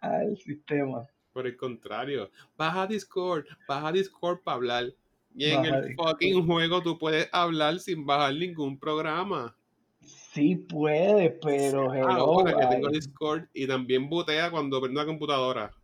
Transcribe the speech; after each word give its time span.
al 0.00 0.36
sistema. 0.36 1.06
Por 1.32 1.46
el 1.46 1.56
contrario, 1.56 2.30
baja 2.56 2.86
Discord, 2.86 3.46
baja 3.66 3.92
Discord 3.92 4.40
para 4.42 4.56
hablar. 4.56 4.84
Y 5.34 5.46
en 5.46 5.64
el 5.64 5.94
fucking 5.94 6.46
juego 6.46 6.82
tú 6.82 6.98
puedes 6.98 7.28
hablar 7.32 7.78
sin 7.78 8.04
bajar 8.04 8.34
ningún 8.34 8.78
programa. 8.78 9.56
Sí 10.00 10.56
puede, 10.56 11.30
pero 11.30 11.92
ahora 11.92 12.54
que 12.54 12.66
tengo 12.66 12.88
Discord 12.88 13.44
y 13.54 13.66
también 13.66 14.10
botea 14.10 14.50
cuando 14.50 14.80
prendo 14.80 15.00
la 15.00 15.06
computadora. 15.06 15.70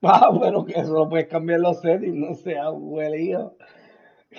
Ah, 0.00 0.30
bueno, 0.30 0.64
que 0.64 0.78
eso 0.78 0.92
lo 0.92 1.08
puedes 1.08 1.26
cambiar 1.26 1.58
los 1.58 1.80
settings, 1.80 2.14
no 2.14 2.32
sea 2.32 2.70
huelío. 2.70 3.56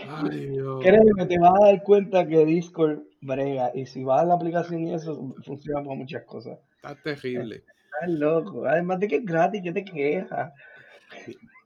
Ay, 0.08 0.46
Dios. 0.46 0.82
Créeme, 0.82 1.26
te 1.26 1.38
vas 1.38 1.52
a 1.62 1.66
dar 1.66 1.84
cuenta 1.84 2.26
que 2.26 2.46
Discord 2.46 3.00
brega 3.22 3.72
y 3.74 3.86
si 3.86 4.04
vas 4.04 4.22
a 4.22 4.26
la 4.26 4.36
aplicación 4.36 4.88
y 4.88 4.94
eso 4.94 5.36
funciona 5.44 5.84
para 5.84 5.96
muchas 5.96 6.24
cosas. 6.24 6.60
Está 6.76 6.96
terrible. 6.96 7.64
Estás 8.02 8.20
loco. 8.20 8.66
Además 8.66 9.00
de 9.00 9.08
que 9.08 9.16
es 9.18 9.26
gratis, 9.26 9.62
¿qué 9.64 9.72
te 9.72 9.84
quejas? 9.84 10.54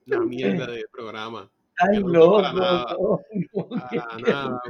La 0.05 0.20
mierda 0.20 0.67
de 0.67 0.84
programa. 0.91 1.49
Ay, 1.80 1.99
loco. 1.99 2.41
Nada. 2.41 2.98
nada. 4.20 4.62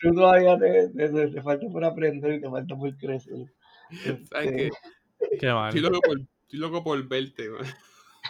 Tú 0.00 0.14
todavía 0.14 0.58
te, 0.58 0.88
te, 0.88 1.42
falta 1.42 1.66
por 1.68 1.84
aprender 1.84 2.34
y 2.34 2.40
te 2.40 2.50
falta 2.50 2.76
por 2.76 2.96
crecer. 2.96 3.52
¿Sabes 4.30 4.50
qué? 4.50 4.70
Este, 5.20 5.38
qué 5.38 5.52
mal. 5.52 5.68
Estoy 5.68 5.82
loco 5.82 6.00
por, 6.00 6.20
estoy 6.20 6.58
loco 6.58 6.84
por 6.84 7.08
verte, 7.08 7.48
man. 7.50 7.66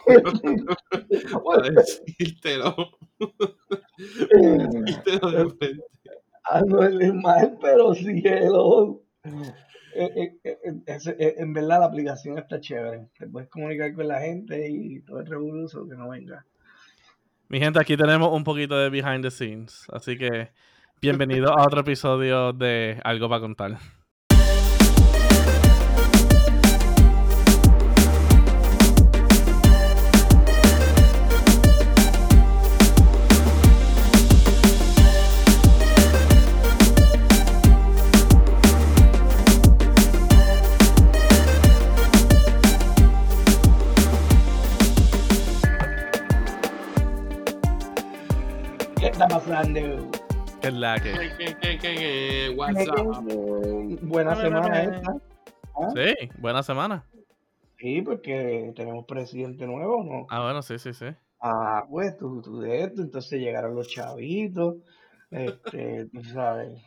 Para 1.44 1.70
decírtelo. 1.70 2.74
decírtelo 3.98 5.30
de 5.30 5.50
frente. 5.50 5.84
Ah, 6.44 6.62
no 6.66 6.82
es 6.82 7.14
mal, 7.14 7.58
pero 7.60 7.94
cielo. 7.94 9.02
Eh, 9.94 10.38
eh, 10.44 10.58
eh, 10.86 11.34
en 11.38 11.52
verdad 11.52 11.80
la 11.80 11.86
aplicación 11.86 12.38
está 12.38 12.60
chévere. 12.60 13.08
Te 13.18 13.26
puedes 13.26 13.48
comunicar 13.48 13.92
con 13.94 14.08
la 14.08 14.20
gente 14.20 14.68
y 14.68 15.00
todo 15.00 15.20
el 15.20 15.26
revolución 15.26 15.88
que 15.88 15.96
no 15.96 16.08
venga. 16.08 16.44
Mi 17.48 17.58
gente, 17.58 17.80
aquí 17.80 17.96
tenemos 17.96 18.32
un 18.32 18.44
poquito 18.44 18.78
de 18.78 18.90
behind 18.90 19.22
the 19.22 19.30
scenes. 19.30 19.84
Así 19.92 20.16
que 20.16 20.50
bienvenido 21.00 21.50
a 21.50 21.64
otro 21.64 21.80
episodio 21.80 22.52
de 22.52 23.00
Algo 23.02 23.28
para 23.28 23.40
contar. 23.40 23.99
¿Qué 49.62 50.68
es 50.68 50.74
la 50.74 50.98
que? 50.98 52.54
Buena 54.02 54.36
semana 54.36 54.82
esta. 54.82 55.16
¿Ah? 55.74 55.90
Sí, 55.94 56.14
buena 56.38 56.62
semana. 56.62 57.04
Sí, 57.78 58.00
porque 58.00 58.72
tenemos 58.74 59.04
presidente 59.04 59.66
nuevo, 59.66 60.02
¿no? 60.02 60.26
Ah, 60.30 60.44
bueno, 60.44 60.62
sí, 60.62 60.78
sí, 60.78 60.94
sí. 60.94 61.06
Ah, 61.40 61.84
pues 61.90 62.16
tú, 62.16 62.40
tú 62.40 62.60
de 62.60 62.84
esto, 62.84 63.02
entonces 63.02 63.38
llegaron 63.38 63.74
los 63.74 63.88
chavitos, 63.88 64.76
este, 65.30 66.06
tú 66.12 66.24
sabes, 66.24 66.82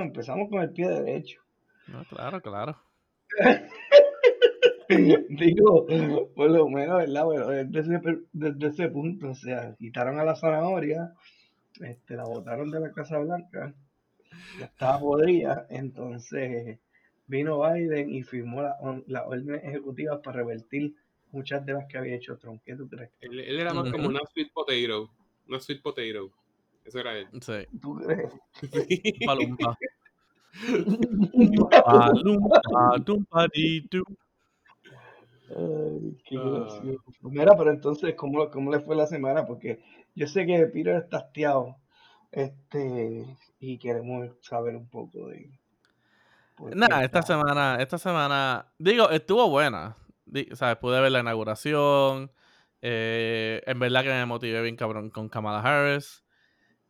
empezamos 0.00 0.48
con 0.50 0.62
el 0.62 0.70
pie 0.70 0.88
derecho. 0.88 1.40
No, 1.86 2.04
claro, 2.04 2.40
claro. 2.40 2.76
Digo, 4.88 5.86
por 6.34 6.50
lo 6.50 6.68
menos, 6.68 6.98
¿verdad? 6.98 7.24
Bueno, 7.24 7.48
desde 7.48 7.96
ese, 7.96 8.18
desde 8.32 8.66
ese 8.66 8.88
punto, 8.88 9.30
o 9.30 9.34
sea, 9.34 9.76
quitaron 9.78 10.18
a 10.18 10.24
la 10.24 10.34
zanahoria, 10.36 11.12
este, 11.80 12.16
la 12.16 12.24
votaron 12.24 12.70
de 12.70 12.80
la 12.80 12.92
Casa 12.92 13.18
Blanca, 13.18 13.74
ya 14.58 14.66
estaba 14.66 14.98
podrida, 15.00 15.66
entonces 15.70 16.78
vino 17.26 17.60
Biden 17.62 18.10
y 18.10 18.22
firmó 18.22 18.62
la, 18.62 18.76
la 19.06 19.26
orden 19.26 19.54
ejecutiva 19.54 20.20
para 20.22 20.38
revertir 20.38 20.94
muchas 21.32 21.64
de 21.66 21.72
las 21.74 21.86
que 21.86 21.98
había 21.98 22.16
hecho 22.16 22.36
Trump. 22.38 22.62
¿Qué 22.64 22.76
tú 22.76 22.88
crees? 22.88 23.10
Él, 23.20 23.40
era 23.40 23.74
más 23.74 23.90
como 23.90 24.08
una 24.08 24.20
sweet 24.32 24.52
potato, 24.52 25.10
una 25.48 25.60
sweet 25.60 25.82
potato. 25.82 26.32
Eso 26.84 27.00
era 27.00 27.18
él. 27.18 27.26
Sí. 27.40 27.66
¿Tú 27.80 27.96
crees? 27.96 28.32
Palumpa. 29.26 29.76
Palumpa, 31.84 32.60
tumpa, 33.04 33.46
Ay, 35.50 36.16
qué 36.24 36.36
ah. 36.38 36.80
Mira, 37.22 37.56
pero 37.56 37.70
entonces, 37.70 38.14
¿cómo, 38.14 38.50
¿cómo 38.50 38.70
le 38.70 38.80
fue 38.80 38.96
la 38.96 39.06
semana? 39.06 39.46
Porque 39.46 39.82
yo 40.14 40.26
sé 40.26 40.46
que 40.46 40.66
Peter 40.66 40.96
está 40.96 41.18
hastiado 41.18 41.76
este, 42.32 43.24
y 43.60 43.78
queremos 43.78 44.30
saber 44.40 44.76
un 44.76 44.88
poco 44.88 45.28
de... 45.28 45.50
Nada, 46.74 47.04
esta 47.04 47.22
semana, 47.22 47.76
esta 47.80 47.98
semana, 47.98 48.72
digo, 48.78 49.10
estuvo 49.10 49.48
buena. 49.48 49.96
¿Sabes? 50.54 50.76
Pude 50.78 51.00
ver 51.00 51.12
la 51.12 51.20
inauguración. 51.20 52.32
Eh, 52.82 53.62
en 53.66 53.78
verdad 53.78 54.02
que 54.02 54.08
me 54.08 54.26
motivé 54.26 54.62
bien 54.62 54.76
cabrón 54.76 55.10
con 55.10 55.28
Kamala 55.28 55.60
Harris. 55.60 56.24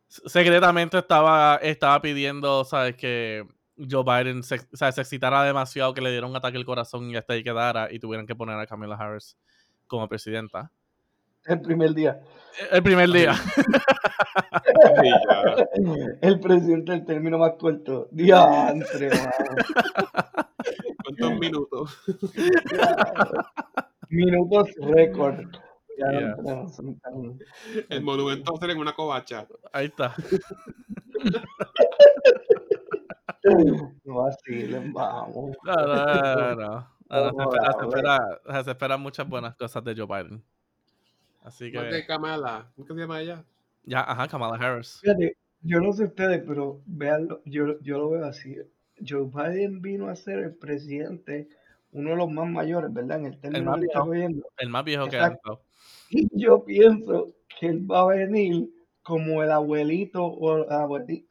Secretamente 0.07 0.97
estaba, 0.97 1.57
estaba 1.61 2.01
pidiendo, 2.01 2.63
¿sabes? 2.63 2.95
Que 2.95 3.45
Joe 3.77 4.03
Biden 4.03 4.43
se, 4.43 4.59
se 4.59 4.87
excitara 4.87 5.43
demasiado, 5.43 5.93
que 5.93 6.01
le 6.01 6.11
diera 6.11 6.27
un 6.27 6.35
ataque 6.35 6.57
al 6.57 6.65
corazón 6.65 7.09
y 7.09 7.15
hasta 7.15 7.33
ahí 7.33 7.43
quedara 7.43 7.91
y 7.91 7.99
tuvieran 7.99 8.25
que 8.25 8.35
poner 8.35 8.59
a 8.59 8.65
Kamala 8.65 8.95
Harris 8.95 9.37
como 9.87 10.07
presidenta. 10.07 10.71
El 11.45 11.61
primer 11.61 11.93
día. 11.93 12.21
El 12.71 12.83
primer 12.83 13.09
día. 13.09 13.33
el 16.21 16.39
presidente 16.39 16.91
del 16.91 17.05
término 17.05 17.37
más 17.37 17.53
corto. 17.57 18.07
Día 18.11 18.69
entre, 18.69 19.09
¿Cuántos 21.03 21.31
minutos? 21.39 21.97
minutos 24.09 24.69
récord. 24.79 25.45
El 27.89 28.03
monumento 28.03 28.51
va 28.51 28.57
a 28.57 28.59
ser 28.59 28.69
en 28.71 28.79
una 28.79 28.93
covacha. 28.93 29.47
Ahí 29.71 29.87
está. 29.87 30.13
No 34.05 34.25
así, 34.25 34.67
vamos. 34.93 35.55
No, 35.63 35.75
no, 35.75 36.55
no. 36.55 36.87
no. 37.09 38.63
se, 38.63 38.71
esperan 38.71 39.01
muchas 39.01 39.27
buenas 39.27 39.55
cosas 39.55 39.83
de 39.83 39.95
Joe 39.95 40.05
Biden. 40.05 40.43
Así 41.43 41.71
que. 41.71 41.79
de 41.79 42.05
Kamala. 42.05 42.71
¿Cómo 42.75 42.87
se 42.87 43.01
llama 43.01 43.21
ella? 43.21 43.43
Ya, 43.83 44.01
ajá, 44.01 44.27
Kamala 44.27 44.57
Harris. 44.57 44.99
Fíjate, 45.01 45.37
yo 45.61 45.79
no 45.79 45.93
sé 45.93 46.05
ustedes, 46.05 46.43
pero 46.45 46.81
veanlo, 46.85 47.41
yo, 47.45 47.79
yo 47.81 47.97
lo 47.97 48.09
veo 48.09 48.25
así. 48.25 48.57
Joe 49.05 49.29
Biden 49.33 49.81
vino 49.81 50.09
a 50.09 50.15
ser 50.15 50.39
el 50.39 50.55
presidente, 50.55 51.47
uno 51.91 52.11
de 52.11 52.15
los 52.17 52.29
más 52.29 52.49
mayores, 52.49 52.93
¿verdad? 52.93 53.19
En 53.19 53.25
el 53.27 53.39
término 53.39 53.59
el 53.59 53.65
más 53.65 53.79
viejo, 53.79 54.43
el 54.57 54.69
más 54.69 54.83
viejo 54.83 55.07
que 55.07 55.19
ha 55.19 55.37
Y 56.09 56.27
yo 56.33 56.63
pienso 56.63 57.33
que 57.59 57.67
él 57.67 57.89
va 57.89 58.01
a 58.01 58.07
venir 58.07 58.69
como 59.07 59.41
el 59.41 59.53
abuelito, 59.53 60.25
o 60.25 60.67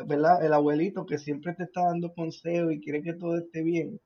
¿verdad? 0.07 0.43
El 0.43 0.55
abuelito 0.55 1.05
que 1.05 1.19
siempre 1.19 1.53
te 1.53 1.65
está 1.65 1.83
dando 1.83 2.15
consejos 2.15 2.73
y 2.73 2.81
quiere 2.81 3.03
que 3.03 3.13
todo 3.13 3.37
esté 3.37 3.63
bien. 3.63 4.01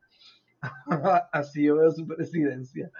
así 1.32 1.66
yo 1.66 1.76
veo 1.76 1.92
su 1.92 2.04
presidencia. 2.04 2.90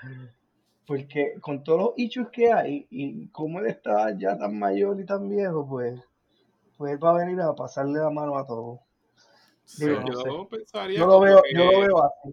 Porque 0.86 1.34
con 1.40 1.64
todos 1.64 1.80
los 1.80 1.90
hechos 1.96 2.28
que 2.30 2.52
hay 2.52 2.86
y 2.88 3.26
como 3.30 3.58
él 3.58 3.66
está 3.66 4.16
ya 4.16 4.38
tan 4.38 4.56
mayor 4.60 5.00
y 5.00 5.04
tan 5.04 5.28
viejo, 5.28 5.68
pues, 5.68 6.00
pues 6.78 6.92
él 6.92 7.02
va 7.02 7.10
a 7.16 7.24
venir 7.24 7.40
a 7.40 7.52
pasarle 7.52 7.98
la 7.98 8.10
mano 8.10 8.38
a 8.38 8.46
todos. 8.46 8.78
yo 9.76 10.48
pensaría. 10.48 11.00
Yo 11.00 11.06
lo, 11.08 11.18
veo, 11.18 11.42
yo 11.52 11.64
lo 11.64 11.80
veo 11.80 12.04
así. 12.04 12.32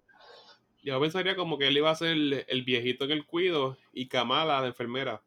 Yo 0.83 1.01
pensaría 1.01 1.35
como 1.35 1.57
que 1.57 1.69
él 1.69 1.77
iba 1.77 1.89
a 1.89 1.95
ser 1.95 2.09
el, 2.11 2.63
viejito 2.63 3.05
en 3.05 3.11
el 3.11 3.25
cuido 3.25 3.77
y 3.93 4.07
Kamala 4.07 4.61
la 4.61 4.67
enfermera. 4.67 5.23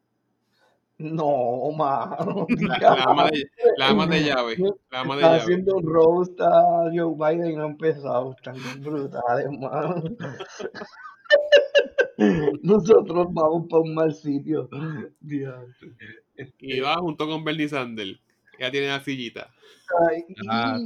No, 1.00 1.73
mano. 1.73 2.47
La, 2.79 3.05
ama, 3.05 3.31
de, 3.31 3.50
la 3.79 3.88
ama 3.88 4.06
de 4.06 4.23
llave. 4.23 4.56
La 4.91 5.00
ama 5.00 5.17
de 5.17 5.23
está 5.23 5.37
haciendo 5.37 5.76
un 5.76 5.87
roast 5.87 6.38
a 6.43 6.91
Joe 6.94 7.14
Biden 7.17 7.52
y 7.52 7.56
no 7.56 7.62
ha 7.62 7.69
empezado. 7.69 8.32
Están 8.37 8.56
brutales, 8.82 9.47
mano. 9.58 10.02
Nosotros 12.62 13.29
vamos 13.31 13.67
para 13.70 13.81
un 13.81 13.94
mal 13.94 14.14
sitio. 14.14 14.69
Y 16.58 16.81
va 16.81 16.97
junto 16.97 17.26
con 17.26 17.44
Bernie 17.44 17.70
Sanders. 17.70 18.20
Ya 18.58 18.70
tiene 18.70 18.88
la 18.88 19.00
sillita. 19.00 19.50
Ay, 20.06 20.26
ah, 20.50 20.79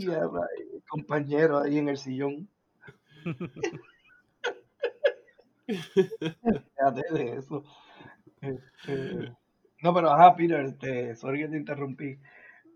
compañero 0.88 1.58
ahí 1.58 1.78
en 1.78 1.88
el 1.88 1.98
sillón. 1.98 2.48
Fíjate 5.66 7.02
de 7.12 7.36
eso. 7.36 7.64
Este, 8.40 9.32
no, 9.84 9.92
pero 9.92 10.10
ajá, 10.10 10.34
Peter, 10.34 10.64
este, 10.64 11.14
sorry 11.14 11.40
que 11.40 11.48
te 11.48 11.58
interrumpí. 11.58 12.18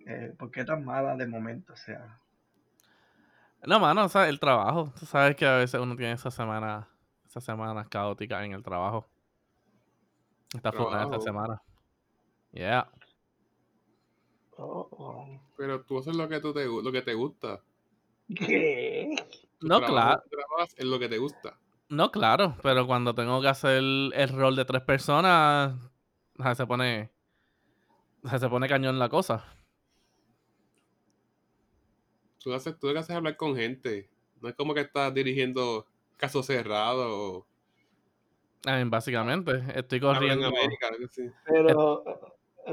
Eh, 0.06 0.34
¿Por 0.38 0.50
qué 0.50 0.62
tan 0.62 0.84
mala 0.84 1.16
de 1.16 1.26
momento? 1.26 1.72
O 1.72 1.76
sea. 1.76 2.20
No, 3.66 3.80
mano, 3.80 4.04
o 4.04 4.08
sea, 4.10 4.28
el 4.28 4.38
trabajo. 4.38 4.92
Tú 5.00 5.06
sabes 5.06 5.34
que 5.34 5.46
a 5.46 5.56
veces 5.56 5.80
uno 5.80 5.96
tiene 5.96 6.12
esa 6.12 6.30
semana 6.30 6.86
esas 7.26 7.42
semanas 7.44 7.88
caóticas 7.88 8.44
en 8.44 8.52
el 8.52 8.62
trabajo. 8.62 9.08
Está 10.54 10.70
fuera 10.70 11.04
esta 11.04 11.18
semana. 11.18 11.62
Yeah. 12.52 12.90
Oh, 14.58 14.86
oh. 14.90 15.40
Pero 15.56 15.82
tú 15.84 16.00
haces 16.00 16.14
lo 16.14 16.28
que, 16.28 16.40
tú 16.40 16.52
te, 16.52 16.66
lo 16.66 16.92
que 16.92 17.00
te 17.00 17.14
gusta. 17.14 17.62
¿Qué? 18.36 19.16
no, 19.62 19.80
claro. 19.80 20.22
es 20.76 20.84
lo 20.84 20.98
que 20.98 21.08
te 21.08 21.16
gusta. 21.16 21.58
No, 21.88 22.10
claro, 22.10 22.54
pero 22.62 22.86
cuando 22.86 23.14
tengo 23.14 23.40
que 23.40 23.48
hacer 23.48 23.78
el 23.78 24.28
rol 24.28 24.56
de 24.56 24.66
tres 24.66 24.82
personas, 24.82 25.74
se 26.56 26.66
pone. 26.66 27.10
Se 28.38 28.48
pone 28.48 28.68
cañón 28.68 28.98
la 28.98 29.08
cosa. 29.08 29.44
Tú, 32.42 32.52
haces, 32.52 32.78
tú 32.78 32.88
haces 32.90 33.14
hablar 33.14 33.36
con 33.36 33.56
gente. 33.56 34.10
No 34.40 34.48
es 34.48 34.54
como 34.54 34.74
que 34.74 34.80
estás 34.80 35.12
dirigiendo 35.14 35.86
casos 36.16 36.46
cerrados. 36.46 37.44
básicamente, 38.86 39.62
estoy 39.74 40.00
corriendo. 40.00 40.50
Pero. 41.46 42.04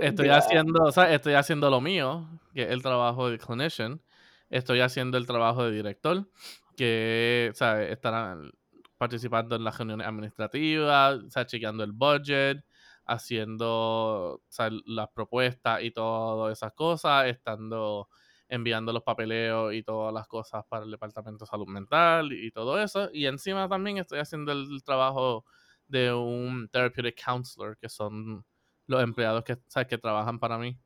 Estoy 0.01 0.27
haciendo, 0.27 0.83
o 0.83 0.91
sea, 0.91 1.13
estoy 1.13 1.35
haciendo 1.35 1.69
lo 1.69 1.79
mío, 1.79 2.27
que 2.53 2.63
es 2.63 2.69
el 2.69 2.81
trabajo 2.81 3.29
de 3.29 3.37
clinician. 3.37 4.01
Estoy 4.49 4.81
haciendo 4.81 5.17
el 5.17 5.25
trabajo 5.25 5.63
de 5.63 5.71
director, 5.71 6.27
que 6.75 7.49
o 7.53 7.55
sea, 7.55 7.81
estarán 7.81 8.51
participando 8.97 9.55
en 9.55 9.63
las 9.63 9.77
reuniones 9.77 10.05
administrativas, 10.05 11.15
o 11.15 11.29
sea, 11.29 11.45
chequeando 11.45 11.83
el 11.83 11.93
budget, 11.93 12.63
haciendo 13.05 14.41
las 14.85 15.09
propuestas 15.09 15.83
y 15.83 15.91
todas 15.91 16.57
esas 16.57 16.73
cosas, 16.73 17.27
estando 17.27 18.09
enviando 18.47 18.93
los 18.93 19.03
papeleos 19.03 19.73
y 19.73 19.83
todas 19.83 20.13
las 20.13 20.27
cosas 20.27 20.63
para 20.69 20.85
el 20.85 20.91
Departamento 20.91 21.45
de 21.45 21.49
Salud 21.49 21.67
Mental 21.67 22.31
y 22.31 22.51
todo 22.51 22.81
eso. 22.81 23.09
Y 23.11 23.25
encima 23.25 23.67
también 23.67 23.97
estoy 23.97 24.19
haciendo 24.19 24.51
el 24.51 24.83
trabajo 24.83 25.45
de 25.87 26.13
un 26.13 26.67
therapeutic 26.69 27.23
counselor, 27.23 27.77
que 27.77 27.89
son 27.89 28.45
los 28.87 29.03
empleados 29.03 29.43
que, 29.43 29.57
¿sabes? 29.67 29.87
que 29.87 29.97
trabajan 29.97 30.39
para 30.39 30.57
mí, 30.57 30.77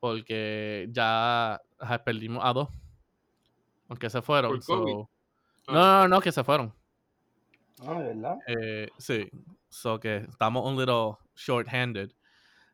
porque 0.00 0.88
ya 0.90 1.60
perdimos 2.04 2.44
a 2.44 2.52
dos, 2.52 2.68
aunque 3.88 4.10
se 4.10 4.22
fueron. 4.22 4.60
no, 4.68 5.08
no, 5.68 6.08
no, 6.08 6.20
que 6.20 6.32
se 6.32 6.44
fueron. 6.44 6.72
Ah, 7.82 7.98
¿verdad? 7.98 8.38
Eh, 8.46 8.88
sí, 8.98 9.28
so 9.68 9.98
que 9.98 10.16
estamos 10.16 10.64
un 10.64 10.76
little 10.78 11.16
short-handed. 11.34 12.14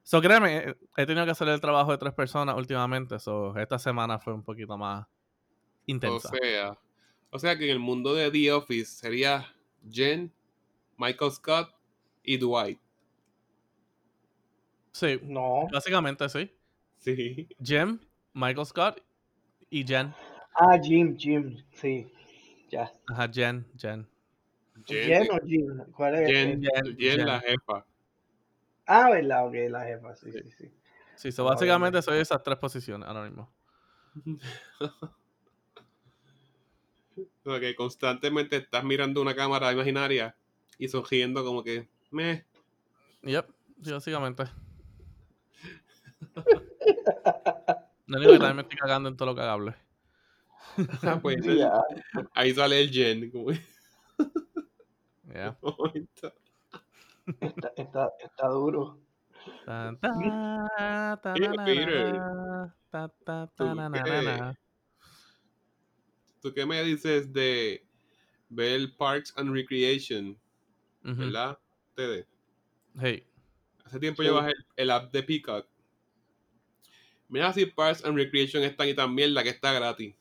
So 0.03 0.21
créeme, 0.21 0.75
he 0.97 1.07
tenido 1.07 1.25
que 1.25 1.33
hacer 1.33 1.49
el 1.49 1.61
trabajo 1.61 1.93
de 1.93 1.99
tres 1.99 2.15
personas 2.15 2.57
últimamente, 2.57 3.19
so 3.19 3.57
esta 3.57 3.79
semana 3.79 4.19
fue 4.19 4.33
un 4.33 4.43
poquito 4.43 4.77
más 4.77 5.07
intensa. 5.87 6.29
O 6.29 6.37
sea, 6.37 6.79
o 7.31 7.39
sea 7.39 7.57
que 7.57 7.65
en 7.65 7.71
el 7.71 7.79
mundo 7.79 8.15
de 8.15 8.31
The 8.31 8.53
Office 8.53 8.93
sería 8.93 9.47
Jen, 9.89 10.33
Michael 10.97 11.33
Scott 11.33 11.75
y 12.23 12.39
Dwight. 12.39 12.81
Sí. 14.93 15.21
No. 15.23 15.67
Básicamente 15.73 16.29
sí. 16.29 16.51
Sí. 16.99 17.49
Jim, 17.63 17.99
Michael 18.35 18.67
Scott 18.67 19.01
y 19.71 19.85
Jen. 19.87 20.13
Ah, 20.55 20.79
Jim, 20.83 21.17
Jim, 21.17 21.57
sí. 21.73 22.11
Ya. 22.71 22.93
Ajá, 23.09 23.29
Jen, 23.33 23.67
Jen. 23.77 24.07
Jen, 24.87 25.29
o 25.31 25.39
Jim? 25.47 25.85
¿Cuál 25.93 26.17
es? 26.17 26.31
Jen, 26.31 26.63
Jen, 26.99 27.27
la 27.27 27.41
jefa. 27.41 27.87
Ah, 28.93 29.09
verdad, 29.09 29.47
ok, 29.47 29.55
la 29.71 29.85
jefa, 29.85 30.17
sí, 30.17 30.33
sí, 30.33 30.51
sí. 30.51 30.73
Sí, 31.15 31.31
so 31.31 31.45
básicamente 31.45 32.03
soy 32.03 32.19
esas 32.19 32.43
tres 32.43 32.59
posiciones 32.59 33.07
ahora 33.07 33.23
mismo. 33.23 33.49
ok, 37.45 37.63
constantemente 37.77 38.57
estás 38.57 38.83
mirando 38.83 39.23
una 39.23 39.37
cámara 39.37 39.71
imaginaria 39.71 40.37
y 40.77 40.89
sonriendo 40.89 41.45
como 41.45 41.63
que, 41.63 41.89
me. 42.11 42.45
Yep, 43.23 43.47
sí, 43.81 43.93
básicamente. 43.93 44.45
No 48.07 48.19
digo 48.19 48.33
que 48.33 48.39
también 48.41 48.57
me 48.57 48.63
estoy 48.63 48.77
cagando 48.77 49.09
en 49.09 49.17
todo 49.17 49.27
lo 49.27 49.37
cagable. 49.37 49.77
Ah, 51.05 51.21
pues, 51.23 51.37
ahí 52.35 52.53
sale 52.53 52.81
el 52.81 52.91
gen. 52.91 53.31
Como... 53.31 53.53
Yeah. 55.33 55.57
está, 57.41 57.73
está, 57.77 58.11
está, 58.21 58.49
duro. 58.49 58.99
¿Tú 66.41 66.55
qué 66.55 66.67
me 66.67 66.83
dices 66.83 67.33
de 67.33 67.87
ver 68.49 68.97
Parks 68.97 69.33
and 69.37 69.53
Recreation? 69.53 70.39
¿Verdad? 71.03 71.59
Ustedes. 71.91 72.27
Hey. 72.99 73.27
Hace 73.85 73.99
tiempo 73.99 74.23
yo 74.23 74.35
bajé 74.35 74.53
el, 74.77 74.91
app 74.91 75.13
de 75.13 75.23
Peacock. 75.23 75.67
Mira 77.29 77.53
si 77.53 77.67
Parks 77.67 78.05
and 78.05 78.17
Recreation 78.17 78.63
está 78.63 78.87
y 78.87 78.95
tan 78.95 79.15
mierda 79.15 79.43
que 79.43 79.51
está 79.51 79.73
gratis. 79.73 80.15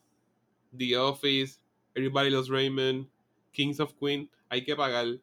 The 0.76 0.98
Office, 0.98 1.60
Everybody 1.96 2.30
Loves 2.30 2.50
Raymond, 2.50 3.08
Kings 3.52 3.80
of 3.80 3.94
Queen, 4.00 4.30
hay 4.50 4.64
que 4.64 4.76
pagar. 4.76 5.20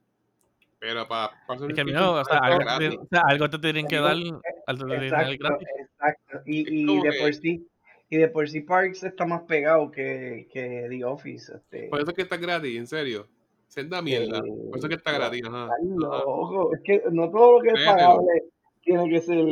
Pero 0.87 1.09
para 1.09 1.33
o 1.49 2.25
sea, 3.09 3.23
algo, 3.25 3.51
te, 3.51 3.59
tienen 3.59 3.89
que 3.89 3.97
dar. 3.97 4.17
Algo 4.67 4.87
te 4.87 5.07
exacto, 5.07 5.37
gratis. 5.41 5.69
exacto. 5.81 6.39
Y, 6.47 6.93
y 6.93 7.03
de 7.03 7.13
por 7.21 7.35
sí. 7.35 7.67
Y 8.09 8.17
de 8.19 8.29
por 8.29 8.49
sí 8.49 8.61
Parks 8.61 9.03
está 9.03 9.27
más 9.27 9.43
pegado 9.43 9.91
que, 9.91 10.47
que 10.53 10.87
The 10.89 11.05
Office. 11.05 11.53
Este. 11.57 11.89
Por 11.89 12.01
eso 12.01 12.11
es 12.11 12.15
que 12.15 12.23
está 12.23 12.37
gratis, 12.37 12.79
en 12.79 12.87
serio. 12.87 13.27
Senda 13.67 14.01
mierda. 14.01 14.41
Por 14.41 14.79
eso 14.79 14.89
que 14.89 14.95
está 14.95 15.11
gratis. 15.11 15.43
Ajá. 15.45 15.71
Ojo, 16.25 16.73
es 16.73 16.81
que 16.85 17.03
no 17.11 17.31
todo 17.31 17.59
lo 17.59 17.61
que 17.63 17.71
es 17.71 17.85
pagable 17.85 18.45
tiene 18.83 19.11
que 19.11 19.21
ser. 19.21 19.45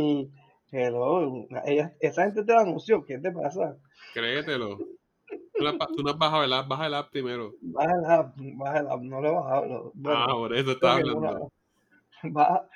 Hello. 0.71 1.49
esa 2.01 2.23
gente 2.23 2.45
te 2.45 2.53
la 2.53 2.61
anunció. 2.61 3.05
¿Qué 3.05 3.19
te 3.19 3.33
pasa? 3.33 3.77
Créetelo. 4.13 4.79
Tú 5.57 6.03
no, 6.03 6.11
has 6.11 6.19
bajado 6.19 6.45
el 6.45 6.53
app, 6.53 6.67
baja 6.67 6.87
el 6.87 6.95
app 6.95 7.11
primero. 7.11 7.55
Baja 7.61 7.95
el 7.95 8.05
app, 8.05 8.35
baja 8.37 8.81
el 8.81 8.89
app, 8.89 9.01
no 9.03 9.21
lo 9.21 9.29
he 9.29 9.33
bajado. 9.33 9.93
ah, 10.07 10.27
por 10.31 10.57
eso 10.57 10.73
estás 10.73 10.97
hablando. 10.97 11.53
baja, 12.25 12.69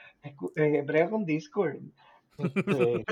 eh, 0.56 0.82
brega 0.86 1.10
con 1.10 1.24
Discord. 1.24 1.78
Este... 2.38 3.04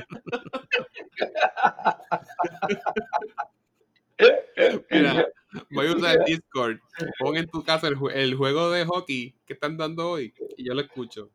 Mira, 4.90 5.26
voy 5.70 5.86
a 5.88 5.92
usar 5.96 6.24
Discord. 6.24 6.78
Pon 7.18 7.36
en 7.36 7.48
tu 7.48 7.64
casa 7.64 7.88
el, 7.88 7.96
el, 8.14 8.34
juego 8.36 8.70
de 8.70 8.84
hockey 8.86 9.34
que 9.44 9.54
están 9.54 9.76
dando 9.76 10.10
hoy 10.10 10.32
y 10.56 10.64
yo 10.64 10.74
lo 10.74 10.80
escucho. 10.80 11.30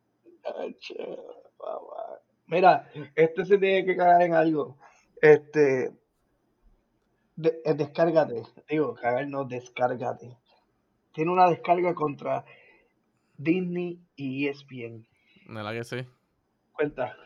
Mira, 2.48 2.90
este 3.16 3.46
se 3.46 3.58
tiene 3.58 3.86
que 3.86 3.96
cagar 3.96 4.22
en 4.22 4.34
algo. 4.34 4.78
Este. 5.22 5.92
De, 7.36 7.62
descárgate. 7.76 8.44
Digo, 8.70 8.96
cagar 8.96 9.28
no, 9.28 9.46
descárgate. 9.46 10.38
Tiene 11.14 11.32
una 11.32 11.50
descarga 11.50 11.94
contra 11.96 12.46
Disney 13.38 14.00
y 14.16 14.48
ESPN. 14.48 15.06
la 15.48 15.74
que 15.74 15.84
sí? 15.84 15.98
Cuenta. 16.74 17.18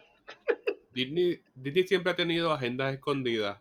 Disney, 0.93 1.41
Disney 1.53 1.87
siempre 1.87 2.11
ha 2.11 2.15
tenido 2.15 2.51
agendas 2.51 2.93
escondidas 2.93 3.59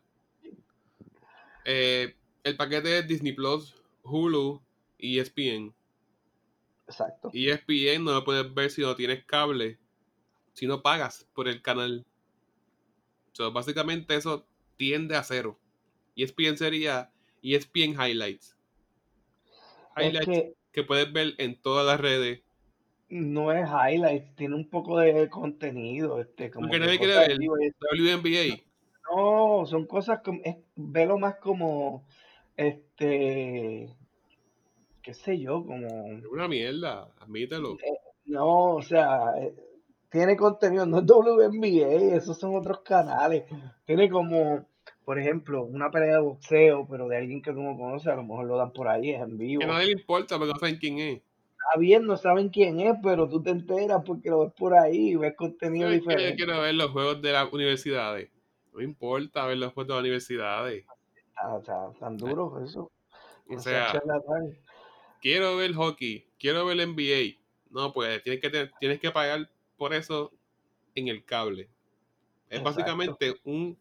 eh, 1.64 2.14
el 2.42 2.56
paquete 2.56 2.88
de 2.88 3.02
Disney 3.02 3.32
Plus, 3.32 3.74
Hulu 4.02 4.62
y 4.98 5.18
ESPN. 5.18 5.74
Exacto. 6.86 7.30
Y 7.32 7.48
ESPN 7.48 8.04
no 8.04 8.12
lo 8.12 8.24
puedes 8.24 8.52
ver 8.52 8.70
si 8.70 8.82
no 8.82 8.94
tienes 8.94 9.24
cable, 9.24 9.78
si 10.52 10.66
no 10.66 10.82
pagas 10.82 11.26
por 11.34 11.48
el 11.48 11.62
canal. 11.62 12.04
So, 13.32 13.50
básicamente 13.50 14.14
eso 14.14 14.46
tiende 14.76 15.16
a 15.16 15.22
cero. 15.22 15.58
ESPN 16.16 16.56
sería 16.56 17.10
ESPN 17.42 17.94
Highlights. 18.00 18.56
Highlights 19.96 20.54
que, 20.72 20.82
puedes 20.82 21.12
ver 21.12 21.34
en 21.38 21.60
todas 21.60 21.86
las 21.86 22.00
redes. 22.00 22.42
No 23.08 23.52
es 23.52 23.68
highlights, 23.68 24.34
tiene 24.34 24.56
un 24.56 24.68
poco 24.68 24.98
de 24.98 25.28
contenido. 25.28 26.20
Este, 26.20 26.50
como 26.50 26.66
Porque 26.66 26.80
nadie 26.80 26.98
quiere 26.98 27.16
ver 27.16 27.38
WNBA. 27.38 28.60
No, 29.10 29.66
son 29.66 29.86
cosas 29.86 30.20
como, 30.22 30.40
es, 30.42 30.56
velo 30.74 31.18
más 31.18 31.36
como, 31.36 32.06
este, 32.56 33.94
qué 35.02 35.14
sé 35.14 35.38
yo, 35.38 35.64
como... 35.64 35.86
Es 35.86 36.24
una 36.24 36.48
mierda, 36.48 37.12
admítelo. 37.18 37.74
Eh, 37.74 37.98
no, 38.26 38.76
o 38.76 38.82
sea, 38.82 39.32
eh, 39.38 39.54
tiene 40.10 40.36
contenido, 40.36 40.86
no 40.86 40.98
es 40.98 41.04
WNBA, 41.06 42.16
esos 42.16 42.38
son 42.38 42.56
otros 42.56 42.80
canales. 42.80 43.44
Tiene 43.84 44.08
como, 44.08 44.66
por 45.04 45.18
ejemplo, 45.18 45.64
una 45.64 45.90
pelea 45.90 46.16
de 46.16 46.22
boxeo, 46.22 46.86
pero 46.90 47.08
de 47.08 47.18
alguien 47.18 47.42
que 47.42 47.52
tú 47.52 47.62
no 47.62 47.76
conoces, 47.76 48.08
a 48.08 48.16
lo 48.16 48.22
mejor 48.22 48.46
lo 48.46 48.56
dan 48.56 48.72
por 48.72 48.88
ahí, 48.88 49.10
es 49.10 49.20
en 49.20 49.36
vivo. 49.36 49.60
Que 49.60 49.66
nadie 49.66 49.86
le 49.86 49.92
importa 49.92 50.38
porque 50.38 50.52
no 50.52 50.58
saben 50.58 50.76
quién 50.76 50.98
es. 50.98 51.16
Está 51.16 51.78
bien, 51.78 52.06
no 52.06 52.16
saben 52.16 52.48
quién 52.48 52.80
es, 52.80 52.94
pero 53.02 53.28
tú 53.28 53.42
te 53.42 53.50
enteras 53.50 54.02
porque 54.04 54.30
lo 54.30 54.40
ves 54.40 54.52
por 54.52 54.74
ahí 54.74 55.10
y 55.10 55.16
ves 55.16 55.34
contenido 55.36 55.90
diferente. 55.90 56.30
Yo 56.30 56.36
quiero 56.36 56.60
ver 56.60 56.74
los 56.74 56.90
juegos 56.90 57.20
de 57.20 57.32
las 57.32 57.52
universidades. 57.52 58.30
No 58.72 58.82
importa 58.82 59.46
ver 59.46 59.58
los 59.58 59.72
juegos 59.72 59.88
de 59.88 59.94
las 59.94 60.00
universidades. 60.00 60.84
Ah, 61.36 61.54
o 61.54 61.64
sea, 61.64 61.90
tan 61.98 62.16
duro 62.16 62.62
eso. 62.64 62.90
O 63.48 63.58
sea, 63.58 64.02
quiero 65.20 65.56
ver 65.56 65.74
hockey, 65.74 66.26
quiero 66.38 66.64
ver 66.64 66.86
NBA. 66.88 67.38
No, 67.70 67.92
pues 67.92 68.22
tienes 68.22 68.40
que, 68.40 68.70
tienes 68.78 69.00
que 69.00 69.10
pagar 69.10 69.50
por 69.76 69.92
eso 69.92 70.32
en 70.94 71.08
el 71.08 71.24
cable. 71.24 71.68
Es 72.48 72.62
básicamente 72.62 73.34
un 73.44 73.76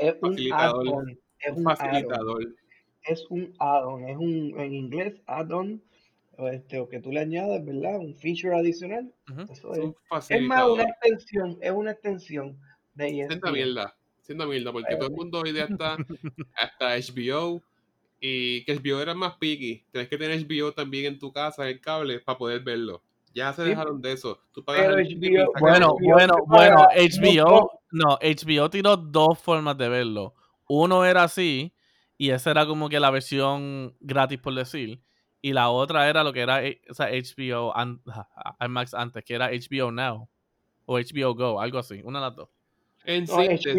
es 0.00 0.16
un 0.22 0.48
facilitador. 0.48 0.88
add-on, 0.88 1.20
es 1.40 1.52
un 1.56 1.70
facilitador. 1.76 2.56
es 3.02 3.26
un 3.30 3.54
add-on, 3.58 4.08
es 4.08 4.16
un, 4.16 4.54
en 4.58 4.74
inglés, 4.74 5.22
add-on, 5.26 5.82
o, 6.36 6.48
este, 6.48 6.78
o 6.78 6.88
que 6.88 7.00
tú 7.00 7.12
le 7.12 7.20
añades, 7.20 7.64
¿verdad? 7.64 7.98
Un 7.98 8.14
feature 8.16 8.56
adicional. 8.56 9.14
Eso 9.48 9.72
Es 9.72 9.78
es. 9.78 9.84
un 9.84 9.96
Es 10.28 10.42
más, 10.42 10.68
una 10.68 10.84
extensión, 10.84 11.58
es 11.60 11.70
una 11.72 11.92
extensión 11.92 12.58
de 12.94 13.08
E 13.08 13.26
Sienta 13.26 13.50
ESPN. 13.50 13.52
mierda. 13.52 13.96
Sienta 14.20 14.46
mierda, 14.46 14.72
porque 14.72 14.96
todo 14.96 15.08
el 15.08 15.14
mundo 15.14 15.40
hoy 15.40 15.52
día 15.52 15.64
está 15.64 15.96
hasta 16.54 16.96
HBO. 16.96 17.62
Y 18.20 18.64
que 18.64 18.74
HBO 18.76 19.00
era 19.00 19.14
más 19.14 19.36
picky. 19.38 19.84
Tienes 19.92 20.08
que 20.10 20.18
tener 20.18 20.38
HBO 20.46 20.72
también 20.72 21.06
en 21.06 21.18
tu 21.18 21.32
casa, 21.32 21.68
el 21.68 21.80
cable, 21.80 22.20
para 22.20 22.38
poder 22.38 22.60
verlo. 22.62 23.02
Ya 23.32 23.52
se 23.52 23.62
Sí. 23.62 23.68
dejaron 23.70 24.00
de 24.02 24.12
eso. 24.12 24.40
Tú 24.52 24.64
pagas 24.64 24.82
Pero 24.82 24.94
el 24.98 25.06
HBO 25.06 25.12
streaming, 25.12 25.38
sacas 25.46 25.60
Bueno, 25.60 25.96
bueno, 26.00 26.34
bueno, 26.46 26.86
HBO, 26.94 27.70
no, 27.92 28.18
HBO 28.20 28.70
tiró 28.70 28.96
dos 28.96 29.38
formas 29.38 29.78
de 29.78 29.88
verlo. 29.88 30.34
Uno 30.68 31.04
era 31.04 31.24
así, 31.24 31.72
y 32.18 32.30
esa 32.30 32.50
era 32.50 32.66
como 32.66 32.88
que 32.88 33.00
la 33.00 33.10
versión 33.10 33.96
gratis, 34.00 34.38
por 34.38 34.54
decir. 34.54 35.00
Y 35.42 35.52
la 35.52 35.70
otra 35.70 36.08
era 36.08 36.22
lo 36.22 36.32
que 36.32 36.40
era 36.40 36.64
eh, 36.64 36.82
o 36.90 36.94
sea, 36.94 37.08
HBO 37.08 37.72
IMAX 38.60 38.94
antes, 38.94 39.24
que 39.24 39.34
era 39.34 39.50
HBO 39.50 39.90
Now. 39.90 40.28
O 40.86 40.98
HBO 40.98 41.34
Go, 41.34 41.60
algo 41.60 41.78
así, 41.78 42.00
una 42.04 42.18
de 42.18 42.26
las 42.26 42.36
dos. 42.36 42.48
En 43.04 43.24
No, 43.24 43.36
síntesis, 43.40 43.74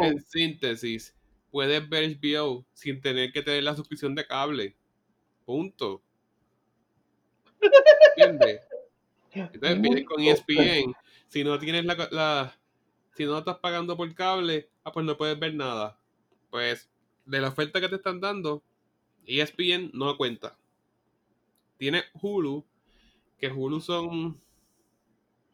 en 0.00 0.20
síntesis, 0.22 1.14
puedes 1.50 1.88
ver 1.88 2.18
HBO 2.20 2.64
sin 2.72 3.00
tener 3.00 3.30
que 3.32 3.42
tener 3.42 3.62
la 3.62 3.76
suscripción 3.76 4.14
de 4.14 4.26
cable. 4.26 4.76
Punto. 5.44 6.02
¿Entiendes? 8.16 8.66
Entonces 9.34 9.80
vienes 9.80 10.04
con 10.04 10.20
E. 10.20 10.30
ESPN. 10.30 10.94
Si 11.28 11.42
no 11.44 11.58
tienes 11.58 11.84
la, 11.84 12.08
la- 12.10 12.54
si 13.16 13.24
no 13.24 13.38
estás 13.38 13.58
pagando 13.58 13.96
por 13.96 14.12
cable, 14.14 14.68
ah, 14.84 14.92
pues 14.92 15.04
no 15.06 15.16
puedes 15.16 15.38
ver 15.38 15.54
nada. 15.54 15.98
Pues 16.50 16.88
de 17.26 17.40
la 17.40 17.48
oferta 17.48 17.80
que 17.80 17.88
te 17.88 17.96
están 17.96 18.20
dando, 18.20 18.62
E 19.26 19.40
ESPN 19.40 19.90
no 19.94 20.16
cuenta. 20.16 20.56
Tiene 21.78 22.02
Hulu, 22.20 22.64
que 23.38 23.48
Hulu 23.50 23.80
son 23.80 24.40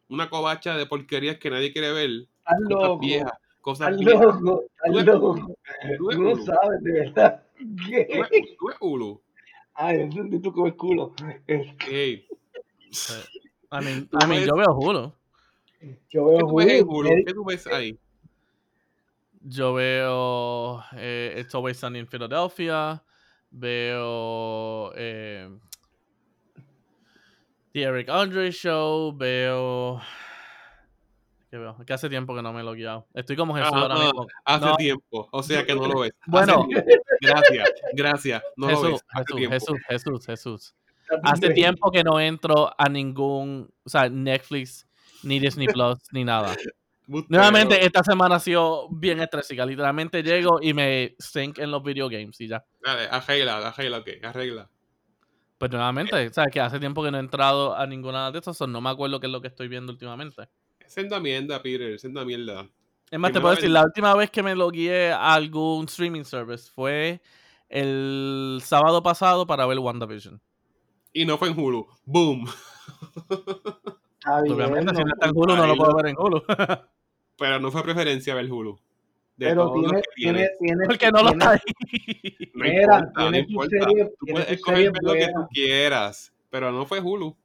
una 0.09 0.29
covacha 0.29 0.75
de 0.77 0.85
porquerías 0.85 1.37
que 1.37 1.49
nadie 1.49 1.71
quiere 1.71 1.91
ver. 1.93 2.09
Estás 2.39 2.57
Cosas 2.67 2.69
loco, 2.69 2.99
viejas, 2.99 3.31
cosas 3.61 3.97
viejas. 3.97 4.41
loco, 4.41 4.41
Tú 4.61 4.65
estás 4.75 4.95
ves- 4.95 5.05
loco. 5.05 5.35
tú 5.97 6.09
Tú 6.09 6.21
no 6.21 6.31
Hulu. 6.31 6.45
sabes, 6.45 6.83
de 6.83 6.91
verdad. 6.91 7.43
¿Tú 7.57 7.75
¿Qué? 7.87 8.07
ves- 8.31 8.57
tú 8.59 8.67
ves 8.67 8.77
Hulu? 8.79 9.21
Ay, 9.73 10.01
entendí 10.01 10.39
tú 10.39 10.51
como 10.51 10.67
el 10.67 10.75
culo. 10.75 11.13
Es- 11.47 11.67
Ey, 11.89 12.27
I 13.71 13.79
mean, 13.83 14.07
Tú 14.07 14.17
I 14.21 14.27
mean, 14.27 14.41
ves- 14.41 14.47
yo 14.47 14.55
veo 14.55 14.73
Hulu. 14.75 15.13
Yo 15.81 15.97
¿Qué 16.09 16.19
veo 16.19 16.39
tú 16.39 16.55
ves 16.57 16.67
en 16.67 16.87
Hulu, 16.87 16.97
Hulu? 16.99 17.09
Eric, 17.09 17.27
¿Qué 17.27 17.33
tú 17.33 17.45
ves 17.45 17.67
ahí? 17.67 17.97
Yo 19.43 19.73
veo 19.73 20.83
eh, 20.93 21.35
It's 21.39 21.55
Always 21.55 21.77
Sunny 21.77 21.99
in 21.99 22.07
Philadelphia. 22.07 23.03
Veo 23.49 24.91
eh, 24.95 25.49
The 27.73 27.81
Eric 27.83 28.09
Andre 28.09 28.51
Show. 28.51 29.13
Veo. 29.15 30.01
¿Qué 31.49 31.57
veo? 31.57 31.75
Que 31.85 31.93
hace 31.93 32.07
tiempo 32.09 32.35
que 32.35 32.41
no 32.41 32.53
me 32.53 32.61
he 32.61 32.63
logueado. 32.63 33.07
Estoy 33.13 33.35
como 33.35 33.55
Jesús 33.55 33.71
Ajá, 33.73 33.81
ahora 33.81 33.95
mismo. 33.95 34.27
Hace 34.45 34.65
No. 34.65 34.75
tiempo, 34.77 35.27
o 35.31 35.43
sea 35.43 35.65
que 35.65 35.75
no 35.75 35.87
lo 35.87 35.99
ves. 36.01 36.13
Bueno. 36.27 36.67
Gracias, 37.21 37.69
gracias. 37.93 38.43
No 38.55 38.67
lo 38.69 38.75
Jesús, 38.77 38.91
ves. 38.91 39.01
Hace 39.09 39.23
Jesús, 39.23 39.35
tiempo. 39.37 39.53
Jesús, 39.53 39.79
Jesús, 39.89 40.25
Jesús. 40.25 40.75
Hace 41.23 41.49
tiempo 41.51 41.91
que 41.91 42.03
no 42.03 42.19
entro 42.19 42.71
a 42.77 42.89
ningún, 42.89 43.69
o 43.83 43.89
sea, 43.89 44.09
Netflix, 44.09 44.87
ni 45.23 45.39
Disney 45.39 45.67
Plus, 45.67 45.99
ni 46.11 46.23
nada. 46.23 46.55
Bustero. 47.07 47.37
Nuevamente, 47.37 47.83
esta 47.85 48.03
semana 48.03 48.35
ha 48.35 48.39
sido 48.39 48.87
bien 48.89 49.19
estrésica. 49.19 49.65
Literalmente 49.65 50.23
llego 50.23 50.59
y 50.61 50.73
me 50.73 51.15
sink 51.19 51.59
en 51.59 51.71
los 51.71 51.83
video 51.83 52.07
games 52.07 52.39
y 52.39 52.47
ya. 52.47 52.63
Dale, 52.83 53.07
arregla, 53.11 53.67
arregla, 53.67 53.97
ok, 53.97 54.09
arregla. 54.23 54.69
Pues 55.57 55.71
nuevamente, 55.71 56.33
¿sabes? 56.33 56.51
Que 56.51 56.59
hace 56.59 56.79
tiempo 56.79 57.03
que 57.03 57.11
no 57.11 57.17
he 57.17 57.19
entrado 57.19 57.75
a 57.75 57.85
ninguna 57.85 58.31
de 58.31 58.39
estas, 58.39 58.57
so 58.57 58.65
no 58.65 58.81
me 58.81 58.89
acuerdo 58.89 59.19
qué 59.19 59.27
es 59.27 59.31
lo 59.31 59.41
que 59.41 59.49
estoy 59.49 59.67
viendo 59.67 59.91
últimamente. 59.91 60.47
Senda 60.87 61.19
mierda, 61.19 61.61
Peter, 61.61 61.99
senda 61.99 62.25
mierda. 62.25 62.67
Es 63.11 63.19
más, 63.19 63.31
te 63.31 63.41
puedo 63.41 63.55
decir, 63.55 63.69
la 63.69 63.83
última 63.83 64.15
vez 64.15 64.31
que 64.31 64.41
me 64.41 64.55
logueé 64.55 65.11
a 65.11 65.33
algún 65.33 65.85
streaming 65.85 66.23
service 66.23 66.71
fue 66.71 67.21
el 67.67 68.59
sábado 68.63 69.03
pasado 69.03 69.45
para 69.45 69.65
ver 69.65 69.79
WandaVision. 69.79 70.41
Y 71.13 71.25
no 71.25 71.37
fue 71.37 71.49
en 71.49 71.59
Hulu. 71.59 71.87
Boom. 72.05 72.45
Bien, 73.29 74.53
Obviamente, 74.53 74.95
si 74.95 75.03
no, 75.03 75.13
está 75.13 75.27
en 75.27 75.31
Hulu, 75.35 75.55
no 75.55 75.67
lo 75.67 75.75
puedo 75.75 75.95
ver 75.95 76.07
en 76.07 76.15
Hulu. 76.17 76.43
Pero 77.37 77.59
no 77.59 77.71
fue 77.71 77.83
preferencia 77.83 78.35
ver 78.35 78.51
Hulu. 78.51 78.79
De 79.35 79.47
Pero 79.47 79.73
tiene, 79.73 80.01
tiene. 80.15 80.49
tiene, 80.59 80.85
Porque 80.85 81.09
no 81.11 81.23
lo 81.23 81.29
está 81.31 81.51
ahí. 81.51 81.59
No 82.53 82.63
Mira, 82.63 82.81
importa, 82.99 83.11
no 83.15 83.31
tiene 83.31 83.43
tu 83.43 83.51
importa. 83.51 83.69
serie- 83.79 84.05
Tú 84.19 84.25
tiene 84.25 84.39
puedes 84.39 84.51
escoger 84.51 84.91
ver 84.91 85.01
lo 85.03 85.13
que 85.13 85.27
tú 85.27 85.47
quieras. 85.51 86.33
Pero 86.51 86.71
no 86.71 86.85
fue 86.85 86.99
Hulu. 86.99 87.35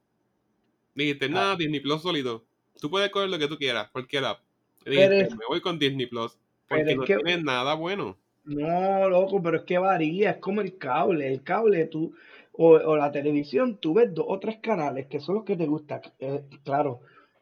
Dijiste 0.94 1.26
Ah. 1.26 1.28
nada, 1.30 1.56
Disney 1.56 1.80
Plus 1.80 2.02
solito. 2.02 2.44
Tú 2.80 2.90
puedes 2.90 3.08
coger 3.10 3.30
lo 3.30 3.38
que 3.38 3.48
tú 3.48 3.56
quieras, 3.56 3.88
cualquier 3.90 4.24
app. 4.26 4.40
Dijiste, 4.84 5.20
es- 5.22 5.30
me 5.30 5.46
voy 5.48 5.60
con 5.60 5.78
Disney 5.78 6.06
Plus. 6.06 6.36
pero 6.68 6.80
Porque 6.82 6.96
no 6.96 7.04
que- 7.04 7.16
tiene 7.24 7.42
nada 7.42 7.74
bueno. 7.74 8.16
No, 8.44 9.08
loco, 9.08 9.42
pero 9.42 9.56
es 9.56 9.62
que 9.64 9.78
varía, 9.78 10.30
es 10.32 10.36
como 10.38 10.60
el 10.60 10.76
cable. 10.76 11.26
El 11.32 11.42
cable, 11.42 11.84
tú, 11.86 12.14
o, 12.56 12.70
o 12.74 12.96
la 12.96 13.12
televisión, 13.12 13.78
tú 13.78 13.94
ves 13.94 14.12
dos 14.14 14.26
o 14.28 14.38
tres 14.38 14.58
canales 14.58 15.06
que 15.06 15.20
son 15.20 15.36
los 15.36 15.44
que 15.44 15.56
te 15.56 15.66
gustan. 15.66 16.00
Eh, 16.18 16.42
claro, 16.64 17.00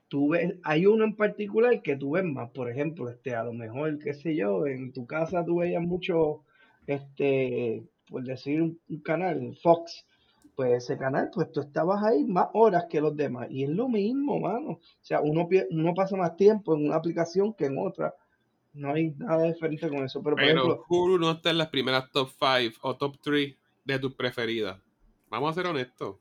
tú 0.08 0.30
ves, 0.30 0.54
hay 0.62 0.86
uno 0.86 1.04
en 1.04 1.16
particular 1.16 1.82
que 1.82 1.96
tú 1.96 2.12
ves 2.12 2.24
más, 2.24 2.50
por 2.50 2.70
ejemplo, 2.70 3.08
este, 3.08 3.34
a 3.34 3.44
lo 3.44 3.52
mejor, 3.52 3.98
qué 3.98 4.14
sé 4.14 4.34
yo, 4.34 4.66
en 4.66 4.92
tu 4.92 5.06
casa 5.06 5.44
tú 5.44 5.58
veías 5.58 5.82
mucho, 5.82 6.42
este, 6.86 7.84
por 8.08 8.24
decir 8.24 8.62
un, 8.62 8.80
un 8.88 9.00
canal, 9.00 9.56
Fox. 9.62 10.06
Pues 10.56 10.84
ese 10.84 10.96
canal, 10.96 11.30
pues 11.34 11.50
tú 11.50 11.60
estabas 11.60 12.04
ahí 12.04 12.24
más 12.24 12.46
horas 12.52 12.84
que 12.88 13.00
los 13.00 13.16
demás. 13.16 13.48
Y 13.50 13.64
es 13.64 13.70
lo 13.70 13.88
mismo, 13.88 14.38
mano. 14.38 14.70
O 14.70 14.80
sea, 15.00 15.20
uno, 15.20 15.48
uno 15.70 15.94
pasa 15.94 16.16
más 16.16 16.36
tiempo 16.36 16.76
en 16.76 16.86
una 16.86 16.94
aplicación 16.94 17.54
que 17.54 17.66
en 17.66 17.76
otra. 17.76 18.14
No 18.72 18.92
hay 18.92 19.10
nada 19.18 19.42
diferente 19.42 19.88
con 19.88 20.04
eso. 20.04 20.22
Pero, 20.22 20.36
por 20.36 20.44
Pero 20.44 20.60
ejemplo, 20.60 20.84
Hulu 20.88 21.18
no 21.18 21.32
está 21.32 21.50
en 21.50 21.58
las 21.58 21.70
primeras 21.70 22.08
top 22.12 22.28
5 22.38 22.78
o 22.82 22.96
top 22.96 23.16
3 23.20 23.56
de 23.84 23.98
tus 23.98 24.14
preferidas. 24.14 24.83
Vamos 25.34 25.50
a 25.50 25.54
ser 25.54 25.66
honestos. 25.66 26.16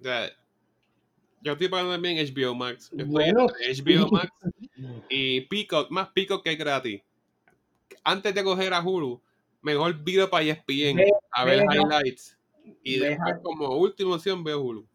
O 0.00 0.02
sea, 0.02 0.28
yo 1.42 1.52
estoy 1.52 1.68
pagando 1.68 1.92
también 1.92 2.18
HBO 2.18 2.56
Max. 2.56 2.90
Yo 2.90 3.04
estoy 3.04 3.12
Bueno, 3.12 3.46
HBO 3.46 4.08
sí. 4.08 4.10
Max 4.12 4.30
y 5.08 5.40
Peacock, 5.42 5.90
más 5.92 6.08
Peacock 6.08 6.42
que 6.42 6.56
gratis. 6.56 7.00
Antes 8.02 8.34
de 8.34 8.42
coger 8.42 8.74
a 8.74 8.80
Hulu, 8.82 9.22
mejor 9.62 9.94
video 10.02 10.28
para 10.28 10.42
ESPN 10.44 10.96
Ve- 10.96 11.12
a 11.30 11.44
ver 11.44 11.58
ve- 11.68 11.76
highlights. 11.76 12.36
Y 12.82 12.98
ve- 12.98 13.10
después, 13.10 13.36
como 13.44 13.76
última 13.76 14.16
opción, 14.16 14.42
veo 14.42 14.60
Hulu. 14.60 14.88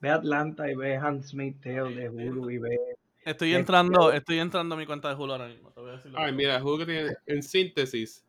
ve 0.00 0.10
Atlanta 0.10 0.70
y 0.70 0.74
ve 0.74 0.94
Handmaid's 0.96 1.60
Tale 1.62 1.94
de 1.94 2.10
Hulu 2.10 2.50
y 2.50 2.58
ve... 2.58 2.78
Estoy 3.24 3.54
entrando, 3.54 4.12
estoy 4.12 4.40
entrando 4.40 4.74
a 4.74 4.78
mi 4.78 4.84
cuenta 4.84 5.08
de 5.08 5.14
Hulu 5.14 5.32
ahora 5.32 5.48
mismo. 5.48 5.72
Te 5.72 5.80
voy 5.80 5.92
a 5.92 6.02
Ay, 6.16 6.32
mira, 6.32 6.62
Hulu 6.62 6.78
que 6.80 6.84
tiene, 6.86 7.12
en 7.24 7.42
síntesis, 7.42 8.26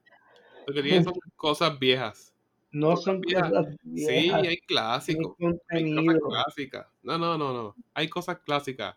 lo 0.66 0.74
que 0.74 0.82
tiene 0.82 1.04
son 1.04 1.14
cosas 1.36 1.78
viejas. 1.78 2.29
No 2.72 2.96
son 2.98 3.22
viejas. 3.22 3.50
cosas 3.50 3.76
Sí, 3.82 4.06
viejas, 4.06 4.44
hay 4.44 4.58
clásicos. 4.58 5.36
hay 5.70 5.84
Hay 5.84 5.96
cosas 5.96 6.22
clásicas. 6.30 6.88
No, 7.04 7.18
no, 7.18 7.38
no, 7.38 7.54
no. 7.54 7.76
Hay 7.94 8.08
cosas 8.08 8.40
clásicas. 8.40 8.96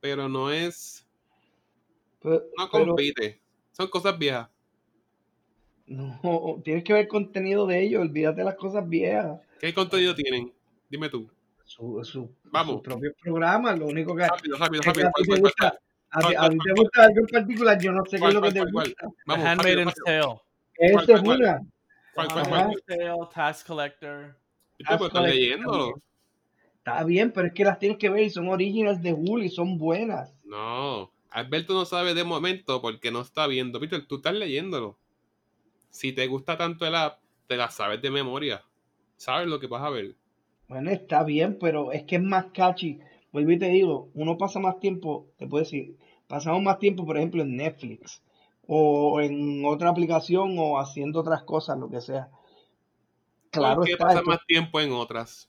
Pero 0.00 0.28
no 0.28 0.50
es. 0.52 1.04
Pero, 2.22 2.44
No 2.56 2.68
pero 2.70 2.86
compite. 2.86 3.40
Son 3.72 3.88
cosas 3.88 4.18
viejas. 4.18 4.48
no, 5.86 6.60
tienes 6.64 6.84
que 6.84 6.92
ver 6.92 7.08
contenido 7.08 7.66
de 7.66 7.82
ellos, 7.82 8.02
olvídate 8.02 8.38
de 8.40 8.44
las 8.44 8.56
cosas 8.56 8.88
viejas. 8.88 9.40
¿Qué 9.60 9.72
contenido 9.74 10.14
tienen? 10.14 10.52
Dime 10.88 11.08
tú. 11.08 11.28
Su, 11.64 12.02
su, 12.04 12.30
Vamos. 12.44 12.74
sus 12.76 12.82
propios 12.82 13.14
programas, 13.20 13.78
lo 13.78 13.86
único 13.86 14.14
que, 14.16 14.26
Rápido, 14.26 14.56
rápido, 14.56 14.82
rápido. 14.82 15.08
a 15.08 15.12
ti 15.12 15.24
¿Cuál, 15.24 15.24
te 15.24 15.28
cuál, 15.28 15.40
gusta, 15.40 15.66
a 15.68 15.70
ti, 15.70 15.78
¿Cuál, 16.10 16.36
a 16.36 16.38
cuál, 16.38 16.50
ti 16.50 16.56
cuál, 16.56 16.66
te 16.74 16.80
gusta 16.80 17.02
algo 17.04 17.20
en 17.20 17.26
particular, 17.26 17.78
yo 17.80 17.92
no 17.92 18.04
sé 18.04 18.10
qué 18.16 18.18
¿Cuál, 18.20 18.30
es 18.30 18.34
lo 18.34 18.42
que 18.42 18.52
te 18.52 18.58
cuál, 18.60 18.72
gusta. 18.72 19.08
Vamos, 19.26 19.44
rápido, 19.44 19.84
rápido. 19.84 20.04
Tale. 20.04 20.40
Esa 20.78 21.06
cuál, 21.06 21.10
es 21.10 21.22
una. 21.22 21.60
¿Cuál, 22.18 22.28
The 22.28 22.34
cuál, 22.34 22.48
cuál? 22.48 22.82
Tale, 22.84 23.28
Tax 23.32 23.62
Collector. 23.62 24.36
Estás 24.76 25.22
leyéndolo. 25.22 26.02
Está 26.78 27.04
bien, 27.04 27.30
pero 27.30 27.46
es 27.46 27.52
que 27.52 27.62
las 27.62 27.78
tienes 27.78 27.98
que 27.98 28.08
ver 28.08 28.24
y 28.24 28.30
son 28.30 28.48
originals 28.48 29.00
de 29.02 29.12
Hulu 29.12 29.44
y 29.44 29.48
son 29.50 29.78
buenas. 29.78 30.34
No. 30.44 31.12
Alberto 31.30 31.74
no 31.74 31.84
sabe 31.84 32.14
de 32.14 32.24
momento 32.24 32.82
porque 32.82 33.12
no 33.12 33.20
está 33.20 33.46
viendo. 33.46 33.78
Peter, 33.78 34.04
tú 34.04 34.16
estás 34.16 34.34
leyéndolo. 34.34 34.98
Si 35.90 36.12
te 36.12 36.26
gusta 36.26 36.58
tanto 36.58 36.86
el 36.86 36.96
app, 36.96 37.20
te 37.46 37.56
la 37.56 37.70
sabes 37.70 38.02
de 38.02 38.10
memoria. 38.10 38.64
Sabes 39.16 39.46
lo 39.46 39.60
que 39.60 39.68
vas 39.68 39.84
a 39.84 39.90
ver. 39.90 40.16
Bueno, 40.66 40.90
está 40.90 41.22
bien, 41.22 41.56
pero 41.60 41.92
es 41.92 42.02
que 42.02 42.16
es 42.16 42.22
más 42.22 42.46
catchy. 42.52 42.98
Vuelvo 43.30 43.52
y 43.52 43.58
te 43.60 43.68
digo, 43.68 44.10
uno 44.14 44.36
pasa 44.36 44.58
más 44.58 44.80
tiempo, 44.80 45.28
te 45.36 45.46
puedo 45.46 45.62
decir, 45.62 45.96
pasamos 46.26 46.62
más 46.62 46.80
tiempo, 46.80 47.06
por 47.06 47.16
ejemplo, 47.16 47.42
en 47.42 47.56
Netflix 47.56 48.22
o 48.70 49.20
en 49.22 49.64
otra 49.64 49.88
aplicación 49.88 50.56
o 50.58 50.78
haciendo 50.78 51.20
otras 51.20 51.42
cosas, 51.42 51.78
lo 51.78 51.88
que 51.88 52.02
sea. 52.02 52.28
Claro 53.50 53.76
¿Por 53.76 53.86
qué 53.86 53.92
está, 53.92 54.08
esto- 54.10 54.22
más 54.24 54.44
tiempo 54.46 54.78
en 54.80 54.92
otras? 54.92 55.48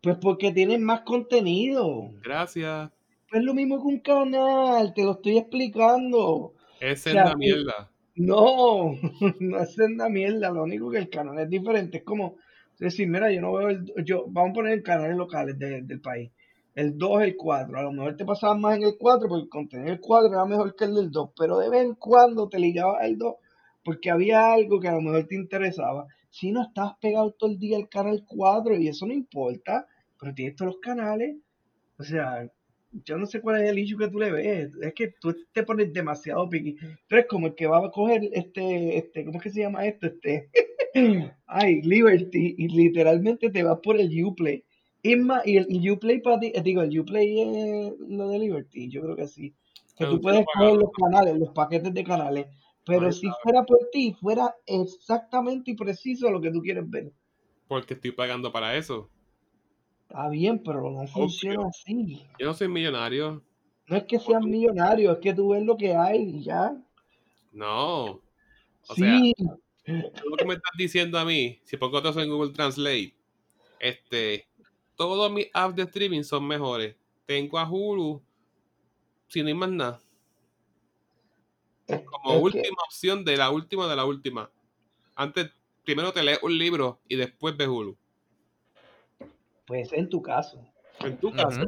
pues 0.00 0.16
porque 0.20 0.50
tienen 0.52 0.82
más 0.82 1.02
contenido. 1.02 2.10
Gracias. 2.22 2.90
es 3.32 3.42
lo 3.42 3.54
mismo 3.54 3.80
que 3.80 3.88
un 3.88 4.00
canal, 4.00 4.94
te 4.94 5.04
lo 5.04 5.12
estoy 5.12 5.38
explicando. 5.38 6.54
Es 6.80 7.06
en 7.06 7.16
la 7.16 7.36
mierda. 7.36 7.90
No, 8.14 8.92
no 9.40 9.58
es 9.58 9.78
en 9.78 9.96
la 9.96 10.08
mierda, 10.08 10.50
lo 10.50 10.62
único 10.64 10.90
que 10.90 10.98
el 10.98 11.08
canal 11.08 11.38
es 11.38 11.48
diferente. 11.50 11.98
Es 11.98 12.04
como 12.04 12.36
decir, 12.78 13.08
mira, 13.08 13.32
yo 13.32 13.40
no 13.40 13.52
veo 13.54 13.68
el, 13.68 13.92
yo, 14.04 14.24
vamos 14.28 14.50
a 14.50 14.54
poner 14.54 14.82
canales 14.82 15.16
locales 15.16 15.58
del 15.58 16.00
país. 16.00 16.30
El 16.74 16.96
2, 16.96 17.22
el 17.22 17.36
4. 17.36 17.78
A 17.78 17.82
lo 17.82 17.92
mejor 17.92 18.16
te 18.16 18.24
pasabas 18.24 18.58
más 18.58 18.76
en 18.76 18.84
el 18.84 18.96
4 18.98 19.28
porque 19.28 19.42
el 19.44 19.48
contenido 19.48 19.90
del 19.90 20.00
4 20.00 20.32
era 20.32 20.44
mejor 20.46 20.74
que 20.74 20.84
el 20.84 20.94
del 20.94 21.10
2. 21.10 21.30
Pero 21.38 21.58
de 21.58 21.68
vez 21.68 21.82
en 21.82 21.94
cuando 21.94 22.48
te 22.48 22.58
ligabas 22.58 23.04
el 23.04 23.18
2 23.18 23.34
porque 23.84 24.10
había 24.10 24.52
algo 24.52 24.80
que 24.80 24.88
a 24.88 24.94
lo 24.94 25.00
mejor 25.00 25.26
te 25.26 25.34
interesaba. 25.34 26.06
Si 26.30 26.52
no 26.52 26.62
estás 26.62 26.92
pegado 27.00 27.32
todo 27.32 27.50
el 27.50 27.58
día 27.58 27.76
al 27.76 27.88
canal 27.88 28.24
4 28.26 28.76
y 28.76 28.88
eso 28.88 29.06
no 29.06 29.12
importa, 29.12 29.86
pero 30.18 30.34
tienes 30.34 30.56
todos 30.56 30.72
los 30.72 30.80
canales. 30.80 31.36
O 31.98 32.04
sea, 32.04 32.48
yo 33.04 33.16
no 33.16 33.26
sé 33.26 33.40
cuál 33.40 33.62
es 33.62 33.70
el 33.70 33.78
issue 33.78 33.98
que 33.98 34.08
tú 34.08 34.18
le 34.18 34.30
ves. 34.30 34.74
Es 34.80 34.94
que 34.94 35.14
tú 35.20 35.34
te 35.52 35.62
pones 35.64 35.92
demasiado 35.92 36.48
piqui. 36.48 36.76
Tú 37.06 37.16
eres 37.16 37.26
como 37.26 37.48
el 37.48 37.54
que 37.54 37.66
va 37.66 37.78
a 37.78 37.90
coger 37.90 38.22
este, 38.32 38.98
este, 38.98 39.24
¿cómo 39.24 39.38
es 39.38 39.44
que 39.44 39.50
se 39.50 39.60
llama 39.60 39.86
esto? 39.86 40.06
Este, 40.06 40.50
ay, 41.46 41.82
Liberty, 41.82 42.54
y 42.58 42.68
literalmente 42.68 43.50
te 43.50 43.62
vas 43.62 43.78
por 43.82 43.98
el 43.98 44.24
Uplay. 44.24 44.64
Y, 45.02 45.16
y 45.44 45.56
el 45.56 45.90
Uplay 45.90 46.20
para 46.20 46.38
ti, 46.38 46.52
eh, 46.54 46.62
digo, 46.62 46.82
el 46.82 46.98
Uplay 46.98 47.40
es 47.40 47.94
lo 48.08 48.28
de 48.28 48.38
Liberty, 48.38 48.88
yo 48.88 49.02
creo 49.02 49.16
que 49.16 49.26
sí. 49.26 49.54
Que 49.96 50.06
tú 50.06 50.20
puedes 50.20 50.44
coger 50.54 50.76
los 50.76 50.90
canales, 50.92 51.38
los 51.38 51.50
paquetes 51.50 51.92
de 51.92 52.04
canales. 52.04 52.46
Pero 52.84 53.12
si 53.12 53.28
fuera 53.42 53.64
por 53.64 53.78
ti, 53.92 54.14
fuera 54.20 54.54
exactamente 54.66 55.72
y 55.72 55.74
preciso 55.74 56.30
lo 56.30 56.40
que 56.40 56.50
tú 56.50 56.60
quieres 56.60 56.88
ver. 56.88 57.12
Porque 57.68 57.94
estoy 57.94 58.12
pagando 58.12 58.50
para 58.50 58.76
eso. 58.76 59.08
Está 60.08 60.28
bien, 60.28 60.62
pero 60.62 60.90
no 60.90 61.06
funciona 61.06 61.68
así. 61.68 62.22
Yo 62.38 62.46
no 62.46 62.54
soy 62.54 62.68
millonario. 62.68 63.42
No 63.86 63.96
es 63.96 64.04
que 64.04 64.18
seas 64.18 64.42
millonario, 64.42 65.12
es 65.12 65.18
que 65.18 65.34
tú 65.34 65.50
ves 65.50 65.62
lo 65.62 65.76
que 65.76 65.94
hay 65.94 66.22
y 66.22 66.44
ya. 66.44 66.76
No. 67.52 68.04
O 68.88 68.94
sí. 68.94 69.34
sea, 69.36 70.12
lo 70.24 70.36
que 70.36 70.44
me 70.44 70.54
estás 70.54 70.72
diciendo 70.76 71.18
a 71.18 71.24
mí, 71.24 71.60
si 71.64 71.76
pongo 71.76 72.02
todo 72.02 72.20
en 72.20 72.30
Google 72.30 72.52
Translate, 72.52 73.14
este, 73.78 74.46
todos 74.96 75.30
mis 75.30 75.48
apps 75.52 75.76
de 75.76 75.82
streaming 75.82 76.22
son 76.22 76.46
mejores. 76.46 76.96
Tengo 77.26 77.58
a 77.58 77.68
Hulu, 77.68 78.22
sin 79.28 79.48
ir 79.48 79.54
más 79.54 79.70
nada. 79.70 80.00
Como 81.86 82.38
última 82.38 82.76
opción 82.86 83.24
de 83.24 83.36
la 83.36 83.50
última 83.50 83.88
de 83.88 83.96
la 83.96 84.04
última. 84.04 84.50
Antes, 85.14 85.50
primero 85.84 86.12
te 86.12 86.22
lees 86.22 86.42
un 86.42 86.56
libro 86.56 87.00
y 87.08 87.16
después 87.16 87.56
ves 87.56 87.68
Hulu. 87.68 87.96
Pues 89.66 89.92
en 89.92 90.08
tu 90.08 90.22
caso. 90.22 90.64
En 91.00 91.16
tu 91.18 91.32
caso. 91.32 91.62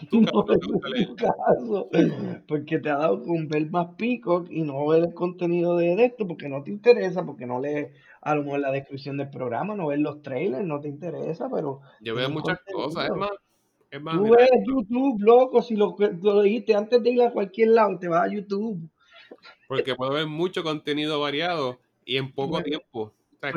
En 0.00 0.08
tu 0.08 0.24
caso, 1.16 1.90
porque 2.46 2.78
te 2.78 2.90
ha 2.90 2.96
dado 2.96 3.22
con 3.22 3.48
ver 3.48 3.70
más 3.70 3.88
Peacock 3.98 4.50
y 4.50 4.62
no 4.62 4.86
ver 4.86 5.04
el 5.04 5.14
contenido 5.14 5.76
de 5.76 6.04
esto 6.04 6.26
porque 6.26 6.48
no 6.48 6.62
te 6.62 6.70
interesa, 6.70 7.24
porque 7.24 7.46
no 7.46 7.60
lees 7.60 7.92
a 8.20 8.34
lo 8.34 8.44
mejor 8.44 8.60
la 8.60 8.72
descripción 8.72 9.16
del 9.16 9.30
programa, 9.30 9.74
no 9.74 9.88
ves 9.88 9.98
los 9.98 10.22
trailers, 10.22 10.64
no 10.64 10.80
te 10.80 10.88
interesa, 10.88 11.48
pero... 11.52 11.80
Yo 12.00 12.14
veo 12.14 12.28
muchas 12.30 12.58
cosas, 12.72 13.06
es 13.10 13.16
más... 13.16 13.30
Es 13.90 14.00
más 14.00 14.16
Tú 14.16 14.30
ves 14.30 14.48
YouTube, 14.64 15.20
loco, 15.20 15.62
si 15.62 15.74
lo, 15.74 15.96
lo 15.98 16.42
dijiste 16.42 16.74
antes 16.74 17.02
de 17.02 17.10
ir 17.10 17.22
a 17.22 17.32
cualquier 17.32 17.70
lado, 17.70 17.98
te 17.98 18.06
vas 18.06 18.24
a 18.24 18.32
YouTube. 18.32 18.88
Porque 19.66 19.96
puedo 19.96 20.12
ver 20.12 20.26
mucho 20.26 20.62
contenido 20.62 21.20
variado 21.20 21.80
y 22.04 22.16
en 22.16 22.32
poco 22.32 22.62
tiempo. 22.62 23.12
Pues 23.40 23.54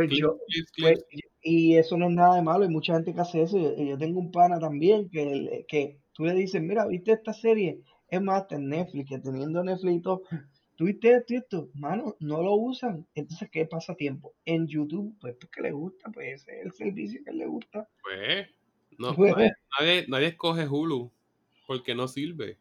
pues, 0.80 1.06
y 1.42 1.76
eso 1.76 1.98
no 1.98 2.08
es 2.08 2.14
nada 2.14 2.36
de 2.36 2.42
malo, 2.42 2.64
hay 2.64 2.70
mucha 2.70 2.94
gente 2.94 3.14
que 3.14 3.20
hace 3.20 3.42
eso. 3.42 3.58
Yo, 3.76 3.98
tengo 3.98 4.20
un 4.20 4.32
pana 4.32 4.60
también 4.60 5.10
que, 5.10 5.66
que 5.68 6.00
tú 6.14 6.24
le 6.24 6.34
dices, 6.34 6.62
mira, 6.62 6.88
¿viste 6.88 7.12
esta 7.12 7.34
serie? 7.34 7.82
Es 8.08 8.22
más, 8.22 8.46
en 8.52 8.70
Netflix, 8.70 9.10
que 9.10 9.20
teniendo 9.20 9.64
Netflix 9.64 9.96
y 9.96 10.02
todo, 10.02 10.22
¿tuviste 10.76 11.16
esto 11.16 11.34
y 11.34 11.38
esto? 11.38 11.70
Mano, 11.74 12.16
no 12.20 12.42
lo 12.42 12.54
usan. 12.56 13.06
Entonces, 13.16 13.50
¿qué 13.52 13.66
pasa 13.66 13.96
tiempo? 13.96 14.34
En 14.46 14.68
YouTube, 14.68 15.16
pues 15.20 15.36
porque 15.40 15.62
le 15.62 15.72
gusta, 15.72 16.10
pues 16.12 16.42
ese 16.42 16.60
es 16.60 16.66
el 16.66 16.72
servicio 16.72 17.22
que 17.24 17.32
le 17.32 17.46
gusta. 17.46 17.88
Pues, 18.02 18.48
no, 18.98 19.16
pues, 19.16 19.36
nadie, 19.80 20.06
nadie 20.08 20.28
escoge 20.28 20.68
Hulu 20.68 21.12
porque 21.68 21.96
no 21.96 22.08
sirve 22.08 22.58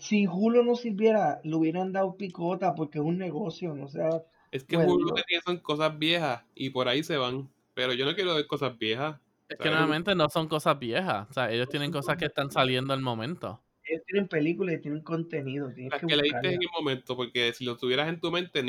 si 0.00 0.26
Hulu 0.26 0.62
no 0.64 0.74
sirviera, 0.74 1.40
le 1.44 1.54
hubieran 1.54 1.92
dado 1.92 2.16
picota 2.16 2.74
porque 2.74 2.98
es 2.98 3.04
un 3.04 3.18
negocio, 3.18 3.74
no 3.74 3.88
sea. 3.88 4.22
Es 4.50 4.64
que 4.64 4.76
Hulu 4.76 5.06
lo 5.06 5.14
que 5.14 5.22
tiene 5.26 5.42
son 5.44 5.58
cosas 5.58 5.98
viejas 5.98 6.44
y 6.54 6.70
por 6.70 6.88
ahí 6.88 7.02
se 7.02 7.16
van. 7.16 7.50
Pero 7.74 7.94
yo 7.94 8.04
no 8.04 8.14
quiero 8.14 8.34
ver 8.34 8.46
cosas 8.46 8.76
viejas. 8.78 9.18
Es 9.48 9.58
que 9.58 9.70
normalmente 9.70 10.14
no 10.14 10.28
son 10.28 10.48
cosas 10.48 10.78
viejas. 10.78 11.28
O 11.30 11.32
sea, 11.32 11.50
ellos 11.50 11.68
tienen 11.68 11.90
cosas 11.90 12.16
que 12.16 12.26
están 12.26 12.50
saliendo 12.50 12.92
al 12.92 13.00
momento. 13.00 13.61
Ellos 13.92 14.04
tienen 14.06 14.28
películas 14.28 14.76
y 14.76 14.78
tienen 14.78 15.02
contenido. 15.02 15.70
Las 15.90 16.00
que, 16.00 16.16
leíste 16.16 16.54
en 16.54 16.62
el 16.62 16.68
momento, 16.76 17.16
porque 17.16 17.52
si 17.52 17.64
lo 17.64 17.76
tuvieras 17.76 18.08
en 18.08 18.20
tu 18.20 18.30
mente, 18.30 18.62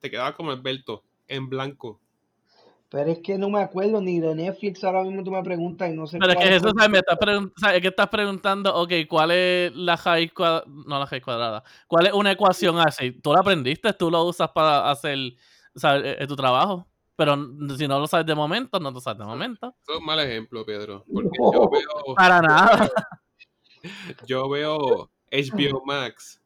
te 0.00 0.10
quedaba 0.10 0.34
como 0.34 0.50
Alberto, 0.50 1.04
en 1.28 1.48
blanco. 1.48 2.00
Pero 2.88 3.10
es 3.10 3.20
que 3.20 3.38
no 3.38 3.50
me 3.50 3.60
acuerdo 3.60 4.00
ni 4.00 4.18
de 4.18 4.34
Netflix 4.34 4.82
ahora 4.82 5.04
mismo 5.04 5.22
tú 5.22 5.30
me 5.30 5.42
preguntas 5.44 5.88
y 5.92 5.94
no 5.94 6.08
sé. 6.08 6.18
Pero 6.18 6.32
es 6.32 6.38
que 6.38 6.56
eso, 6.56 6.72
¿sabes? 6.76 6.90
Me 6.90 6.98
estás 6.98 7.18
preguntando, 7.18 7.76
es 7.76 7.82
que 7.82 7.88
estás 7.88 8.08
preguntando, 8.08 8.74
ok, 8.74 8.92
¿cuál 9.08 9.30
es 9.30 9.76
la 9.76 9.94
raíz 9.94 10.32
cuadrada? 10.32 10.64
No 10.66 10.98
la 10.98 11.06
raíz 11.06 11.22
cuadrada. 11.22 11.62
¿Cuál 11.86 12.06
es 12.06 12.12
una 12.12 12.32
ecuación 12.32 12.78
así? 12.80 13.12
Tú 13.12 13.32
la 13.32 13.40
aprendiste, 13.40 13.92
tú 13.92 14.10
lo 14.10 14.24
usas 14.24 14.50
para 14.50 14.90
hacer 14.90 15.34
¿sabes? 15.74 16.04
E, 16.04 16.24
e, 16.24 16.26
tu 16.26 16.36
trabajo. 16.36 16.86
Pero 17.16 17.36
si 17.76 17.86
no 17.86 17.98
lo 17.98 18.06
sabes 18.06 18.26
de 18.26 18.34
momento, 18.34 18.80
no 18.80 18.90
lo 18.90 19.00
sabes 19.00 19.18
de 19.18 19.26
momento. 19.26 19.74
Eso 19.82 19.92
es 19.92 19.98
un 19.98 20.06
mal 20.06 20.18
ejemplo, 20.20 20.64
Pedro. 20.64 21.04
Porque 21.12 21.38
yo 21.38 21.70
veo. 21.70 22.14
Para 22.16 22.40
nada. 22.40 22.90
Yo 24.26 24.48
veo 24.48 25.10
HBO 25.30 25.84
Max. 25.84 26.40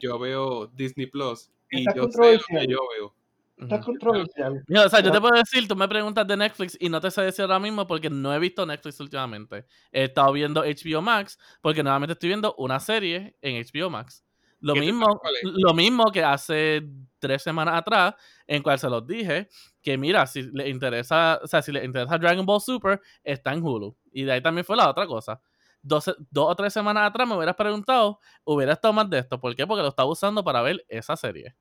Yo 0.00 0.18
veo 0.18 0.66
Disney 0.68 1.06
Plus. 1.06 1.50
Y 1.70 1.84
yo 1.94 2.08
sé 2.10 2.36
lo 2.36 2.60
que 2.60 2.66
yo 2.66 2.78
veo. 2.96 3.14
Está 3.56 3.80
controversial. 3.80 4.64
o 4.68 4.88
sea, 4.88 5.00
yo 5.00 5.12
te 5.12 5.20
puedo 5.20 5.36
decir, 5.36 5.68
tú 5.68 5.76
me 5.76 5.88
preguntas 5.88 6.26
de 6.26 6.36
Netflix 6.36 6.76
y 6.80 6.88
no 6.88 7.00
te 7.00 7.10
sé 7.10 7.22
decir 7.22 7.42
ahora 7.42 7.60
mismo 7.60 7.86
porque 7.86 8.10
no 8.10 8.34
he 8.34 8.38
visto 8.38 8.66
Netflix 8.66 8.98
últimamente. 9.00 9.66
He 9.92 10.04
estado 10.04 10.32
viendo 10.32 10.62
HBO 10.62 11.00
Max 11.00 11.38
porque 11.60 11.82
nuevamente 11.82 12.14
estoy 12.14 12.28
viendo 12.28 12.54
una 12.58 12.80
serie 12.80 13.36
en 13.40 13.64
HBO 13.64 13.90
Max. 13.90 14.24
Lo 14.60 14.74
mismo, 14.74 15.20
lo 15.42 15.74
mismo 15.74 16.10
que 16.10 16.24
hace 16.24 16.88
tres 17.18 17.42
semanas 17.42 17.76
atrás, 17.76 18.14
en 18.46 18.62
cual 18.62 18.78
se 18.78 18.88
los 18.88 19.06
dije, 19.06 19.48
que 19.82 19.98
mira, 19.98 20.26
si 20.26 20.42
le 20.42 20.70
interesa, 20.70 21.38
o 21.42 21.46
sea, 21.46 21.60
si 21.60 21.70
le 21.70 21.84
interesa 21.84 22.16
Dragon 22.16 22.46
Ball 22.46 22.62
Super, 22.62 22.98
está 23.22 23.52
en 23.52 23.62
Hulu. 23.62 23.94
Y 24.10 24.22
de 24.22 24.32
ahí 24.32 24.42
también 24.42 24.64
fue 24.64 24.74
la 24.74 24.88
otra 24.88 25.06
cosa. 25.06 25.38
Dos, 25.86 26.04
dos 26.30 26.50
o 26.50 26.56
tres 26.56 26.72
semanas 26.72 27.08
atrás 27.08 27.28
me 27.28 27.36
hubieras 27.36 27.56
preguntado, 27.56 28.18
hubiera 28.42 28.72
estado 28.72 28.94
más 28.94 29.08
de 29.10 29.18
esto. 29.18 29.38
¿Por 29.38 29.54
qué? 29.54 29.66
Porque 29.66 29.82
lo 29.82 29.88
estaba 29.88 30.08
usando 30.08 30.42
para 30.42 30.62
ver 30.62 30.84
esa 30.88 31.14
serie 31.14 31.54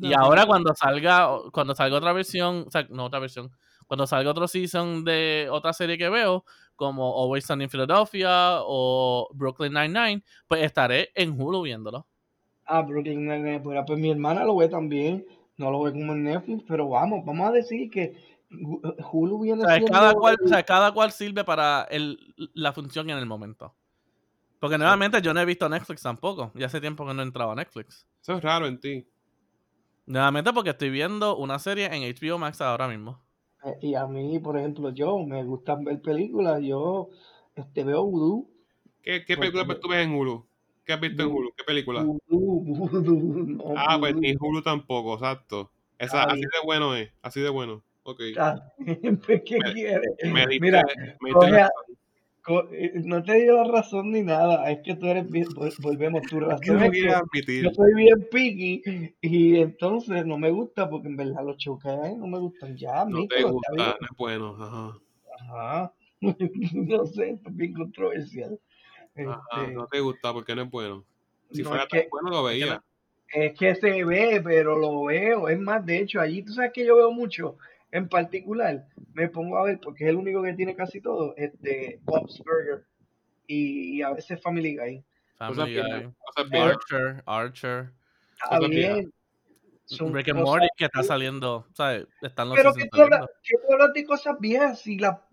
y 0.00 0.14
ahora 0.14 0.46
cuando 0.46 0.74
salga, 0.74 1.28
cuando 1.52 1.74
salga 1.74 1.98
otra 1.98 2.12
versión, 2.12 2.64
o 2.66 2.70
sea, 2.70 2.86
no 2.90 3.04
otra 3.04 3.18
versión, 3.18 3.50
cuando 3.86 4.06
salga 4.06 4.30
otro 4.30 4.48
season 4.48 5.04
de 5.04 5.48
otra 5.50 5.72
serie 5.72 5.98
que 5.98 6.08
veo, 6.08 6.44
como 6.74 7.22
Always 7.22 7.44
Sunny 7.44 7.64
in 7.64 7.70
Philadelphia 7.70 8.60
o 8.62 9.28
Brooklyn 9.34 9.74
Nine-Nine, 9.74 10.22
pues 10.46 10.62
estaré 10.62 11.10
en 11.14 11.38
Hulu 11.38 11.62
viéndolo. 11.62 12.06
Ah, 12.64 12.82
Brooklyn 12.82 13.26
Nine-Nine, 13.26 13.60
pues, 13.60 13.78
pues, 13.86 13.98
mi 13.98 14.10
hermana 14.10 14.44
lo 14.44 14.56
ve 14.56 14.68
también, 14.68 15.26
no 15.58 15.70
lo 15.70 15.82
ve 15.82 15.92
como 15.92 16.12
en 16.12 16.24
Netflix, 16.24 16.64
pero 16.66 16.88
vamos, 16.88 17.24
vamos 17.24 17.48
a 17.48 17.52
decir 17.52 17.90
que 17.90 18.37
Hulu 18.50 19.40
viene 19.40 19.64
o 19.64 19.66
sea, 19.66 19.80
Cada 19.84 20.14
cual, 20.14 20.36
o 20.42 20.48
sea, 20.48 20.62
cada 20.62 20.92
cual 20.92 21.12
sirve 21.12 21.44
para 21.44 21.86
el, 21.90 22.34
la 22.54 22.72
función 22.72 23.10
en 23.10 23.18
el 23.18 23.26
momento. 23.26 23.74
Porque 24.58 24.78
nuevamente 24.78 25.22
yo 25.22 25.32
no 25.32 25.40
he 25.40 25.44
visto 25.44 25.68
Netflix 25.68 26.02
tampoco, 26.02 26.50
ya 26.54 26.66
hace 26.66 26.80
tiempo 26.80 27.06
que 27.06 27.14
no 27.14 27.22
he 27.22 27.24
entrado 27.24 27.52
a 27.52 27.54
Netflix. 27.54 28.06
Eso 28.20 28.34
es 28.34 28.42
raro 28.42 28.66
en 28.66 28.80
ti. 28.80 29.06
Nuevamente 30.06 30.52
porque 30.52 30.70
estoy 30.70 30.90
viendo 30.90 31.36
una 31.36 31.58
serie 31.58 31.86
en 31.86 32.02
HBO 32.02 32.38
Max 32.38 32.60
ahora 32.60 32.88
mismo. 32.88 33.20
Eh, 33.64 33.78
y 33.82 33.94
a 33.94 34.06
mí, 34.06 34.38
por 34.38 34.58
ejemplo, 34.58 34.90
yo 34.90 35.18
me 35.18 35.44
gusta 35.44 35.76
ver 35.76 36.00
películas, 36.00 36.60
yo 36.62 37.10
este, 37.54 37.84
veo 37.84 38.04
Voodoo. 38.04 38.50
¿Qué, 39.02 39.24
qué 39.24 39.36
película 39.36 39.64
tú 39.78 39.88
ves 39.88 40.06
en 40.06 40.14
Hulu? 40.14 40.46
¿Qué 40.84 40.94
has 40.94 41.00
visto 41.00 41.22
en 41.22 41.28
Hulu? 41.28 41.50
¿Qué 41.56 41.64
película? 41.64 42.06
ah, 43.76 43.96
pues 44.00 44.16
ni 44.16 44.34
Hulu 44.34 44.62
tampoco, 44.62 45.14
exacto. 45.14 45.70
Esa, 45.98 46.22
así 46.24 46.40
de 46.40 46.48
bueno 46.64 46.94
es, 46.94 47.10
así 47.22 47.40
de 47.40 47.50
bueno. 47.50 47.82
Ok. 48.08 48.20
¿Qué 49.44 49.58
quieres? 49.74 50.00
Mira, 50.60 50.82
me 51.20 51.30
eh, 52.72 52.92
no 53.04 53.22
te 53.22 53.34
digo 53.34 53.62
la 53.62 53.70
razón 53.70 54.10
ni 54.10 54.22
nada, 54.22 54.70
es 54.70 54.78
que 54.82 54.96
tú 54.96 55.06
eres 55.06 55.30
bien, 55.30 55.46
volvemos, 55.80 56.22
tu 56.22 56.40
razón 56.40 56.82
es 56.82 56.90
que 56.90 57.62
yo 57.62 57.70
soy 57.74 57.94
bien 57.94 58.26
picky 58.30 58.82
y 59.20 59.58
entonces 59.58 60.24
no 60.24 60.38
me 60.38 60.50
gusta 60.50 60.88
porque 60.88 61.08
en 61.08 61.16
verdad 61.16 61.44
los 61.44 61.58
choques 61.58 61.92
no 62.16 62.26
me 62.26 62.38
gustan 62.38 62.74
ya. 62.78 63.04
No 63.04 63.26
te 63.26 63.42
gusta, 63.42 63.98
no 64.00 64.06
es 64.06 64.16
bueno, 64.16 64.56
ajá. 64.58 64.98
Ajá, 65.40 65.92
no 66.72 67.04
sé, 67.04 67.38
es 67.44 67.56
bien 67.56 67.74
controversial. 67.74 68.58
Ajá, 69.14 69.42
este 69.64 69.74
no 69.74 69.86
te 69.86 70.00
gusta 70.00 70.32
porque 70.32 70.54
no 70.54 70.62
es 70.62 70.70
bueno. 70.70 71.04
Si 71.50 71.62
fuera 71.62 71.86
tan 71.86 72.04
bueno 72.10 72.30
lo 72.30 72.44
veía. 72.44 72.82
Es 73.30 73.58
que 73.58 73.74
se 73.74 74.04
ve, 74.04 74.40
pero 74.42 74.78
lo 74.78 75.04
veo, 75.04 75.50
es 75.50 75.60
más, 75.60 75.84
de 75.84 75.98
hecho, 75.98 76.18
allí 76.18 76.42
tú 76.42 76.54
sabes 76.54 76.72
que 76.72 76.86
yo 76.86 76.96
veo 76.96 77.10
mucho 77.10 77.58
en 77.90 78.08
particular, 78.08 78.86
me 79.14 79.28
pongo 79.28 79.56
a 79.58 79.64
ver, 79.64 79.80
porque 79.80 80.04
es 80.04 80.10
el 80.10 80.16
único 80.16 80.42
que 80.42 80.54
tiene 80.54 80.74
casi 80.76 81.00
todo, 81.00 81.34
este 81.36 82.00
Bob's 82.02 82.38
Burger 82.44 82.84
y, 83.46 84.02
a 84.02 84.10
veces 84.12 84.40
Family 84.42 84.76
Guy. 84.76 85.04
Family 85.38 85.74
Guy. 85.76 86.12
Archer, 86.60 87.22
Archer. 87.26 87.90
Está 88.42 88.60
bien. 88.68 89.12
Rick 90.12 90.28
and 90.28 90.40
Morty 90.40 90.66
que 90.76 90.84
está 90.84 91.02
saliendo, 91.02 91.66
¿sabes? 91.72 92.06
Están 92.20 92.50
los 92.50 92.58
Pero 92.58 92.74
que 92.74 92.86
tú, 92.88 93.00
hablas, 93.00 93.26
que 93.42 93.56
tú 93.56 93.72
hablas 93.72 93.92
de 93.94 94.04
cosas 94.04 94.36
viejas 94.38 94.86
y 94.86 94.98
la 94.98 95.24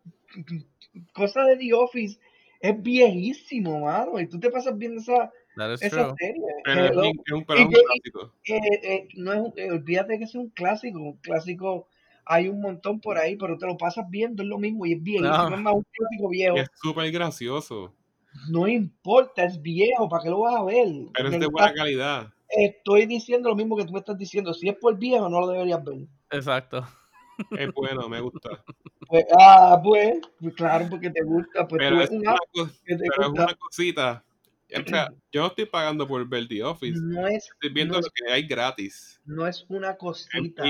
cosa 1.14 1.44
de 1.44 1.58
The 1.58 1.74
Office 1.74 2.18
es 2.62 2.82
viejísimo, 2.82 3.82
mano. 3.82 4.18
Y 4.18 4.28
tú 4.28 4.40
te 4.40 4.50
pasas 4.50 4.78
viendo 4.78 5.02
esa, 5.02 5.30
That 5.58 5.74
is 5.74 5.82
esa 5.82 6.06
true. 6.06 6.16
serie. 6.18 6.42
Pero 6.64 6.86
es, 6.86 6.96
un, 6.96 7.46
pero 7.46 7.60
es 7.60 7.66
un 7.66 7.72
que- 7.74 7.82
clásico. 7.84 8.34
Eh, 8.46 8.60
eh, 8.84 9.08
no 9.18 9.34
es, 9.34 9.40
un- 9.40 9.54
eh, 9.58 9.72
olvídate 9.72 10.18
que 10.18 10.24
es 10.24 10.36
un 10.36 10.50
clásico. 10.52 11.00
Un 11.00 11.18
clásico 11.18 11.90
hay 12.26 12.48
un 12.50 12.62
montón 12.62 13.00
por 13.00 13.18
ahí, 13.18 13.36
pero 13.36 13.58
te 13.58 13.68
lo 13.68 13.78
pasas 13.78 14.06
viendo, 14.10 14.44
es 14.44 14.50
lo 14.50 14.58
mismo 14.58 14.86
y 14.86 14.94
es 14.94 15.04
viejísimo. 15.04 15.50
No. 15.50 15.56
Es 15.56 15.62
más, 15.62 15.74
un 15.74 15.86
clásico 15.92 16.30
viejo. 16.30 16.58
Es 16.58 16.70
súper 16.82 17.12
gracioso. 17.12 17.94
No 18.50 18.68
importa, 18.68 19.44
es 19.44 19.62
viejo, 19.62 20.10
¿para 20.10 20.24
qué 20.24 20.30
lo 20.30 20.40
vas 20.42 20.56
a 20.56 20.64
ver? 20.64 20.88
Pero 21.14 21.30
es 21.30 21.40
de 21.40 21.48
buena 21.48 21.74
calidad. 21.74 22.34
Estoy 22.50 23.06
diciendo 23.06 23.50
lo 23.50 23.56
mismo 23.56 23.78
que 23.78 23.86
tú 23.86 23.94
me 23.94 24.00
estás 24.00 24.18
diciendo. 24.18 24.54
Si 24.54 24.68
es 24.68 24.76
por 24.76 24.98
viejo, 24.98 25.30
no 25.30 25.40
lo 25.40 25.48
deberías 25.48 25.84
ver. 25.84 26.08
Exacto. 26.32 26.86
Es 27.58 27.74
bueno, 27.74 28.08
me 28.08 28.22
gusta. 28.22 28.64
Pues, 29.08 29.26
ah, 29.38 29.80
pues, 29.84 30.20
pues 30.40 30.54
claro, 30.56 30.88
porque 30.90 31.10
te 31.10 31.24
gusta. 31.24 31.68
Pues 31.68 31.70
tú 31.70 31.78
Pero 31.78 31.98
ves 31.98 32.06
es 32.06 32.12
un 32.12 32.20
una, 32.20 32.36
que 32.86 32.96
te 32.96 33.04
pero 33.10 33.24
es 33.24 33.30
una 33.30 33.56
cosita. 33.56 34.24
O 34.74 34.90
sea, 34.90 35.10
yo 35.32 35.42
no 35.42 35.48
estoy 35.48 35.66
pagando 35.66 36.08
por 36.08 36.28
ver 36.28 36.48
The 36.48 36.64
Office. 36.64 37.00
No 37.02 37.28
es, 37.28 37.50
Estoy 37.54 37.70
viendo 37.72 37.94
no 37.94 38.00
lo 38.02 38.08
es, 38.08 38.14
que 38.14 38.32
hay 38.32 38.48
gratis. 38.48 39.22
no 39.26 39.48
es 39.48 39.66
una 39.70 39.92
En 39.92 39.98
cosita. 39.98 40.64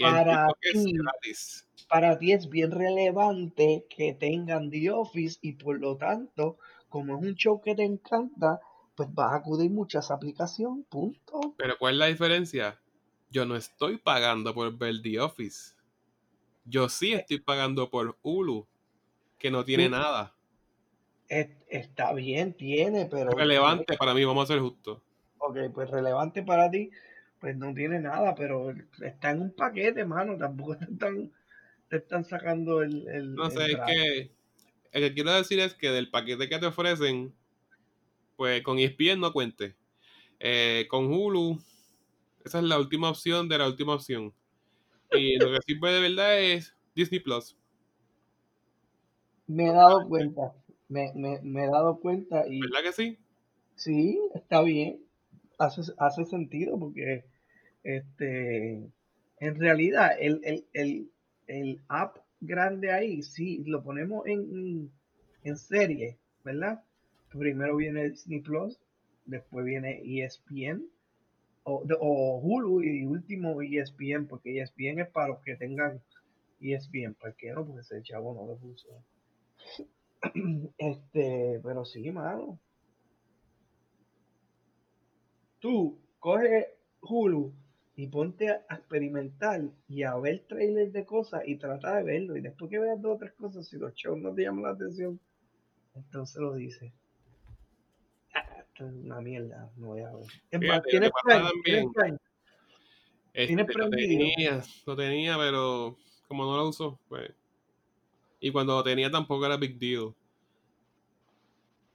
Para 0.00 0.48
ti. 0.72 0.92
gratis. 0.92 1.66
Para 1.88 2.18
ti 2.18 2.32
es 2.32 2.48
bien 2.48 2.70
relevante 2.70 3.86
que 3.88 4.14
tengan 4.14 4.70
The 4.70 4.90
Office 4.90 5.38
y 5.42 5.52
por 5.52 5.80
lo 5.80 5.96
tanto, 5.96 6.58
como 6.88 7.16
es 7.16 7.22
un 7.22 7.34
show 7.34 7.60
que 7.60 7.74
te 7.74 7.84
encanta, 7.84 8.60
pues 8.94 9.12
vas 9.12 9.32
a 9.32 9.36
acudir 9.36 9.70
mucho 9.70 9.98
a 9.98 10.00
esa 10.00 10.14
aplicación. 10.14 10.84
Punto. 10.84 11.54
Pero 11.56 11.76
¿cuál 11.78 11.94
es 11.94 11.98
la 11.98 12.06
diferencia? 12.06 12.80
Yo 13.30 13.44
no 13.44 13.56
estoy 13.56 13.96
pagando 13.98 14.54
por 14.54 14.76
ver 14.76 15.02
The 15.02 15.20
Office. 15.20 15.74
Yo 16.64 16.88
sí 16.88 17.12
estoy 17.12 17.40
pagando 17.40 17.90
por 17.90 18.16
Hulu, 18.22 18.66
que 19.38 19.50
no 19.50 19.64
tiene 19.64 19.88
nada. 19.88 20.34
Es- 21.28 21.48
está 21.68 22.12
bien, 22.12 22.54
tiene, 22.54 23.06
pero. 23.06 23.30
Relevante 23.30 23.96
para 23.96 24.14
mí, 24.14 24.24
vamos 24.24 24.44
a 24.44 24.52
ser 24.52 24.60
justos. 24.60 25.00
Ok, 25.38 25.56
pues 25.72 25.90
relevante 25.90 26.42
para 26.42 26.70
ti, 26.70 26.90
pues 27.40 27.56
no 27.56 27.74
tiene 27.74 28.00
nada, 28.00 28.34
pero 28.34 28.70
está 29.02 29.30
en 29.32 29.42
un 29.42 29.52
paquete, 29.54 30.04
mano. 30.04 30.36
Tampoco 30.38 30.76
te 30.78 30.84
están, 30.86 31.32
te 31.88 31.96
están 31.98 32.24
sacando 32.24 32.82
el. 32.82 33.08
el 33.08 33.42
No 33.42 33.50
el 33.50 33.50
sé, 33.50 33.72
es 33.72 33.78
que 33.86 34.30
el 34.92 35.02
que 35.02 35.14
quiero 35.14 35.32
decir 35.32 35.60
es 35.60 35.74
que 35.74 35.90
del 35.90 36.10
paquete 36.10 36.48
que 36.48 36.58
te 36.58 36.66
ofrecen, 36.66 37.34
pues 38.36 38.62
con 38.62 38.78
ESPN 38.78 39.20
no 39.20 39.32
cuente. 39.32 39.76
Eh, 40.40 40.86
con 40.90 41.06
Hulu, 41.12 41.58
esa 42.44 42.58
es 42.58 42.64
la 42.64 42.78
última 42.78 43.10
opción 43.10 43.48
de 43.48 43.58
la 43.58 43.68
última 43.68 43.94
opción. 43.94 44.34
Y 45.10 45.38
lo 45.38 45.52
que 45.52 45.58
sirve 45.66 45.92
de 45.92 46.00
verdad 46.02 46.40
es 46.40 46.76
Disney 46.94 47.20
Plus. 47.20 47.56
Me 49.46 49.66
he 49.68 49.72
dado 49.72 50.08
cuenta, 50.08 50.54
me, 50.88 51.12
me, 51.14 51.40
me 51.42 51.64
he 51.64 51.68
dado 51.68 52.00
cuenta 52.00 52.48
y 52.48 52.60
¿Verdad 52.60 52.82
que 52.84 52.92
sí? 52.92 53.18
sí, 53.74 54.20
está 54.34 54.62
bien, 54.62 55.00
hace, 55.58 55.82
hace 55.98 56.24
sentido 56.24 56.78
porque 56.78 57.24
este, 57.82 58.90
en 59.38 59.54
realidad 59.56 60.10
el, 60.18 60.40
el, 60.44 60.66
el, 60.72 61.10
el 61.46 61.80
app 61.88 62.18
grande 62.40 62.92
ahí, 62.92 63.22
sí, 63.22 63.62
lo 63.66 63.82
ponemos 63.82 64.26
en, 64.26 64.90
en 65.44 65.56
serie, 65.56 66.18
¿verdad? 66.44 66.82
Primero 67.30 67.76
viene 67.76 68.10
Disney 68.10 68.40
Plus, 68.40 68.78
después 69.26 69.64
viene 69.64 70.02
ESPN 70.04 70.84
o, 71.64 71.84
o 72.00 72.38
Hulu 72.40 72.82
y 72.82 73.04
último 73.04 73.60
ESPN, 73.62 74.26
porque 74.26 74.60
ESPN 74.60 75.00
es 75.00 75.08
para 75.08 75.28
los 75.28 75.40
que 75.42 75.56
tengan 75.56 76.00
ESPN, 76.60 77.14
¿por 77.14 77.34
qué 77.36 77.52
no? 77.52 77.64
Porque 77.64 77.82
ese 77.82 78.02
chavo 78.02 78.34
no 78.34 78.46
lo 78.46 78.56
puso. 78.58 78.88
Este, 80.76 81.60
pero 81.62 81.84
sí, 81.84 82.10
mano. 82.10 82.58
Tú 85.60 85.98
coge 86.18 86.74
Hulu 87.00 87.52
y 88.00 88.06
ponte 88.06 88.48
a 88.48 88.64
experimentar 88.70 89.60
y 89.86 90.04
a 90.04 90.16
ver 90.16 90.46
trailers 90.48 90.90
de 90.90 91.04
cosas 91.04 91.42
y 91.46 91.56
trata 91.56 91.96
de 91.96 92.02
verlo. 92.02 92.34
Y 92.34 92.40
después 92.40 92.70
que 92.70 92.78
veas 92.78 92.98
dos 92.98 93.16
o 93.16 93.18
tres 93.18 93.32
cosas, 93.34 93.68
si 93.68 93.76
los 93.76 93.92
shows 93.94 94.18
no 94.18 94.32
te 94.32 94.44
llaman 94.44 94.62
la 94.62 94.70
atención, 94.70 95.20
entonces 95.94 96.36
lo 96.40 96.54
dices. 96.54 96.90
"Ah, 98.32 98.64
esto 98.66 98.86
es 98.86 98.94
una 98.94 99.20
mierda, 99.20 99.70
no 99.76 99.88
voy 99.88 100.00
a 100.00 100.12
ver. 100.12 100.24
Es 100.50 100.60
más, 100.62 100.82
¿tienes 100.84 101.10
Prime? 101.22 102.16
Este, 103.34 103.54
lo 103.54 103.90
tenía, 103.90 104.62
lo 104.86 104.96
tenía, 104.96 105.36
pero 105.36 105.98
como 106.26 106.46
no 106.46 106.56
lo 106.56 106.68
uso, 106.70 106.98
pues. 107.06 107.30
Y 108.40 108.50
cuando 108.50 108.76
lo 108.76 108.82
tenía 108.82 109.10
tampoco 109.10 109.44
era 109.44 109.58
big 109.58 109.78
deal. 109.78 110.14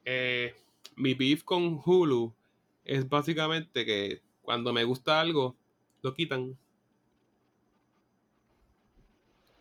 Eh, 0.04 0.54
mi 0.98 1.16
beef 1.16 1.44
con 1.44 1.82
Hulu 1.84 2.32
es 2.84 3.10
básicamente 3.10 3.84
que 3.84 4.22
cuando 4.44 4.72
me 4.72 4.84
gusta 4.84 5.20
algo, 5.20 5.58
lo 6.06 6.14
quitan. 6.14 6.58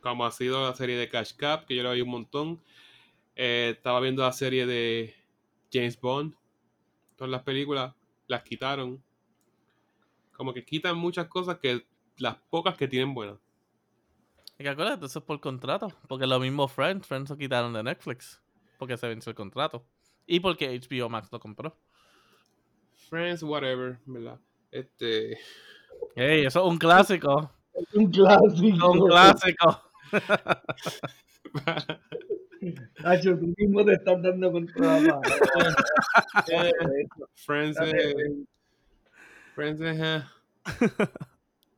Como 0.01 0.27
ha 0.27 0.31
sido 0.31 0.63
la 0.63 0.75
serie 0.75 0.97
de 0.97 1.09
Cash 1.09 1.35
Cap, 1.35 1.65
que 1.65 1.75
yo 1.75 1.83
la 1.83 1.93
vi 1.93 2.03
un 2.03 2.11
montón. 2.11 2.61
Eh, 3.35 3.73
estaba 3.77 3.99
viendo 4.01 4.23
la 4.23 4.33
serie 4.33 4.67
de 4.67 5.15
James 5.73 5.99
Bond. 5.99 6.35
Todas 7.17 7.31
las 7.31 7.43
películas 7.43 7.95
las 8.27 8.43
quitaron. 8.43 9.03
Como 10.33 10.53
que 10.53 10.65
quitan 10.65 10.97
muchas 10.97 11.29
cosas 11.29 11.59
que 11.59 11.87
las 12.19 12.37
pocas 12.51 12.77
que 12.77 12.87
tienen 12.87 13.15
buenas. 13.15 13.39
Y 14.59 14.63
que 14.63 14.69
acuérdate, 14.69 15.07
eso 15.07 15.21
es 15.21 15.25
por 15.25 15.41
contrato. 15.41 15.89
Porque 16.07 16.27
lo 16.27 16.39
mismo 16.39 16.69
Friends, 16.69 17.07
Friends 17.07 17.31
lo 17.31 17.39
quitaron 17.39 17.73
de 17.73 17.83
Netflix. 17.83 18.43
Porque 18.79 18.99
se 18.99 19.09
venció 19.09 19.31
el 19.31 19.37
contrato. 19.37 19.87
Y 20.27 20.41
porque 20.41 20.79
HBO 20.79 21.09
Max 21.09 21.31
lo 21.33 21.41
compró. 21.41 21.75
Friends, 23.09 23.43
whatever, 23.43 23.99
¿verdad? 24.05 24.39
Este. 24.71 25.39
Ey, 26.17 26.47
eso 26.47 26.65
es 26.65 26.71
un 26.71 26.79
clásico. 26.79 27.51
Es 27.75 27.95
un 27.95 28.11
clásico. 28.11 28.91
Un 28.91 29.09
clásico. 29.09 29.83
Nacho, 33.03 33.39
tú 33.39 33.55
mismo 33.57 33.85
te 33.85 33.95
estás 33.95 34.23
dando 34.23 34.51
contra 34.53 34.87
la 34.87 35.01
mano. 35.01 35.23
eh, 36.53 36.73
Friends. 37.35 37.79
Friends 39.55 39.81
es. 39.81 40.01
eh, 40.01 40.23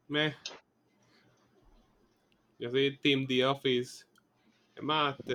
meh. 0.08 0.34
Yo 2.58 2.70
soy 2.70 2.96
Team 2.98 3.26
The 3.26 3.44
Office. 3.46 4.04
Es 4.74 4.82
más, 4.82 5.18
este, 5.20 5.34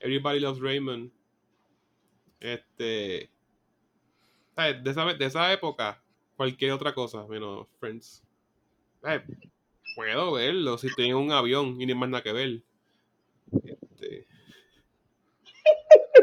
Everybody 0.00 0.40
Loves 0.40 0.60
Raymond. 0.60 1.10
Este. 2.40 3.30
¿sabes? 4.54 4.82
De 4.82 4.90
esa, 4.90 5.04
de 5.04 5.24
esa 5.24 5.52
época, 5.52 6.01
cualquier 6.42 6.72
otra 6.72 6.92
cosa, 6.92 7.24
menos 7.28 7.68
Friends. 7.78 8.20
¿sabes? 9.00 9.22
Puedo 9.94 10.32
verlo 10.32 10.76
si 10.76 10.88
estoy 10.88 11.10
en 11.10 11.14
un 11.14 11.30
avión 11.30 11.80
y 11.80 11.86
no 11.86 11.92
hay 11.92 11.98
más 11.98 12.08
nada 12.08 12.22
que 12.24 12.32
ver. 12.32 12.62
Este, 13.64 14.26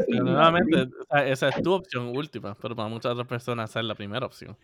Pero 0.08 0.24
nuevamente, 0.26 0.90
esa 1.26 1.48
es 1.48 1.64
tu 1.64 1.72
opción 1.72 2.10
última. 2.10 2.54
Pero 2.56 2.76
para 2.76 2.90
muchas 2.90 3.14
otras 3.14 3.28
personas 3.28 3.70
esa 3.70 3.80
es 3.80 3.86
la 3.86 3.96
primera 3.96 4.26
opción. 4.26 4.58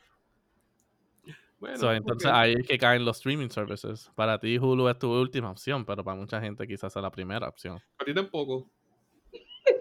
bueno, 1.57 1.77
So, 1.77 1.93
entonces 1.93 2.29
ahí 2.33 2.55
es 2.57 2.67
que 2.67 2.77
caen 2.77 3.05
los 3.05 3.17
streaming 3.17 3.47
services. 3.47 4.11
Para 4.13 4.37
ti 4.37 4.57
Hulu 4.57 4.89
es 4.89 4.99
tu 4.99 5.09
última 5.09 5.51
opción, 5.51 5.85
pero 5.85 6.03
para 6.03 6.17
mucha 6.17 6.41
gente 6.41 6.67
quizás 6.67 6.93
es 6.93 7.01
la 7.01 7.11
primera 7.11 7.47
opción. 7.47 7.79
A 7.97 8.03
ti 8.03 8.13
tampoco. 8.13 8.69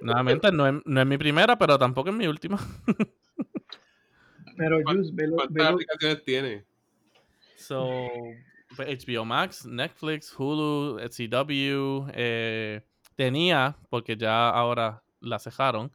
Nuevamente 0.03 0.53
no 0.53 0.69
es, 0.69 0.75
no 0.85 1.01
es 1.01 1.07
mi 1.07 1.19
primera, 1.19 1.59
pero 1.59 1.77
tampoco 1.79 2.11
es 2.11 2.15
mi 2.15 2.29
última. 2.29 2.61
Pero 4.57 4.81
¿Cuán- 4.83 4.99
Jus, 4.99 5.15
velo, 5.15 5.37
¿Cuántas 5.37 5.55
velo, 5.55 5.69
aplicaciones 5.71 6.25
tiene? 6.25 6.65
So, 7.57 8.09
pues, 8.77 8.89
HBO 9.07 9.25
Max, 9.25 9.65
Netflix, 9.67 10.35
Hulu, 10.37 10.99
CW, 11.11 12.07
eh, 12.15 12.83
tenía, 13.17 13.77
porque 13.91 14.17
ya 14.17 14.49
ahora 14.51 15.03
la 15.21 15.39
cejaron, 15.39 15.91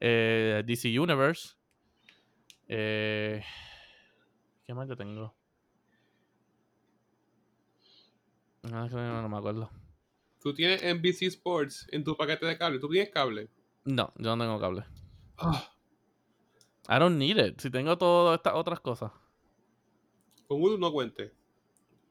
eh, 0.00 0.62
DC 0.66 0.98
Universe. 0.98 1.54
eh, 2.68 3.42
¿Qué 4.66 4.72
más 4.74 4.88
yo 4.88 4.96
tengo? 4.96 5.34
No, 8.62 8.88
que 8.88 8.94
no, 8.94 9.20
no 9.22 9.28
me 9.28 9.36
acuerdo. 9.36 9.70
Tú 10.40 10.54
tienes 10.54 10.82
NBC 10.82 11.26
Sports 11.26 11.86
en 11.90 12.02
tu 12.04 12.16
paquete 12.16 12.46
de 12.46 12.56
cable. 12.56 12.78
¿Tú 12.78 12.88
tienes 12.88 13.10
cable? 13.10 13.48
No, 13.84 14.12
yo 14.16 14.34
no 14.36 14.44
tengo 14.44 14.58
cable. 14.58 14.84
Ah, 15.36 15.70
I 16.88 16.98
don't 16.98 17.16
need 17.16 17.38
it. 17.38 17.60
Si 17.60 17.70
tengo 17.70 17.96
todas 17.96 18.36
estas 18.36 18.54
otras 18.54 18.80
cosas. 18.80 19.10
con 20.46 20.60
Hulu 20.60 20.78
no 20.78 20.92
cuente. 20.92 21.32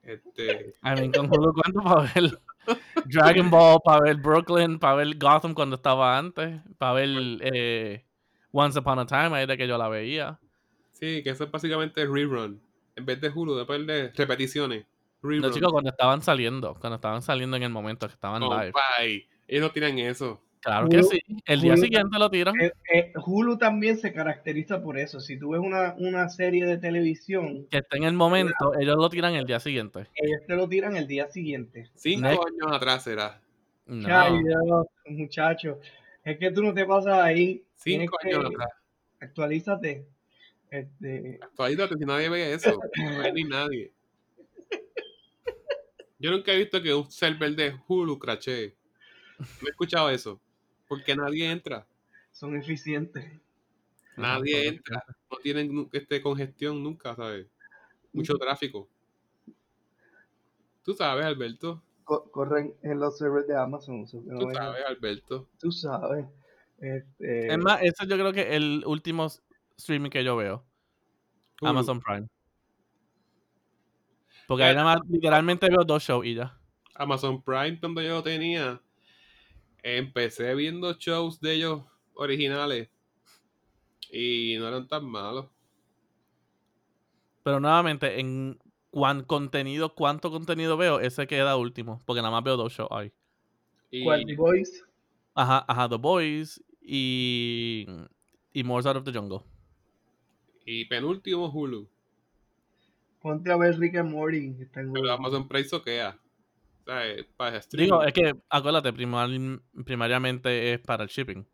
Este, 0.02 0.74
I 0.82 0.94
mean, 0.96 1.12
con 1.12 1.26
Hulu 1.26 1.52
cuento 1.52 1.82
para 1.82 2.12
ver 2.12 2.38
Dragon 3.06 3.50
Ball, 3.50 3.78
para 3.84 4.00
ver 4.00 4.16
Brooklyn, 4.16 4.78
para 4.78 4.96
ver 4.96 5.16
Gotham 5.16 5.54
cuando 5.54 5.76
estaba 5.76 6.18
antes, 6.18 6.60
para 6.78 6.92
ver 6.94 7.08
eh, 7.42 8.04
Once 8.52 8.78
Upon 8.78 8.98
a 8.98 9.06
Time, 9.06 9.36
ahí 9.36 9.46
de 9.46 9.56
que 9.56 9.68
yo 9.68 9.78
la 9.78 9.88
veía. 9.88 10.38
Sí, 10.92 11.22
que 11.22 11.30
eso 11.30 11.44
es 11.44 11.50
básicamente 11.50 12.06
rerun. 12.06 12.60
En 12.96 13.04
vez 13.04 13.20
de 13.20 13.28
Hulu, 13.28 13.56
después 13.56 13.86
de 13.86 14.12
repeticiones. 14.14 14.86
Rerun. 15.22 15.42
Los 15.42 15.54
chicos 15.54 15.72
cuando 15.72 15.90
estaban 15.90 16.22
saliendo, 16.22 16.74
cuando 16.74 16.96
estaban 16.96 17.22
saliendo 17.22 17.56
en 17.56 17.62
el 17.62 17.70
momento 17.70 18.06
que 18.06 18.14
estaban 18.14 18.42
live. 18.42 18.72
Compay, 18.72 19.26
ellos 19.48 19.62
no 19.62 19.70
tiran 19.70 19.98
eso. 19.98 20.40
Claro 20.64 20.88
que 20.88 21.02
sí. 21.02 21.20
El 21.44 21.60
día 21.60 21.74
Hulu- 21.74 21.80
siguiente 21.80 22.18
lo 22.18 22.30
tiran. 22.30 22.58
Eh, 22.60 22.72
eh, 22.94 23.12
Hulu 23.24 23.58
también 23.58 23.98
se 23.98 24.12
caracteriza 24.14 24.82
por 24.82 24.98
eso. 24.98 25.20
Si 25.20 25.38
tú 25.38 25.50
ves 25.50 25.60
una, 25.60 25.94
una 25.98 26.28
serie 26.30 26.64
de 26.64 26.78
televisión, 26.78 27.66
Que 27.70 27.78
está 27.78 27.96
en 27.98 28.04
el 28.04 28.14
momento, 28.14 28.72
ellos 28.80 28.96
lo 28.96 29.08
tiran 29.10 29.34
el 29.34 29.44
día 29.46 29.60
siguiente. 29.60 30.06
ellos 30.14 30.40
te 30.46 30.56
lo 30.56 30.66
tiran 30.68 30.96
el 30.96 31.06
día 31.06 31.28
siguiente. 31.30 31.90
Cinco 31.94 32.28
Next. 32.28 32.42
años 32.46 32.76
atrás 32.76 33.04
será. 33.04 33.40
No. 33.86 34.08
Ay, 34.08 34.42
Dios, 34.42 34.86
muchacho. 35.10 35.78
Es 36.24 36.38
que 36.38 36.50
tú 36.50 36.62
no 36.62 36.72
te 36.72 36.86
pasas 36.86 37.12
ahí. 37.22 37.62
Tienes 37.82 38.06
Cinco 38.08 38.16
que- 38.22 38.28
años 38.34 38.46
atrás. 38.46 38.68
Actualízate. 39.20 40.06
Este, 40.70 41.38
Actualízate 41.42 41.94
si 41.98 42.04
nadie 42.06 42.28
ve 42.30 42.54
eso. 42.54 42.80
No 42.96 43.20
hay 43.20 43.32
ni 43.32 43.44
nadie. 43.44 43.92
Yo 46.18 46.30
nunca 46.30 46.52
he 46.52 46.56
visto 46.56 46.80
que 46.80 46.94
un 46.94 47.10
server 47.10 47.54
de 47.54 47.74
Hulu 47.86 48.18
crachee. 48.18 48.74
No 49.38 49.66
he 49.66 49.70
escuchado 49.70 50.08
eso. 50.10 50.40
Porque 50.96 51.16
nadie 51.16 51.50
entra. 51.50 51.86
son 52.32 52.56
eficientes. 52.56 53.24
Nadie 54.16 54.68
entra. 54.68 55.04
No 55.30 55.38
tienen 55.38 55.88
este, 55.92 56.20
congestión 56.22 56.82
nunca, 56.82 57.14
¿sabes? 57.16 57.46
Mucho 58.12 58.36
tráfico. 58.38 58.88
Tú 60.84 60.94
sabes, 60.94 61.24
Alberto. 61.24 61.82
Co- 62.04 62.30
corren 62.30 62.74
en 62.82 63.00
los 63.00 63.16
servers 63.18 63.46
de 63.48 63.56
Amazon. 63.56 64.02
no 64.02 64.38
Tú 64.38 64.50
sabes, 64.52 64.84
Alberto. 64.86 65.48
Tú 65.58 65.72
sabes. 65.72 66.26
Este, 66.78 67.52
Es 67.52 67.58
más, 67.58 67.80
eso 67.82 68.04
yo 68.04 68.16
creo 68.16 68.32
que 68.32 68.42
es 68.42 68.52
el 68.52 68.82
último 68.86 69.26
streaming 69.76 70.10
que 70.10 70.22
yo 70.22 70.36
veo. 70.36 70.64
Hulu. 71.60 71.70
Amazon 71.70 72.00
Prime. 72.00 72.28
Porque 74.46 74.64
ahí 74.64 74.74
nada 74.74 74.96
más 74.96 75.08
literalmente 75.08 75.68
veo 75.68 75.84
dos 75.84 76.02
shows 76.02 76.26
y 76.26 76.34
ya. 76.34 76.56
Amazon 76.94 77.42
Prime, 77.42 77.80
cuando 77.80 78.02
yo 78.02 78.10
lo 78.16 78.22
tenía, 78.22 78.80
empecé 79.84 80.54
viendo 80.54 80.94
shows 80.94 81.40
de 81.40 81.52
ellos 81.52 81.82
originales. 82.14 82.88
Y 84.10 84.56
no 84.58 84.68
eran 84.68 84.88
tan 84.88 85.04
malos. 85.04 85.46
Pero 87.42 87.60
nuevamente, 87.60 88.18
en 88.18 88.58
cuán 88.90 89.24
contenido, 89.24 89.94
cuánto 89.94 90.30
contenido 90.30 90.76
veo, 90.76 90.98
ese 91.00 91.26
queda 91.26 91.56
último. 91.56 92.00
Porque 92.06 92.22
nada 92.22 92.32
más 92.32 92.42
veo 92.42 92.56
dos 92.56 92.72
shows 92.72 92.90
ahí. 92.90 93.12
Y 93.90 94.02
¿Cuál, 94.02 94.24
The 94.24 94.34
Boys? 94.34 94.84
Ajá, 95.34 95.64
ajá, 95.68 95.88
The 95.88 95.96
Boys 95.96 96.62
y. 96.80 97.86
Y 98.52 98.64
More 98.64 98.88
Out 98.88 98.96
of 98.96 99.04
the 99.04 99.12
Jungle. 99.12 99.40
Y 100.64 100.86
penúltimo 100.86 101.50
Hulu. 101.50 101.88
Ponte 103.20 103.50
a 103.50 103.56
ver 103.56 103.78
Rick 103.78 103.96
and 103.96 104.12
Morty. 104.12 104.54
que 104.56 104.62
Está 104.62 104.80
en 104.80 104.92
Pero. 104.92 105.12
Amazon 105.12 105.48
Prime 105.48 105.68
soquea. 105.68 106.18
¿Sabes? 106.84 107.24
Para 107.36 107.56
streaming. 107.58 107.84
Digo, 107.86 108.02
es 108.02 108.12
que, 108.12 108.34
acuérdate, 108.48 108.92
primar- 108.92 109.60
primariamente 109.84 110.74
es 110.74 110.80
para 110.80 111.04
el 111.04 111.08
shipping. 111.08 111.46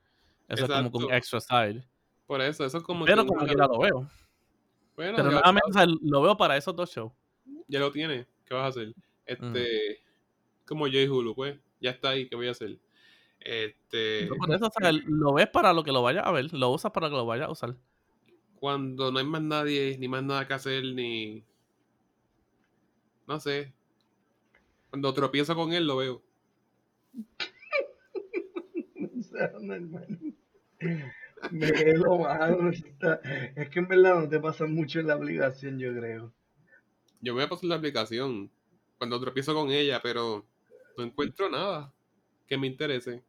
Eso 0.49 0.65
es 0.65 0.71
como 0.91 1.07
un 1.07 1.15
extra 1.15 1.41
side. 1.41 1.85
Por 2.27 2.41
eso, 2.41 2.65
eso 2.65 2.79
es 2.79 2.83
como. 2.85 3.05
Pero 3.05 3.25
como 3.25 3.45
quiera 3.47 3.67
lo 3.67 3.79
veo. 3.79 4.11
Bueno, 4.97 5.17
Pero 5.17 5.31
nuevamente, 5.31 5.71
o 5.71 5.73
sea, 5.73 5.87
lo 5.87 6.23
veo 6.23 6.37
para 6.37 6.57
esos 6.57 6.75
dos 6.75 6.91
shows. 6.93 7.13
ya 7.69 7.79
lo 7.81 7.91
tiene. 7.93 8.27
¿Qué 8.45 8.55
vas 8.55 8.65
a 8.65 8.69
hacer? 8.69 8.93
Este. 9.27 10.03
Como 10.67 10.87
yo 10.89 11.01
y 11.01 11.07
Hulu, 11.09 11.35
pues. 11.35 11.59
Ya 11.81 11.91
está 11.91 12.11
ahí. 12.11 12.29
¿Qué 12.29 12.35
voy 12.37 12.49
a 12.49 12.51
hacer? 12.51 12.79
Este. 13.39 14.27
No, 14.29 14.35
por 14.37 14.53
eso, 14.53 14.67
o 14.67 14.71
sea, 14.81 14.91
lo 14.93 15.33
ves 15.35 15.49
para 15.49 15.73
lo 15.73 15.83
que 15.85 15.93
lo 15.93 16.03
vayas 16.03 16.27
a 16.27 16.33
ver. 16.33 16.53
Lo 16.53 16.71
usas 16.71 16.91
para 16.91 17.09
que 17.09 17.15
lo 17.15 17.25
vayas 17.27 17.49
a 17.49 17.53
usar. 17.53 17.75
Cuando 18.57 19.11
no 19.11 19.19
hay 19.21 19.25
más 19.25 19.41
nadie, 19.43 19.97
ni 19.99 20.09
más 20.09 20.23
nada 20.25 20.47
que 20.47 20.55
hacer, 20.55 20.85
ni. 20.85 21.45
No 23.27 23.39
sé. 23.41 23.73
Cuando 24.91 25.15
tropiezo 25.15 25.55
con 25.55 25.73
él, 25.73 25.87
lo 25.87 25.97
veo. 25.97 26.23
O 29.19 29.23
sea, 29.23 29.53
normal. 29.61 30.19
Me 31.51 31.95
lo 31.95 32.19
mano, 32.19 32.71
está- 32.71 33.21
Es 33.57 33.69
que 33.71 33.79
en 33.79 33.89
verdad 33.89 34.21
no 34.21 34.29
te 34.29 34.41
pasa 34.41 34.67
mucho 34.67 35.01
en 35.01 35.07
la 35.07 35.17
obligación, 35.17 35.79
yo 35.79 35.95
creo. 35.95 36.33
Yo 37.21 37.33
me 37.33 37.39
voy 37.41 37.45
a 37.45 37.49
pasar 37.49 37.65
la 37.67 37.77
aplicación 37.77 38.51
cuando 38.99 39.21
tropiezo 39.21 39.55
con 39.55 39.71
ella, 39.71 40.01
pero 40.03 40.47
no 40.97 41.05
encuentro 41.05 41.49
nada 41.49 41.93
que 42.47 42.59
me 42.59 42.67
interese. 42.67 43.23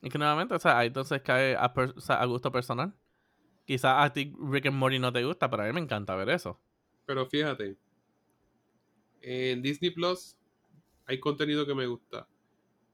Y 0.00 0.08
que 0.08 0.18
nuevamente, 0.18 0.54
o 0.54 0.58
sea, 0.58 0.78
ahí 0.78 0.88
entonces 0.88 1.20
cae 1.22 1.56
a, 1.56 1.72
per- 1.72 1.94
o 1.96 2.00
sea, 2.00 2.20
a 2.20 2.24
gusto 2.26 2.50
personal. 2.50 2.92
Quizás 3.64 3.94
a 4.04 4.12
ti 4.12 4.34
Rick 4.40 4.66
and 4.66 4.76
Morty 4.76 4.98
no 4.98 5.12
te 5.12 5.24
gusta, 5.24 5.48
pero 5.48 5.62
a 5.62 5.66
mí 5.66 5.72
me 5.72 5.80
encanta 5.80 6.16
ver 6.16 6.30
eso. 6.30 6.58
Pero 7.06 7.26
fíjate, 7.26 7.76
en 9.22 9.62
Disney 9.62 9.90
Plus 9.90 10.36
hay 11.06 11.18
contenido 11.18 11.66
que 11.66 11.74
me 11.74 11.86
gusta. 11.86 12.28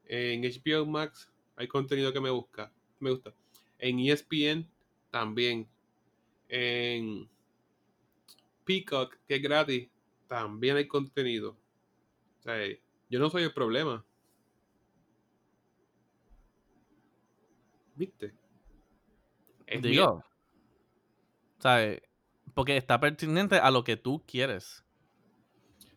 En 0.04 0.42
HBO 0.42 0.86
Max 0.86 1.30
hay 1.56 1.66
contenido 1.66 2.12
que 2.12 2.20
me 2.20 2.30
busca, 2.30 2.72
me 3.00 3.10
gusta. 3.10 3.34
En 3.78 3.98
ESPN 3.98 4.68
también. 5.10 5.68
En 6.48 7.28
Peacock, 8.64 9.16
que 9.26 9.36
es 9.36 9.42
gratis, 9.42 9.88
también 10.26 10.76
hay 10.76 10.86
contenido. 10.86 11.56
O 12.40 12.42
sea, 12.42 12.56
yo 13.10 13.18
no 13.18 13.30
soy 13.30 13.42
el 13.42 13.52
problema. 13.52 14.04
¿Viste? 17.96 18.32
Es 19.66 19.82
Digo, 19.82 20.22
¿sabes? 21.58 22.00
Porque 22.54 22.76
está 22.76 23.00
pertinente 23.00 23.56
a 23.56 23.70
lo 23.70 23.84
que 23.84 23.96
tú 23.96 24.22
quieres. 24.26 24.84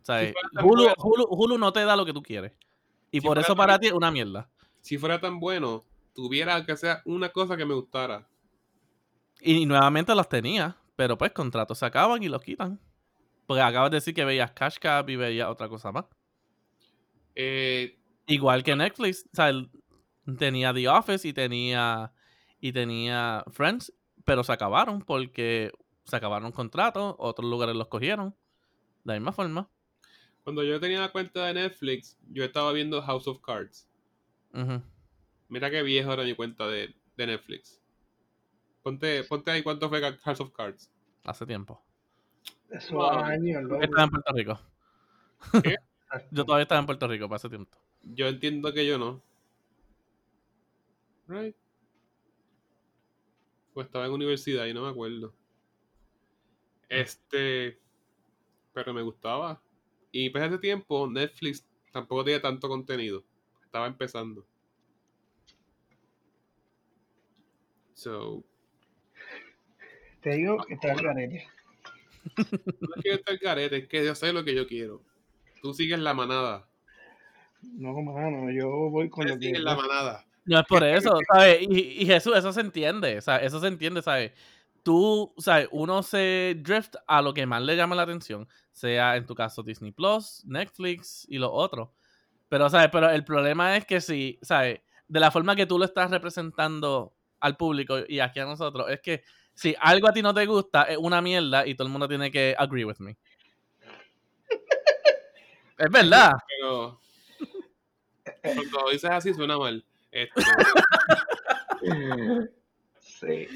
Tan 0.03 0.65
Hulu, 0.65 0.83
bueno. 0.83 0.93
Hulu, 0.97 1.25
Hulu 1.29 1.57
no 1.57 1.71
te 1.73 1.83
da 1.85 1.95
lo 1.95 2.05
que 2.05 2.13
tú 2.13 2.21
quieres. 2.23 2.53
Y 3.11 3.19
Si 3.21 3.27
por 3.27 3.37
eso 3.37 3.49
tan- 3.49 3.57
para 3.57 3.79
ti 3.79 3.87
es 3.87 3.93
una 3.93 4.11
mierda. 4.11 4.49
si 4.81 4.97
fuera 4.97 5.19
tan 5.19 5.39
bueno, 5.39 5.85
tuviera 6.13 6.65
que 6.65 6.75
sea 6.77 7.01
una 7.05 7.29
cosa 7.29 7.55
que 7.57 7.65
me 7.65 7.73
gustara. 7.73 8.27
Y, 9.41 9.65
nuevamente 9.65 10.13
los 10.15 10.29
tenía, 10.29 10.77
pero 10.95 11.17
pues 11.17 11.31
contratos 11.31 11.79
se 11.79 11.85
acaban 11.85 12.21
y 12.23 12.29
los 12.29 12.41
quitan. 12.43 12.79
Porque 13.47 13.61
acabas 13.61 13.91
de 13.91 13.97
decir 13.97 14.13
que 14.13 14.23
veías 14.23 14.51
Cash 14.51 14.77
Cab 14.79 15.09
y 15.09 15.15
veías 15.15 15.49
otra 15.49 15.67
cosa 15.67 15.91
más. 15.91 16.05
Eh, 17.35 17.97
Igual 18.27 18.63
que 18.63 18.75
Netflix, 18.75 19.25
o 19.33 19.35
sea, 19.35 19.51
tenía 20.37 20.73
The 20.73 20.87
Office 20.87 21.27
y 21.27 21.33
tenía 21.33 22.13
y 22.59 22.71
tenía 22.71 23.43
Friends, 23.51 23.91
pero 24.23 24.43
se 24.43 24.53
acabaron 24.53 25.01
porque 25.01 25.71
se 26.05 26.15
acabaron 26.15 26.51
contratos, 26.51 27.15
otros 27.17 27.49
lugares 27.49 27.75
los 27.75 27.87
cogieron. 27.87 28.35
De 29.03 29.13
la 29.13 29.19
misma 29.19 29.31
forma. 29.31 29.67
Cuando 30.43 30.63
yo 30.63 30.79
tenía 30.79 31.01
la 31.01 31.11
cuenta 31.11 31.45
de 31.45 31.53
Netflix, 31.53 32.17
yo 32.29 32.43
estaba 32.43 32.71
viendo 32.73 33.01
House 33.01 33.27
of 33.27 33.41
Cards. 33.41 33.87
Mira 35.49 35.69
qué 35.69 35.83
viejo 35.83 36.11
era 36.13 36.23
mi 36.23 36.33
cuenta 36.35 36.67
de, 36.67 36.93
de 37.15 37.27
Netflix. 37.27 37.81
Ponte, 38.83 39.23
ponte 39.25 39.51
ahí 39.51 39.61
cuánto 39.63 39.89
fue 39.89 40.01
House 40.01 40.39
of 40.39 40.51
Cards. 40.51 40.91
Hace 41.23 41.45
tiempo. 41.45 41.83
Eso 42.69 42.95
Wow. 42.95 43.19
años, 43.19 43.63
loco. 43.63 43.83
estaba 43.83 44.03
en 44.03 44.09
Puerto 44.09 44.33
Rico. 44.33 44.59
¿Qué? 45.63 45.75
Yo 46.31 46.43
todavía 46.45 46.63
estaba 46.63 46.79
en 46.79 46.85
Puerto 46.85 47.07
Rico 47.07 47.27
para 47.29 47.37
ese 47.37 47.49
tiempo. 47.49 47.77
Yo 48.03 48.27
entiendo 48.27 48.73
que 48.73 48.85
yo 48.85 48.97
no. 48.97 49.21
Right. 51.27 51.55
Pues 53.73 53.85
estaba 53.85 54.07
en 54.07 54.11
universidad 54.11 54.65
y 54.65 54.73
no 54.73 54.81
me 54.83 54.89
acuerdo. 54.89 55.33
Este. 56.89 57.79
Pero 58.73 58.93
me 58.93 59.01
gustaba. 59.01 59.61
Y 60.11 60.29
pues 60.29 60.43
ese 60.43 60.57
tiempo 60.57 61.09
Netflix 61.09 61.65
tampoco 61.91 62.23
tenía 62.23 62.41
tanto 62.41 62.67
contenido. 62.67 63.23
Estaba 63.63 63.87
empezando. 63.87 64.45
So. 67.93 68.43
Te 70.21 70.31
digo 70.31 70.57
que 70.67 70.73
está 70.73 70.93
el 70.93 71.01
garete. 71.01 71.47
No 72.35 72.95
es 72.95 73.03
que 73.03 73.09
yo 73.09 73.15
esté 73.15 73.31
al 73.31 73.37
garete, 73.37 73.77
es 73.77 73.87
que 73.87 74.05
yo 74.05 74.15
sé 74.15 74.33
lo 74.33 74.43
que 74.43 74.55
yo 74.55 74.67
quiero. 74.67 75.01
Tú 75.61 75.73
sigues 75.73 75.99
la 75.99 76.13
manada. 76.13 76.67
No, 77.61 77.93
mano, 78.01 78.51
yo 78.51 78.67
voy 78.89 79.09
con 79.09 79.27
lo 79.27 79.33
Tú 79.33 79.39
que. 79.39 79.45
sigues 79.47 79.61
la 79.61 79.75
manada. 79.75 80.25
No 80.45 80.59
es 80.59 80.65
por 80.67 80.83
eso, 80.83 81.17
¿sabes? 81.31 81.61
Y, 81.61 82.01
y 82.01 82.05
Jesús, 82.05 82.35
eso 82.35 82.51
se 82.51 82.61
entiende, 82.61 83.17
o 83.17 83.21
sea, 83.21 83.37
eso 83.37 83.59
se 83.59 83.67
entiende, 83.67 84.01
¿sabes? 84.01 84.31
Tú, 84.83 85.33
¿sabes? 85.37 85.67
Uno 85.71 86.01
se 86.01 86.55
drift 86.59 86.95
a 87.07 87.21
lo 87.21 87.33
que 87.33 87.45
más 87.45 87.61
le 87.61 87.75
llama 87.75 87.95
la 87.95 88.03
atención, 88.03 88.47
sea 88.71 89.15
en 89.15 89.25
tu 89.25 89.35
caso 89.35 89.63
Disney 89.63 89.91
Plus, 89.91 90.43
Netflix 90.45 91.25
y 91.29 91.37
lo 91.37 91.51
otro. 91.51 91.93
Pero, 92.49 92.69
¿sabes? 92.69 92.89
Pero 92.91 93.09
el 93.09 93.23
problema 93.23 93.77
es 93.77 93.85
que 93.85 94.01
si, 94.01 94.39
¿sabes? 94.41 94.81
De 95.07 95.19
la 95.19 95.31
forma 95.31 95.55
que 95.55 95.65
tú 95.65 95.77
lo 95.77 95.85
estás 95.85 96.09
representando 96.09 97.13
al 97.39 97.57
público 97.57 97.99
y 98.07 98.19
aquí 98.19 98.39
a 98.39 98.45
nosotros, 98.45 98.89
es 98.89 99.01
que 99.01 99.23
si 99.53 99.75
algo 99.79 100.07
a 100.07 100.13
ti 100.13 100.21
no 100.21 100.33
te 100.33 100.45
gusta, 100.45 100.83
es 100.83 100.97
una 100.97 101.21
mierda 101.21 101.67
y 101.67 101.75
todo 101.75 101.87
el 101.87 101.91
mundo 101.91 102.07
tiene 102.07 102.31
que 102.31 102.55
agree 102.57 102.85
with 102.85 102.97
me. 102.99 103.17
es 105.77 105.91
verdad. 105.91 106.31
Pero. 106.47 106.99
Cuando 108.41 108.89
dices 108.91 109.09
así 109.09 109.33
suena 109.33 109.57
mal. 109.57 109.85
Este, 110.11 110.41
sí. 112.99 113.47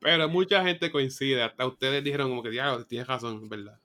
Pero 0.00 0.28
mucha 0.28 0.64
gente 0.64 0.90
coincide, 0.90 1.42
hasta 1.42 1.66
ustedes 1.66 2.02
dijeron 2.02 2.30
como 2.30 2.42
que, 2.42 2.50
diablo, 2.50 2.84
tienes 2.86 3.06
razón, 3.06 3.48
¿verdad? 3.48 3.78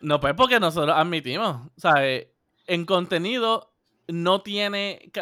No, 0.00 0.18
pues 0.18 0.34
porque 0.34 0.58
nosotros 0.58 0.96
admitimos, 0.96 1.70
¿sabes? 1.76 2.28
En 2.66 2.84
contenido 2.84 3.72
no 4.08 4.42
tiene 4.42 5.12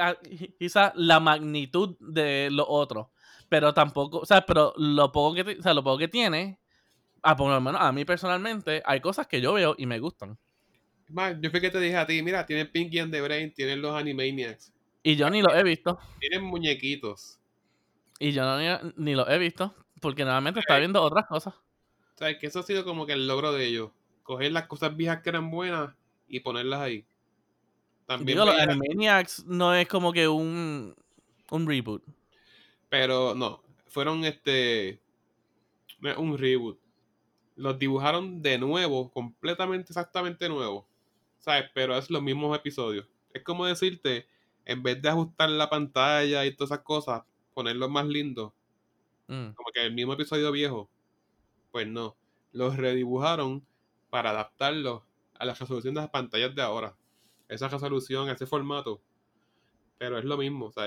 quizás 0.58 0.92
la 0.94 1.20
magnitud 1.20 1.96
de 2.00 2.48
lo 2.50 2.66
otro, 2.66 3.10
pero 3.48 3.74
tampoco, 3.74 4.20
o 4.20 4.26
sea, 4.26 4.46
pero 4.46 4.72
lo 4.76 5.12
poco 5.12 5.34
que, 5.34 5.58
o 5.58 5.62
sea, 5.62 5.74
lo 5.74 5.82
poco 5.82 5.98
que 5.98 6.08
tiene, 6.08 6.58
a 7.22 7.36
por 7.36 7.50
lo 7.50 7.60
menos 7.60 7.80
a 7.80 7.92
mí 7.92 8.04
personalmente, 8.04 8.82
hay 8.86 9.00
cosas 9.00 9.26
que 9.26 9.40
yo 9.40 9.52
veo 9.52 9.74
y 9.76 9.86
me 9.86 9.98
gustan. 9.98 10.38
Más, 11.08 11.36
yo 11.40 11.50
fui 11.50 11.60
que 11.60 11.70
te 11.70 11.80
dije 11.80 11.96
a 11.96 12.06
ti, 12.06 12.22
mira, 12.22 12.46
tienen 12.46 12.70
Pinky 12.70 13.00
and 13.00 13.12
the 13.12 13.20
Brain, 13.20 13.52
tienen 13.52 13.82
los 13.82 13.94
Animaniacs. 13.94 14.72
Y 15.02 15.16
yo 15.16 15.28
ni 15.28 15.42
los 15.42 15.52
he 15.54 15.64
visto. 15.64 15.98
Tienen 16.20 16.44
muñequitos. 16.44 17.38
Y 18.18 18.32
yo 18.32 18.44
no, 18.44 18.58
ni, 18.58 18.92
ni 18.96 19.14
los 19.14 19.28
he 19.28 19.38
visto, 19.38 19.74
porque 20.00 20.24
normalmente 20.24 20.60
está 20.60 20.78
viendo 20.78 21.02
otras 21.02 21.26
cosas. 21.26 21.54
O 21.54 22.18
sea, 22.18 22.38
que 22.38 22.46
eso 22.46 22.60
ha 22.60 22.62
sido 22.62 22.84
como 22.84 23.06
que 23.06 23.12
el 23.12 23.26
logro 23.26 23.52
de 23.52 23.66
ellos. 23.66 23.90
Coger 24.22 24.52
las 24.52 24.66
cosas 24.66 24.96
viejas 24.96 25.22
que 25.22 25.30
eran 25.30 25.50
buenas 25.50 25.94
y 26.28 26.40
ponerlas 26.40 26.80
ahí. 26.80 27.06
También 28.06 28.38
Digo, 28.38 28.44
los 28.44 28.60
Animaniacs 28.60 29.46
no 29.46 29.74
es 29.74 29.86
como 29.88 30.12
que 30.12 30.26
un, 30.28 30.94
un 31.50 31.66
reboot. 31.66 32.02
Pero 32.88 33.34
no, 33.34 33.62
fueron 33.86 34.24
este 34.24 35.00
un 36.16 36.38
reboot. 36.38 36.78
Los 37.56 37.78
dibujaron 37.78 38.42
de 38.42 38.58
nuevo, 38.58 39.10
completamente 39.12 39.92
exactamente 39.92 40.48
nuevo. 40.48 40.88
¿Sabes? 41.38 41.70
Pero 41.74 41.96
es 41.96 42.10
los 42.10 42.22
mismos 42.22 42.56
episodios. 42.56 43.06
Es 43.32 43.42
como 43.42 43.66
decirte, 43.66 44.26
en 44.64 44.82
vez 44.82 45.00
de 45.00 45.08
ajustar 45.08 45.48
la 45.50 45.70
pantalla 45.70 46.44
y 46.44 46.54
todas 46.54 46.72
esas 46.72 46.84
cosas, 46.84 47.22
ponerlo 47.54 47.88
más 47.88 48.06
lindo. 48.06 48.54
Mm. 49.30 49.54
Como 49.54 49.70
que 49.72 49.86
el 49.86 49.94
mismo 49.94 50.14
episodio 50.14 50.50
viejo. 50.50 50.90
Pues 51.70 51.86
no. 51.86 52.16
Los 52.52 52.76
redibujaron 52.76 53.64
para 54.10 54.30
adaptarlos 54.30 55.02
a 55.38 55.44
la 55.44 55.54
resolución 55.54 55.94
de 55.94 56.00
las 56.00 56.10
pantallas 56.10 56.52
de 56.52 56.62
ahora. 56.62 56.96
Esa 57.48 57.68
resolución, 57.68 58.28
ese 58.28 58.44
formato. 58.44 59.00
Pero 59.98 60.18
es 60.18 60.24
lo 60.24 60.36
mismo. 60.36 60.66
O 60.66 60.72
sea, 60.72 60.84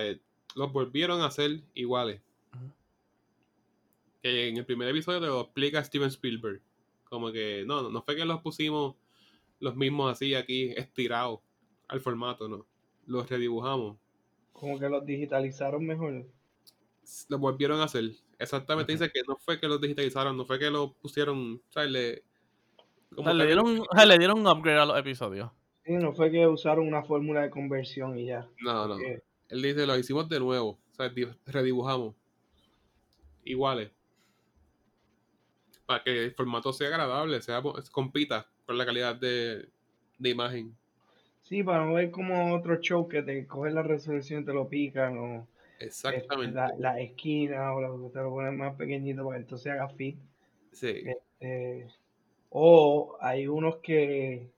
los 0.56 0.73
volvieron 0.73 1.21
a 1.21 1.27
hacer 1.27 1.62
iguales. 1.73 2.21
Que 4.21 4.49
en 4.49 4.58
el 4.58 4.65
primer 4.65 4.89
episodio 4.89 5.21
lo 5.21 5.41
explica 5.41 5.84
Steven 5.84 6.10
Spielberg. 6.10 6.62
Como 7.06 7.32
que 7.32 7.63
no, 7.65 7.89
no 7.89 8.01
fue 8.01 8.17
que 8.17 8.25
los 8.25 8.41
pusimos 8.41 8.95
los 9.62 9.77
mismos 9.77 10.12
así 10.12 10.36
aquí 10.36 10.71
estirados 10.75 11.39
al 11.88 12.01
formato, 12.01 12.49
no. 12.49 12.65
Los 13.06 13.29
redibujamos. 13.29 13.97
Como 14.51 14.77
que 14.77 14.89
los 14.89 15.06
digitalizaron 15.06 15.86
mejor. 15.86 16.25
Los 17.29 17.39
volvieron 17.39 17.79
a 17.79 17.86
hacer. 17.86 18.12
Exactamente, 18.43 18.91
dice 18.91 19.10
que 19.10 19.21
no 19.27 19.38
fue 19.38 19.60
que 19.60 19.67
los 19.67 19.79
digitalizaron, 19.79 20.36
no 20.36 20.45
fue 20.45 20.60
que 20.60 20.69
los 20.69 20.93
pusieron, 20.95 21.62
o 21.67 21.71
sea, 21.71 21.86
le, 21.86 22.23
le, 23.17 23.45
dieron, 23.45 23.84
le 24.08 24.17
dieron 24.17 24.39
un 24.39 24.47
upgrade 24.47 24.79
a 24.79 24.86
los 24.86 24.99
episodios. 24.99 25.49
Sí, 25.86 25.93
no 25.93 26.13
fue 26.13 26.32
que 26.32 26.45
usaron 26.47 26.88
una 26.88 27.03
fórmula 27.03 27.41
de 27.41 27.49
conversión 27.49 28.17
y 28.17 28.27
ya. 28.27 28.47
No, 28.62 28.88
no. 28.88 28.97
Él 28.97 29.62
dice, 29.62 29.86
lo 29.86 29.97
hicimos 29.97 30.29
de 30.29 30.39
nuevo. 30.39 30.79
O 30.91 30.95
sea, 30.95 31.12
redibujamos. 31.45 32.15
Iguales. 33.43 33.91
Para 35.86 36.03
que 36.03 36.25
el 36.25 36.34
formato 36.34 36.71
sea 36.71 36.88
agradable, 36.88 37.41
sea 37.41 37.62
compita 37.91 38.47
con 38.65 38.77
la 38.77 38.86
calidad 38.86 39.15
de, 39.15 39.69
imagen. 40.19 40.75
Sí, 41.41 41.62
para 41.62 41.86
no 41.86 41.95
ver 41.95 42.12
como 42.12 42.56
otro 42.56 42.79
show 42.82 43.08
que 43.08 43.21
te 43.21 43.45
coge 43.45 43.71
la 43.71 43.84
resolución 43.84 44.43
y 44.43 44.45
te 44.45 44.53
lo 44.53 44.69
pican 44.69 45.17
o 45.17 45.47
Exactamente. 45.79 46.59
Este, 46.59 46.81
la, 46.81 46.99
esquina 46.99 47.73
o 47.73 47.81
lo, 47.81 48.09
te 48.09 48.19
lo 48.19 48.29
ponen 48.29 48.57
más 48.57 48.75
pequeñito 48.75 49.25
para 49.25 49.38
que 49.38 49.43
entonces 49.43 49.71
haga 49.71 49.89
fit. 49.89 50.17
Sí. 50.71 51.03
Este, 51.05 51.88
o 52.49 53.17
hay 53.19 53.47
unos 53.47 53.77
que 53.77 54.49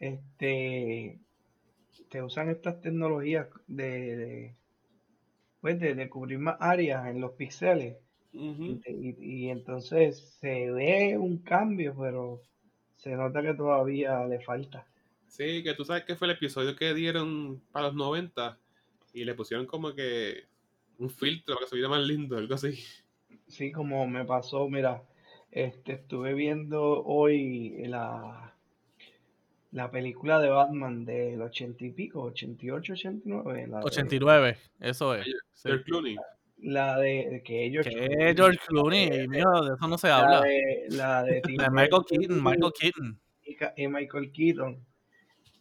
este 0.00 1.18
que 2.08 2.22
usan 2.22 2.48
estas 2.50 2.80
tecnologías 2.80 3.48
de, 3.66 4.54
pues 5.60 5.78
de, 5.80 6.08
cubrir 6.08 6.38
más 6.38 6.56
áreas 6.60 7.06
en 7.06 7.20
los 7.20 7.32
píxeles. 7.32 7.96
y, 8.32 9.48
entonces 9.48 10.36
se 10.40 10.70
ve 10.70 11.16
un 11.18 11.38
cambio, 11.38 11.94
pero 11.98 12.40
se 12.96 13.16
nota 13.16 13.42
que 13.42 13.54
todavía 13.54 14.24
le 14.26 14.40
falta. 14.40 14.86
Sí, 15.26 15.62
que 15.62 15.74
tú 15.74 15.84
sabes 15.84 16.04
que 16.04 16.16
fue 16.16 16.28
el 16.28 16.34
episodio 16.34 16.76
que 16.76 16.94
dieron 16.94 17.60
para 17.72 17.88
los 17.88 17.96
90 17.96 18.58
y 19.14 19.24
le 19.24 19.34
pusieron 19.34 19.64
como 19.64 19.94
que 19.94 20.44
un 20.98 21.08
filtro 21.08 21.54
para 21.54 21.64
que 21.64 21.70
se 21.70 21.76
viera 21.76 21.88
más 21.88 22.02
lindo, 22.02 22.36
algo 22.36 22.54
así. 22.54 22.84
Sí, 23.46 23.72
como 23.72 24.06
me 24.06 24.24
pasó, 24.24 24.68
mira, 24.68 25.02
este, 25.50 25.92
estuve 25.92 26.34
viendo 26.34 27.04
hoy 27.04 27.86
la, 27.86 28.54
la 29.70 29.90
película 29.90 30.40
de 30.40 30.48
Batman 30.48 31.04
del 31.04 31.40
ochenta 31.40 31.84
y 31.84 31.90
pico, 31.90 32.22
88, 32.22 32.92
89. 32.92 33.66
La 33.68 33.80
89, 33.80 34.56
eso 34.80 35.14
es. 35.14 35.26
George 35.62 35.84
Clooney. 35.84 36.16
La 36.58 36.98
de, 36.98 37.42
que 37.44 37.70
George 37.70 37.90
¿Qué 37.90 38.34
George 38.34 38.58
Clooney, 38.66 39.10
de 39.28 39.38
eso 39.38 39.88
no 39.88 39.98
se 39.98 40.08
habla. 40.08 40.42
la 40.88 41.22
de, 41.22 41.42
Michael 41.70 42.02
Keaton, 42.08 42.42
Michael 42.42 42.72
Keaton. 42.78 43.20
Y, 43.76 43.88
Michael 43.88 44.32
Keaton. 44.32 44.84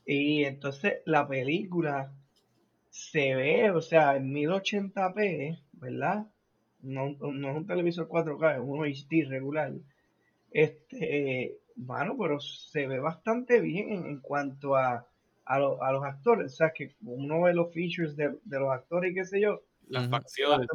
Y 0.06 0.44
entonces 0.46 1.02
la 1.06 1.28
película 1.28 2.14
se 2.94 3.34
ve, 3.34 3.72
o 3.72 3.82
sea, 3.82 4.18
en 4.18 4.32
1080p, 4.32 5.60
¿verdad? 5.74 6.28
No, 6.84 7.10
no 7.10 7.50
es 7.50 7.58
un 7.58 7.66
televisor 7.66 8.08
4K, 8.08 8.54
es 8.54 8.62
un 8.64 8.86
HD 8.86 9.28
regular. 9.28 9.74
Este, 10.52 11.58
bueno, 11.76 12.16
pero 12.20 12.40
se 12.40 12.86
ve 12.86 13.00
bastante 13.00 13.62
bien 13.62 14.06
en, 14.06 14.20
cuanto 14.20 14.76
a, 14.76 15.08
a, 15.44 15.60
los 15.60 16.04
actores. 16.04 16.54
O 16.54 16.56
sea, 16.56 16.70
que 16.70 16.94
uno 17.02 17.42
ve 17.42 17.56
los 17.56 17.74
features 17.74 18.16
de, 18.16 18.38
los 18.46 18.72
actores 18.72 19.12
y 19.12 19.16
qué 19.16 19.26
sé 19.26 19.42
yo. 19.42 19.64
Las 19.88 20.08
facciones. 20.08 20.68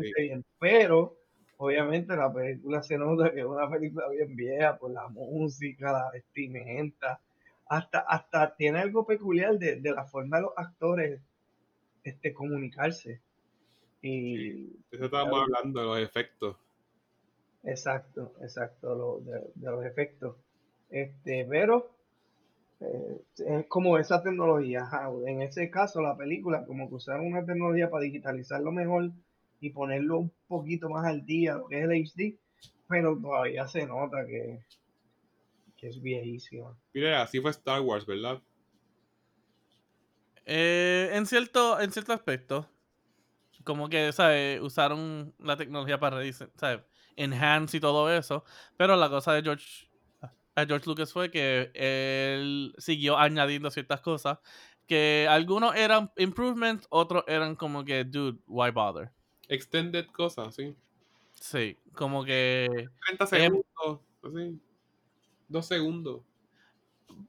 Pero, 0.58 1.16
obviamente, 1.56 2.16
la 2.16 2.32
película 2.32 2.82
se 2.82 2.98
nota 2.98 3.32
que 3.32 3.40
es 3.40 3.46
una 3.46 3.70
película 3.70 4.08
bien 4.08 4.34
vieja 4.34 4.76
por 4.76 4.90
la 4.90 5.06
música, 5.06 5.92
la 5.92 6.10
vestimenta. 6.12 7.20
Hasta, 7.66 8.00
hasta 8.00 8.56
tiene 8.56 8.80
algo 8.80 9.06
peculiar 9.06 9.56
de, 9.56 9.76
de 9.76 9.92
la 9.92 10.04
forma 10.04 10.38
de 10.38 10.42
los 10.42 10.52
actores 10.56 11.20
este, 12.08 12.32
comunicarse. 12.32 13.20
Y, 14.02 14.66
Eso 14.90 15.04
estábamos 15.06 15.42
hablando 15.42 15.80
de 15.80 15.86
los 15.86 15.98
efectos. 15.98 16.56
Exacto, 17.64 18.32
exacto, 18.40 19.20
de, 19.20 19.70
los 19.70 19.84
efectos. 19.84 20.36
Este, 20.90 21.44
pero 21.48 21.90
eh, 22.80 23.20
es 23.36 23.66
como 23.66 23.98
esa 23.98 24.22
tecnología. 24.22 24.88
En 25.26 25.42
ese 25.42 25.70
caso, 25.70 26.00
la 26.00 26.16
película, 26.16 26.64
como 26.64 26.88
que 26.88 26.94
usaron 26.94 27.26
una 27.26 27.44
tecnología 27.44 27.90
para 27.90 28.04
digitalizarlo 28.04 28.70
mejor 28.72 29.10
y 29.60 29.70
ponerlo 29.70 30.18
un 30.18 30.32
poquito 30.46 30.88
más 30.88 31.06
al 31.06 31.26
día, 31.26 31.54
lo 31.54 31.66
que 31.66 31.78
es 31.78 31.84
el 31.84 31.90
HD, 31.92 32.38
pero 32.88 33.18
todavía 33.18 33.66
se 33.66 33.86
nota 33.86 34.24
que, 34.24 34.60
que 35.76 35.88
es 35.88 36.00
viejísimo. 36.00 36.76
Mira, 36.94 37.22
así 37.22 37.40
fue 37.40 37.50
Star 37.50 37.80
Wars, 37.80 38.06
¿verdad? 38.06 38.40
Eh, 40.50 41.10
en, 41.12 41.26
cierto, 41.26 41.78
en 41.78 41.92
cierto 41.92 42.14
aspecto, 42.14 42.66
como 43.64 43.90
que, 43.90 44.12
¿sabes? 44.12 44.58
Usaron 44.62 45.34
la 45.38 45.58
tecnología 45.58 46.00
para, 46.00 46.22
¿sabes? 46.56 46.80
Enhance 47.16 47.76
y 47.76 47.80
todo 47.80 48.10
eso. 48.10 48.44
Pero 48.78 48.96
la 48.96 49.10
cosa 49.10 49.34
de 49.34 49.42
George, 49.42 49.90
George 50.56 50.86
Lucas 50.86 51.12
fue 51.12 51.30
que 51.30 51.70
él 51.74 52.74
siguió 52.78 53.18
añadiendo 53.18 53.70
ciertas 53.70 54.00
cosas. 54.00 54.38
Que 54.86 55.26
algunos 55.28 55.76
eran 55.76 56.10
improvements, 56.16 56.86
otros 56.88 57.24
eran 57.26 57.54
como 57.54 57.84
que, 57.84 58.04
dude, 58.04 58.38
why 58.46 58.70
bother? 58.70 59.10
Extended 59.48 60.06
cosas, 60.06 60.54
sí. 60.54 60.74
Sí, 61.34 61.76
como 61.92 62.24
que. 62.24 62.88
30 63.04 63.26
segundos, 63.26 64.00
así. 64.22 64.58
Dos 65.46 65.66
segundos 65.66 66.22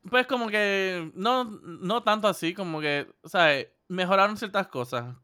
pues 0.09 0.27
como 0.27 0.49
que 0.49 1.11
no, 1.15 1.45
no 1.45 2.03
tanto 2.03 2.27
así, 2.27 2.53
como 2.53 2.81
que, 2.81 3.07
¿sabes? 3.25 3.67
Mejoraron 3.87 4.37
ciertas 4.37 4.67
cosas. 4.67 5.15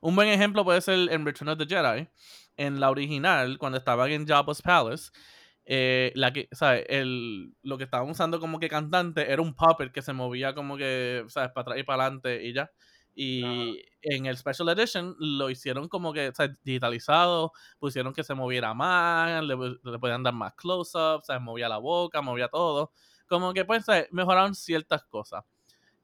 Un 0.00 0.16
buen 0.16 0.28
ejemplo 0.28 0.64
puede 0.64 0.80
ser 0.80 1.10
en 1.10 1.24
Return 1.24 1.50
of 1.50 1.58
the 1.58 1.66
Jedi. 1.66 2.08
En 2.56 2.80
la 2.80 2.90
original, 2.90 3.58
cuando 3.58 3.78
estaban 3.78 4.10
en 4.10 4.26
Jabba's 4.26 4.62
Palace, 4.62 5.10
eh, 5.64 6.12
la 6.14 6.32
que, 6.32 6.48
¿sabes? 6.52 6.84
El, 6.88 7.54
lo 7.62 7.78
que 7.78 7.84
estaban 7.84 8.08
usando 8.10 8.40
como 8.40 8.58
que 8.58 8.68
cantante 8.68 9.30
era 9.32 9.40
un 9.42 9.54
puppet 9.54 9.92
que 9.92 10.02
se 10.02 10.12
movía 10.12 10.54
como 10.54 10.76
que, 10.76 11.24
¿sabes? 11.28 11.50
Para 11.52 11.62
atrás 11.62 11.78
y 11.78 11.82
para 11.84 12.04
adelante 12.04 12.44
y 12.44 12.52
ya. 12.52 12.70
Y 13.14 13.82
en 14.02 14.26
el 14.26 14.36
Special 14.36 14.68
Edition 14.70 15.16
lo 15.18 15.50
hicieron 15.50 15.88
como 15.88 16.12
que 16.12 16.32
¿sabes? 16.34 16.56
digitalizado, 16.64 17.52
pusieron 17.78 18.12
que 18.14 18.24
se 18.24 18.34
moviera 18.34 18.72
más, 18.74 19.42
le, 19.44 19.56
le 19.56 19.98
podían 19.98 20.22
dar 20.22 20.32
más 20.34 20.54
close-ups, 20.54 21.26
¿sabes? 21.26 21.42
movía 21.42 21.68
la 21.68 21.78
boca, 21.78 22.22
movía 22.22 22.48
todo 22.48 22.92
como 23.30 23.54
que 23.54 23.64
pues 23.64 23.86
mejoraron 24.10 24.54
ciertas 24.54 25.04
cosas. 25.04 25.44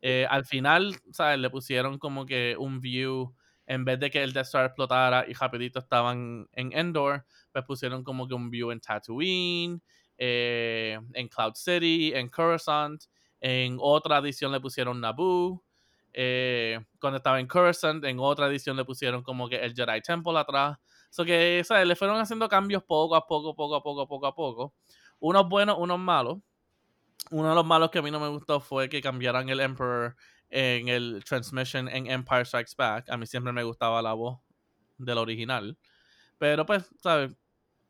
Eh, 0.01 0.27
al 0.31 0.45
final, 0.47 0.97
¿sabes? 1.13 1.39
Le 1.39 1.51
pusieron 1.51 1.99
como 1.99 2.25
que 2.25 2.57
un 2.59 2.81
view 2.81 3.35
en 3.67 3.85
vez 3.85 3.99
de 3.99 4.11
que 4.11 4.23
el 4.23 4.33
Death 4.33 4.47
Star 4.47 4.67
explotara 4.67 5.25
y 5.29 5.35
rapidito 5.35 5.81
estaban 5.81 6.49
en 6.53 6.73
Endor, 6.73 7.27
pues 7.53 7.65
pusieron 7.65 8.05
como 8.05 8.29
que 8.29 8.35
un 8.35 8.49
view 8.49 8.71
en 8.71 8.81
Tatooine, 8.81 9.83
eh, 10.17 10.99
en 11.15 11.29
Cloud 11.29 11.55
City, 11.55 12.13
en 12.15 12.29
Coruscant. 12.29 13.03
En 13.41 13.77
otra 13.81 14.19
edición 14.19 14.53
le 14.53 14.61
pusieron 14.61 15.01
Naboo. 15.01 15.65
Eh, 16.13 16.79
cuando 17.01 17.19
estaba 17.19 17.41
en 17.41 17.49
Coruscant, 17.49 18.05
en 18.05 18.19
otra 18.21 18.47
edición 18.47 18.77
le 18.77 18.85
pusieron 18.85 19.23
como 19.23 19.49
que 19.49 19.57
el 19.57 19.75
Jedi 19.75 20.01
Temple 20.01 20.39
atrás. 20.39 20.79
So 21.11 21.25
que, 21.25 21.63
¿sabes? 21.65 21.87
Le 21.87 21.97
fueron 21.97 22.21
haciendo 22.21 22.49
cambios 22.49 22.85
poco 22.85 23.17
a 23.17 23.27
poco, 23.27 23.55
poco 23.57 23.75
a 23.75 23.83
poco, 23.83 24.07
poco 24.07 24.27
a 24.27 24.35
poco. 24.35 24.75
Unos 25.19 25.49
buenos, 25.49 25.77
unos 25.79 25.99
malos. 25.99 26.39
Uno 27.31 27.49
de 27.49 27.55
los 27.55 27.67
malos 27.67 27.91
que 27.91 27.99
a 27.99 28.03
mí 28.03 28.11
no 28.11 28.21
me 28.21 28.29
gustó 28.29 28.61
fue 28.61 28.89
que 28.89 29.03
cambiaran 29.03 29.49
el 29.49 29.61
Emperor 29.61 30.17
en 30.49 30.89
el 30.89 31.25
transmission 31.25 31.89
en 31.89 32.07
Empire 32.11 32.45
Strikes 32.45 32.73
Back. 32.77 33.11
A 33.11 33.17
mí 33.17 33.27
siempre 33.27 33.53
me 33.53 33.65
gustaba 33.65 34.01
la 34.03 34.13
voz 34.13 34.39
del 34.99 35.19
original. 35.19 35.77
Pero 36.39 36.65
pues, 36.67 36.89
¿sabes? 37.03 37.35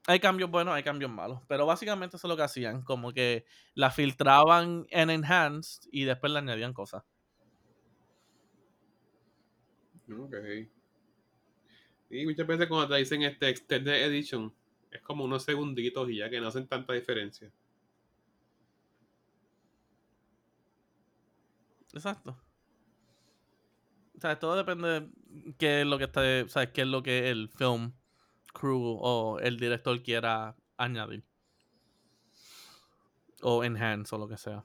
Hay 0.07 0.21
cambios 0.21 0.51
buenos, 0.51 0.75
hay 0.75 0.83
cambios 0.83 1.11
malos. 1.11 1.43
Pero 1.49 1.67
básicamente 1.67 2.17
eso 2.17 2.27
es 2.27 2.31
lo 2.31 2.37
que 2.37 2.45
hacían. 2.45 2.83
Como 2.83 3.13
que 3.13 3.45
la 3.75 3.91
filtraban 3.91 4.87
en 4.91 5.11
Enhanced 5.11 5.89
y 5.91 6.05
después 6.05 6.33
le 6.33 6.39
añadían 6.39 6.73
cosas. 6.73 7.03
Ok. 10.09 10.35
Y 12.09 12.25
muchas 12.25 12.47
veces 12.47 12.69
cuando 12.69 12.89
te 12.89 12.97
dicen 12.97 13.23
este 13.23 13.49
Extended 13.49 14.05
Edition, 14.05 14.55
es 14.93 15.03
como 15.03 15.25
unos 15.25 15.43
segunditos 15.43 16.09
y 16.09 16.19
ya 16.19 16.31
que 16.31 16.41
no 16.41 16.49
hacen 16.49 16.69
tanta 16.69 16.93
diferencia. 16.93 17.51
Exacto. 21.97 22.37
O 24.17 24.21
sea, 24.21 24.39
todo 24.39 24.55
depende 24.55 25.01
de 25.01 25.55
qué 25.59 25.81
es 25.81 25.87
lo 25.87 25.97
que 25.97 26.05
está, 26.05 26.21
o 26.45 26.49
sea, 26.49 26.71
qué 26.71 26.83
es 26.83 26.87
lo 26.87 27.03
que 27.03 27.31
el 27.31 27.49
film 27.49 27.95
crew 28.53 28.99
o 29.01 29.39
el 29.41 29.59
director 29.59 30.03
quiera 30.03 30.55
añadir. 30.77 31.25
O 33.41 33.65
enhance 33.65 34.15
o 34.15 34.19
lo 34.19 34.29
que 34.29 34.37
sea. 34.37 34.65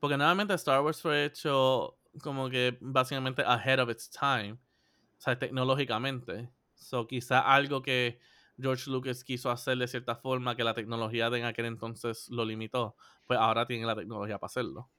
Porque 0.00 0.16
nuevamente 0.16 0.54
Star 0.54 0.80
Wars 0.82 1.00
fue 1.00 1.24
hecho 1.24 1.98
como 2.22 2.48
que 2.50 2.76
básicamente 2.80 3.42
ahead 3.44 3.80
of 3.80 3.90
its 3.90 4.10
time. 4.10 4.52
O 4.52 5.20
sea, 5.20 5.38
tecnológicamente. 5.38 6.50
So, 6.74 7.06
quizá 7.06 7.40
algo 7.40 7.82
que 7.82 8.20
George 8.60 8.90
Lucas 8.90 9.22
quiso 9.22 9.50
hacer 9.50 9.78
de 9.78 9.88
cierta 9.88 10.16
forma 10.16 10.56
que 10.56 10.64
la 10.64 10.74
tecnología 10.74 11.30
de 11.30 11.38
en 11.38 11.44
aquel 11.44 11.66
entonces 11.66 12.28
lo 12.30 12.44
limitó, 12.44 12.96
pues 13.26 13.38
ahora 13.38 13.66
tiene 13.66 13.86
la 13.86 13.96
tecnología 13.96 14.38
para 14.38 14.46
hacerlo. 14.46 14.90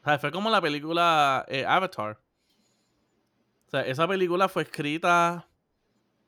O 0.00 0.04
sea, 0.04 0.18
fue 0.18 0.30
como 0.30 0.50
la 0.50 0.60
película 0.60 1.44
eh, 1.48 1.64
Avatar. 1.66 2.20
O 3.66 3.70
sea, 3.70 3.82
esa 3.82 4.08
película 4.08 4.48
fue 4.48 4.62
escrita, 4.62 5.48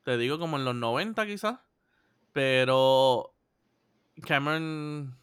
te 0.04 0.18
digo, 0.18 0.38
como 0.38 0.56
en 0.56 0.64
los 0.64 0.74
90 0.74 1.26
quizás. 1.26 1.58
Pero 2.32 3.34
Cameron, 4.26 5.16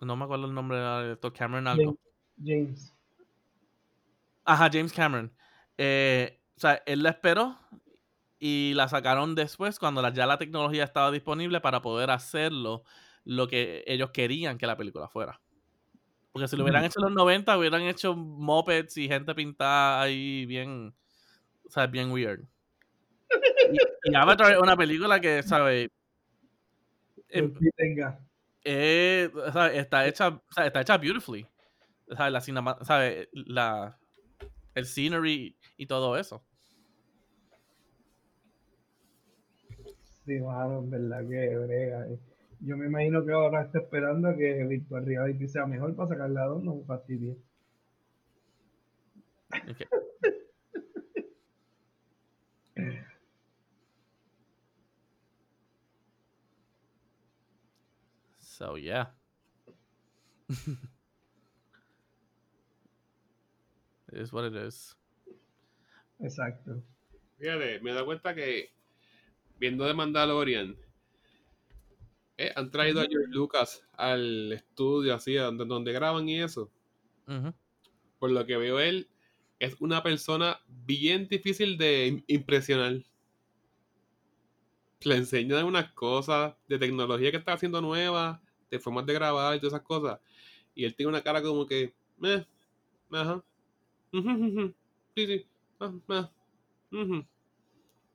no 0.00 0.16
me 0.16 0.24
acuerdo 0.24 0.46
el 0.46 0.54
nombre 0.54 0.78
del 0.78 1.02
director, 1.02 1.32
Cameron 1.32 1.66
algo. 1.66 1.98
James. 2.42 2.94
Ajá, 4.44 4.68
James 4.72 4.92
Cameron. 4.92 5.32
Eh, 5.76 6.40
o 6.56 6.60
sea, 6.60 6.82
él 6.86 7.02
la 7.02 7.10
esperó 7.10 7.58
y 8.38 8.74
la 8.74 8.88
sacaron 8.88 9.34
después 9.34 9.78
cuando 9.78 10.06
ya 10.12 10.26
la 10.26 10.38
tecnología 10.38 10.84
estaba 10.84 11.10
disponible 11.10 11.60
para 11.60 11.82
poder 11.82 12.10
hacerlo 12.10 12.84
lo 13.24 13.48
que 13.48 13.82
ellos 13.86 14.10
querían 14.10 14.58
que 14.58 14.66
la 14.66 14.76
película 14.76 15.08
fuera. 15.08 15.40
Porque 16.34 16.48
si 16.48 16.56
lo 16.56 16.64
hubieran 16.64 16.84
hecho 16.84 16.98
en 16.98 17.04
los 17.04 17.14
90, 17.14 17.56
hubieran 17.56 17.82
hecho 17.82 18.16
mopeds 18.16 18.96
y 18.96 19.06
gente 19.06 19.32
pintada 19.36 20.02
ahí 20.02 20.44
bien, 20.46 20.92
o 21.64 21.70
sea, 21.70 21.86
bien 21.86 22.10
weird. 22.10 22.40
Y, 24.02 24.14
Avatar 24.16 24.50
es 24.50 24.58
una 24.58 24.76
película 24.76 25.20
que, 25.20 25.44
¿sabes? 25.44 25.90
Em, 27.28 27.54
eh, 28.64 29.30
está 29.74 30.08
hecha, 30.08 30.42
está 30.64 30.80
hecha 30.80 30.98
beautifully. 30.98 31.46
¿Sabes? 32.16 32.32
La 32.32 32.40
cinema, 32.40 32.78
¿sabes? 32.82 33.28
La, 33.32 33.96
el 34.74 34.86
scenery 34.86 35.56
y 35.76 35.86
todo 35.86 36.18
eso. 36.18 36.44
Sí, 40.26 40.40
mano, 40.40 40.80
en 40.80 40.90
verdad 40.90 41.20
que 41.28 41.56
brega. 41.58 42.08
Eh. 42.08 42.18
Yo 42.66 42.78
me 42.78 42.86
imagino 42.86 43.22
que 43.26 43.32
ahora 43.32 43.62
está 43.62 43.78
esperando 43.78 44.34
que 44.36 44.64
Virtual 44.64 45.04
Reality 45.04 45.48
sea 45.48 45.66
mejor 45.66 45.94
para 45.94 46.08
sacar 46.08 46.30
la 46.30 46.46
2, 46.46 46.64
no 46.64 46.76
me 46.76 46.84
fastidie. 46.84 47.36
Okay. 49.70 49.86
so 58.40 58.76
yeah. 58.76 59.06
it 60.48 60.58
is 64.12 64.32
what 64.32 64.44
it 64.44 64.54
is. 64.56 64.96
Exacto. 66.18 66.82
Fíjate, 67.38 67.80
me 67.80 67.92
da 67.92 68.04
cuenta 68.06 68.34
que 68.34 68.72
viendo 69.58 69.84
de 69.84 69.92
Mandalorian, 69.92 70.74
eh, 72.36 72.52
han 72.56 72.70
traído 72.70 73.00
a 73.00 73.06
George 73.08 73.28
Lucas 73.30 73.84
al 73.92 74.52
estudio, 74.52 75.14
así, 75.14 75.34
donde, 75.34 75.64
donde 75.64 75.92
graban 75.92 76.28
y 76.28 76.40
eso. 76.40 76.70
Por 78.18 78.30
lo 78.30 78.44
que 78.44 78.56
veo, 78.56 78.80
él 78.80 79.08
es 79.58 79.80
una 79.80 80.02
persona 80.02 80.60
bien 80.68 81.28
difícil 81.28 81.78
de 81.78 82.24
impresionar. 82.26 83.02
Le 85.02 85.16
enseñan 85.16 85.64
unas 85.64 85.92
cosas 85.92 86.54
de 86.66 86.78
tecnología 86.78 87.30
que 87.30 87.36
está 87.36 87.52
haciendo 87.52 87.80
nueva, 87.80 88.42
de 88.70 88.78
formas 88.78 89.06
de 89.06 89.14
grabar 89.14 89.56
y 89.56 89.60
todas 89.60 89.74
esas 89.74 89.86
cosas. 89.86 90.18
Y 90.74 90.84
él 90.84 90.94
tiene 90.94 91.10
una 91.10 91.22
cara 91.22 91.42
como 91.42 91.66
que, 91.66 91.94
meh, 92.18 92.44
ajá, 93.10 93.44
sí, 95.14 95.26
sí, 95.26 95.46
ah, 95.80 96.30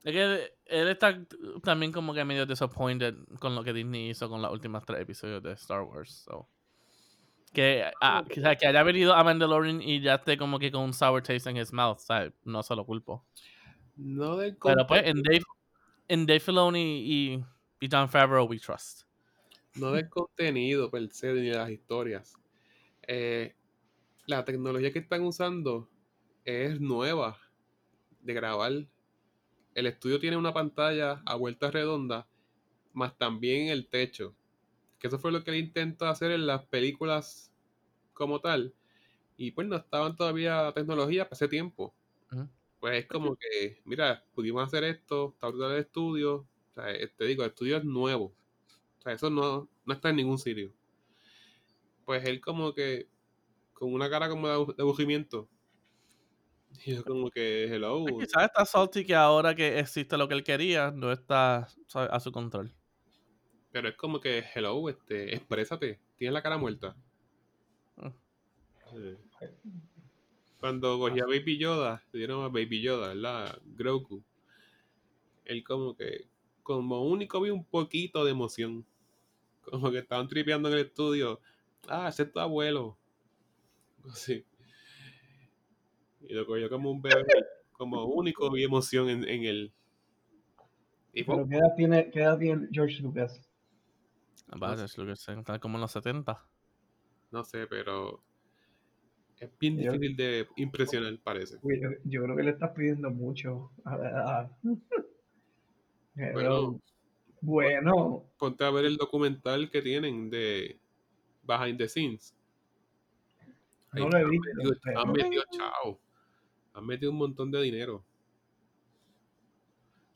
es 0.04 0.14
que 0.14 0.54
él 0.66 0.88
está 0.88 1.20
también 1.64 1.92
como 1.92 2.14
que 2.14 2.24
medio 2.24 2.46
disappointed 2.46 3.16
con 3.40 3.56
lo 3.56 3.64
que 3.64 3.74
Disney 3.74 4.10
hizo 4.10 4.30
con 4.30 4.42
los 4.42 4.52
últimos 4.52 4.86
tres 4.86 5.02
episodios 5.02 5.44
de 5.44 5.54
Star 5.54 5.82
Wars. 5.82 6.26
Que, 7.52 7.86
ah, 8.00 8.24
que, 8.28 8.68
haya 8.68 8.84
venido 8.84 9.14
a 9.14 9.24
Mandalorian 9.24 9.82
y 9.82 10.02
ya 10.02 10.16
esté 10.16 10.38
como 10.38 10.60
que 10.60 10.72
con 10.72 10.84
un 10.84 10.94
sour 10.94 11.22
taste 11.22 11.50
en 11.50 11.58
his 11.58 11.74
mouth, 11.74 11.98
¿sabes? 11.98 12.32
No 12.44 12.64
se 12.64 12.76
lo 12.76 12.86
culpo. 12.86 13.26
No 13.96 14.38
de 14.38 14.54
Pero 14.54 14.88
pues 14.88 15.04
en 15.06 15.22
Dave, 15.22 15.44
en 16.08 16.26
Dave 16.26 16.40
Filoni 16.40 17.02
y, 17.02 17.44
y 17.82 17.90
John 17.92 18.08
Favreau 18.08 18.48
we 18.48 18.60
trust. 18.60 19.04
No 19.76 19.92
del 19.92 20.10
contenido 20.10 20.90
per 20.90 21.10
se 21.12 21.34
ni 21.34 21.50
de 21.50 21.56
las 21.56 21.70
historias. 21.70 22.36
Eh, 23.08 23.56
la 24.28 24.46
tecnología 24.46 24.92
que 24.92 25.00
están 25.00 25.24
usando 25.24 25.90
es 26.46 26.80
nueva 26.80 27.38
de 28.22 28.34
grabar 28.34 28.72
el 29.76 29.86
estudio 29.88 30.20
tiene 30.20 30.38
una 30.38 30.54
pantalla 30.54 31.22
a 31.26 31.36
vuelta 31.36 31.72
redonda, 31.72 32.28
más 32.94 33.18
también 33.18 33.68
el 33.68 33.88
techo. 33.88 34.36
Que 35.00 35.08
eso 35.08 35.20
fue 35.20 35.32
lo 35.32 35.44
que 35.44 35.52
él 35.52 35.58
intentó 35.58 36.08
hacer 36.08 36.32
en 36.32 36.48
las 36.48 36.66
películas 36.66 37.54
como 38.14 38.42
tal. 38.42 38.76
Y 39.38 39.52
pues 39.52 39.68
no 39.68 39.78
estaban 39.78 40.16
todavía 40.16 40.72
tecnología 40.74 41.26
para 41.26 41.36
ese 41.36 41.48
tiempo. 41.48 41.96
Pues 42.80 43.00
es 43.00 43.08
como 43.08 43.36
que, 43.38 43.82
mira, 43.86 44.26
pudimos 44.34 44.64
hacer 44.66 44.84
esto, 44.86 45.32
está 45.34 45.48
ahorita 45.48 45.74
el 45.76 45.82
estudio. 45.82 46.36
O 46.36 46.74
sea, 46.74 46.92
eh, 46.92 47.08
te 47.08 47.26
digo, 47.26 47.44
el 47.44 47.50
estudio 47.50 47.78
es 47.78 47.84
nuevo. 47.84 48.36
O 49.00 49.02
sea, 49.02 49.14
eso 49.14 49.30
no, 49.30 49.70
no 49.86 49.94
está 49.94 50.10
en 50.10 50.18
ningún 50.18 50.40
sitio. 50.40 50.74
Pues 52.06 52.26
él 52.26 52.42
como 52.42 52.74
que, 52.74 53.08
con 53.74 53.94
una 53.94 54.10
cara 54.10 54.30
como 54.30 54.48
de 54.48 54.82
aburrimiento, 54.82 55.50
y 56.86 56.96
yo 56.96 57.04
como 57.04 57.30
que, 57.30 57.66
hello. 57.66 58.06
Quizás 58.06 58.44
está 58.44 58.66
salty 58.66 59.06
que 59.06 59.16
ahora 59.16 59.56
que 59.56 59.80
existe 59.80 60.18
lo 60.18 60.28
que 60.28 60.36
él 60.36 60.44
quería, 60.44 60.92
no 60.92 61.12
está 61.12 61.68
a 61.94 62.20
su 62.20 62.32
control. 62.32 62.74
Pero 63.72 63.90
es 63.90 63.96
como 63.96 64.20
que, 64.20 64.44
hello, 64.56 64.90
este, 64.90 65.36
exprésate, 65.36 66.00
tienes 66.16 66.34
la 66.34 66.42
cara 66.42 66.58
muerta. 66.58 66.96
Ah. 67.98 68.14
Cuando 70.60 71.00
cogía 71.00 71.24
a 71.24 71.28
Baby 71.28 71.58
Yoda, 71.58 72.04
le 72.12 72.20
dieron 72.20 72.44
a 72.44 72.48
Baby 72.48 72.82
Yoda, 72.82 73.10
¿verdad? 73.10 73.60
Grogu. 73.66 74.24
Él 75.46 75.64
como 75.64 75.96
que, 75.96 76.28
como 76.64 77.04
único 77.04 77.40
vi 77.42 77.50
un 77.50 77.64
poquito 77.64 78.26
de 78.26 78.32
emoción. 78.32 78.86
Como 79.62 79.92
que 79.92 80.00
estaban 80.00 80.28
tripeando 80.28 80.70
en 80.70 80.76
el 80.76 80.86
estudio. 80.86 81.40
Ah, 81.88 82.10
ese 82.10 82.24
es 82.24 82.32
tu 82.32 82.40
abuelo. 82.40 82.98
Así. 84.12 84.46
Y 86.30 86.34
lo 86.36 86.46
cogió 86.46 86.70
como 86.70 86.92
un 86.92 87.02
bebé, 87.02 87.26
como 87.72 88.06
único 88.06 88.56
y 88.56 88.64
emoción 88.64 89.10
en, 89.10 89.28
en 89.28 89.46
él. 89.46 89.74
Y 91.12 91.24
¿Pero 91.24 91.48
qué 91.50 91.56
edad, 91.56 91.74
tiene, 91.76 92.12
qué 92.12 92.22
edad 92.22 92.38
tiene 92.38 92.68
George 92.72 93.02
Lucas? 93.02 93.42
Va, 94.52 94.78
George 94.78 95.02
Lucas 95.02 95.28
está 95.28 95.58
como 95.58 95.78
en 95.78 95.82
los 95.82 95.92
70. 95.92 96.40
No 97.32 97.44
sé, 97.44 97.66
pero 97.66 98.22
Es 99.40 99.50
bien 99.58 99.78
difícil 99.78 100.16
de 100.16 100.48
impresionar, 100.58 101.18
parece. 101.24 101.58
Yo, 102.04 102.24
creo 102.24 102.36
que 102.36 102.44
le 102.44 102.52
estás 102.52 102.70
pidiendo 102.76 103.10
mucho. 103.10 103.72
bueno, 106.14 106.80
bueno. 107.42 108.24
Ponte 108.38 108.64
a 108.66 108.70
ver 108.70 108.86
el 108.86 108.98
documental 108.98 109.72
que 109.72 109.82
tienen 109.82 110.30
de 110.30 110.80
Behind 111.42 111.80
the 111.80 111.90
Scenes. 111.90 112.36
no 113.94 114.08
lo 114.10 114.16
he 114.16 114.30
visto. 114.30 114.48
Han 114.96 115.12
metido, 115.12 115.42
chao. 115.58 116.00
Han 116.74 116.86
metido 116.86 117.12
un 117.12 117.18
montón 117.18 117.52
de 117.52 117.62
dinero. 117.62 118.04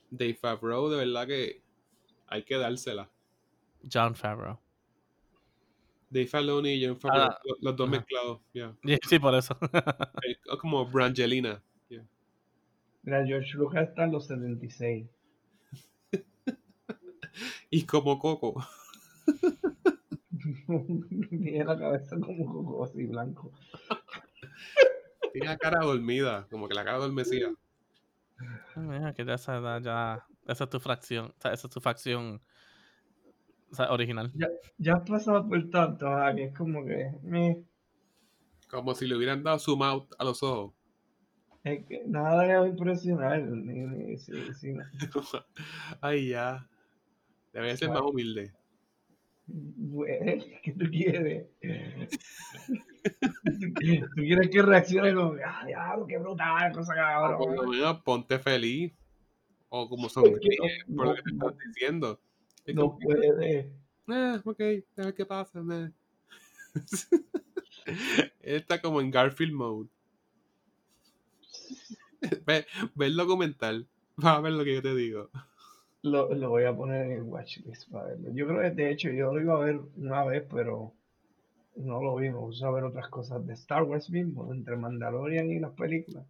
Dave 0.10 0.36
Favreau, 0.36 0.90
de 0.90 0.98
verdad 0.98 1.28
que 1.28 1.62
hay 2.28 2.44
que 2.44 2.58
dársela. 2.58 3.10
John 3.92 4.16
Favreau. 4.16 4.60
Dave 6.10 6.28
Filoni 6.28 6.74
y 6.74 6.86
John 6.86 7.00
Favreau, 7.00 7.32
ah, 7.32 7.40
los, 7.60 7.76
dos 7.76 7.90
mezclados. 7.90 8.40
Sí, 9.10 9.20
por 9.20 9.34
eso. 9.34 9.58
es 10.24 10.38
como 10.60 10.86
Brangelina. 10.86 11.62
Mira, 13.04 13.26
George 13.26 13.58
Lucas 13.58 13.90
está 13.90 14.06
en 14.06 14.14
los 14.14 14.28
76. 14.28 15.06
y 17.70 17.86
como 17.86 18.18
Coco. 18.18 18.66
Tiene 21.30 21.66
la 21.66 21.78
cabeza 21.78 22.18
como 22.20 22.46
Coco, 22.46 22.86
así 22.86 23.06
blanco. 23.06 23.52
Tiene 25.34 25.48
la 25.48 25.58
cara 25.58 25.84
dormida, 25.84 26.48
como 26.50 26.68
que 26.68 26.76
la 26.76 26.86
cara 26.86 26.98
adormecida. 26.98 27.52
Mira, 28.76 29.14
que 29.14 29.26
ya 29.26 29.34
esa 29.34 29.80
ya. 29.80 30.26
Esa 30.48 30.66
es 30.66 30.70
tu 30.70 30.80
fracción. 30.80 31.34
esa 31.40 31.54
es 31.54 31.70
tu 31.70 31.82
facción 31.82 32.42
original. 33.90 34.32
Ya, 34.36 34.48
ya 34.78 34.94
has 34.96 35.10
pasado 35.10 35.48
por 35.48 35.70
tanto, 35.70 36.06
que 36.36 36.44
es 36.46 36.56
como 36.56 36.86
que. 36.86 37.64
Como 38.70 38.94
si 38.94 39.08
le 39.08 39.16
hubieran 39.16 39.44
dado 39.44 39.60
zoom 39.60 39.84
out 39.84 40.14
a 40.18 40.24
los 40.24 40.44
ojos. 40.44 40.74
Es 41.64 41.86
que 41.86 42.04
nada 42.06 42.46
le 42.46 42.58
va 42.58 42.66
a 42.66 42.68
impresionar. 42.68 43.42
Ay, 46.02 46.30
ya. 46.30 46.68
Debería 47.54 47.78
ser 47.78 47.90
más 47.90 48.02
humilde. 48.02 48.54
Bueno, 49.48 50.44
¿qué 50.62 50.74
tú 50.74 50.86
quieres? 50.90 51.48
¿Tú 53.04 54.22
quieres 54.22 54.50
que 54.50 54.62
reaccione 54.62 55.14
como, 55.14 55.36
ah, 55.46 55.66
diablo, 55.66 56.08
qué 56.08 56.18
brutal, 56.18 56.72
cosa 56.72 56.96
cabrón? 56.96 57.70
Ah, 57.84 58.02
ponte 58.04 58.40
feliz. 58.40 58.94
O 59.70 59.90
como 59.90 60.08
sonríe 60.08 60.86
por 60.96 61.08
lo 61.08 61.16
que 61.16 61.22
te 61.24 61.32
estás 61.32 61.58
diciendo. 61.58 62.22
no 62.76 62.98
puede. 62.98 63.60
Eh, 64.08 64.40
ok, 64.44 64.60
a 64.98 65.06
ver 65.06 65.16
qué 65.16 65.26
pasa. 65.26 65.62
está 68.42 68.82
como 68.82 69.02
en 69.02 69.12
Garfield 69.12 69.54
mode. 69.54 69.90
Ve, 72.46 72.66
ve, 72.96 73.08
el 73.08 73.18
documental. 73.18 73.86
Va 74.24 74.36
a 74.36 74.42
ver 74.42 74.54
lo 74.54 74.64
que 74.64 74.76
yo 74.76 74.82
te 74.82 74.96
digo. 74.96 75.30
Lo, 76.04 76.34
lo 76.34 76.50
voy 76.50 76.64
a 76.64 76.76
poner 76.76 77.08
en 77.08 77.12
el 77.14 77.24
watchlist 77.24 77.90
para 77.92 78.06
verlo. 78.06 78.30
Yo 78.34 78.48
creo 78.48 78.62
que 78.62 78.72
de 78.72 78.92
hecho 78.92 79.10
yo 79.10 79.34
lo 79.34 79.42
iba 79.42 79.56
a 79.56 79.66
ver 79.66 79.82
una 79.98 80.24
vez, 80.24 80.46
pero 80.50 80.94
no 81.76 82.02
lo 82.02 82.16
vi. 82.16 82.30
Me 82.30 82.38
gusta 82.38 82.70
ver 82.72 82.84
otras 82.84 83.10
cosas 83.10 83.46
de 83.46 83.54
Star 83.54 83.84
Wars 83.84 84.10
mismo, 84.10 84.52
entre 84.54 84.76
Mandalorian 84.76 85.50
y 85.50 85.60
las 85.60 85.74
películas. 85.74 86.26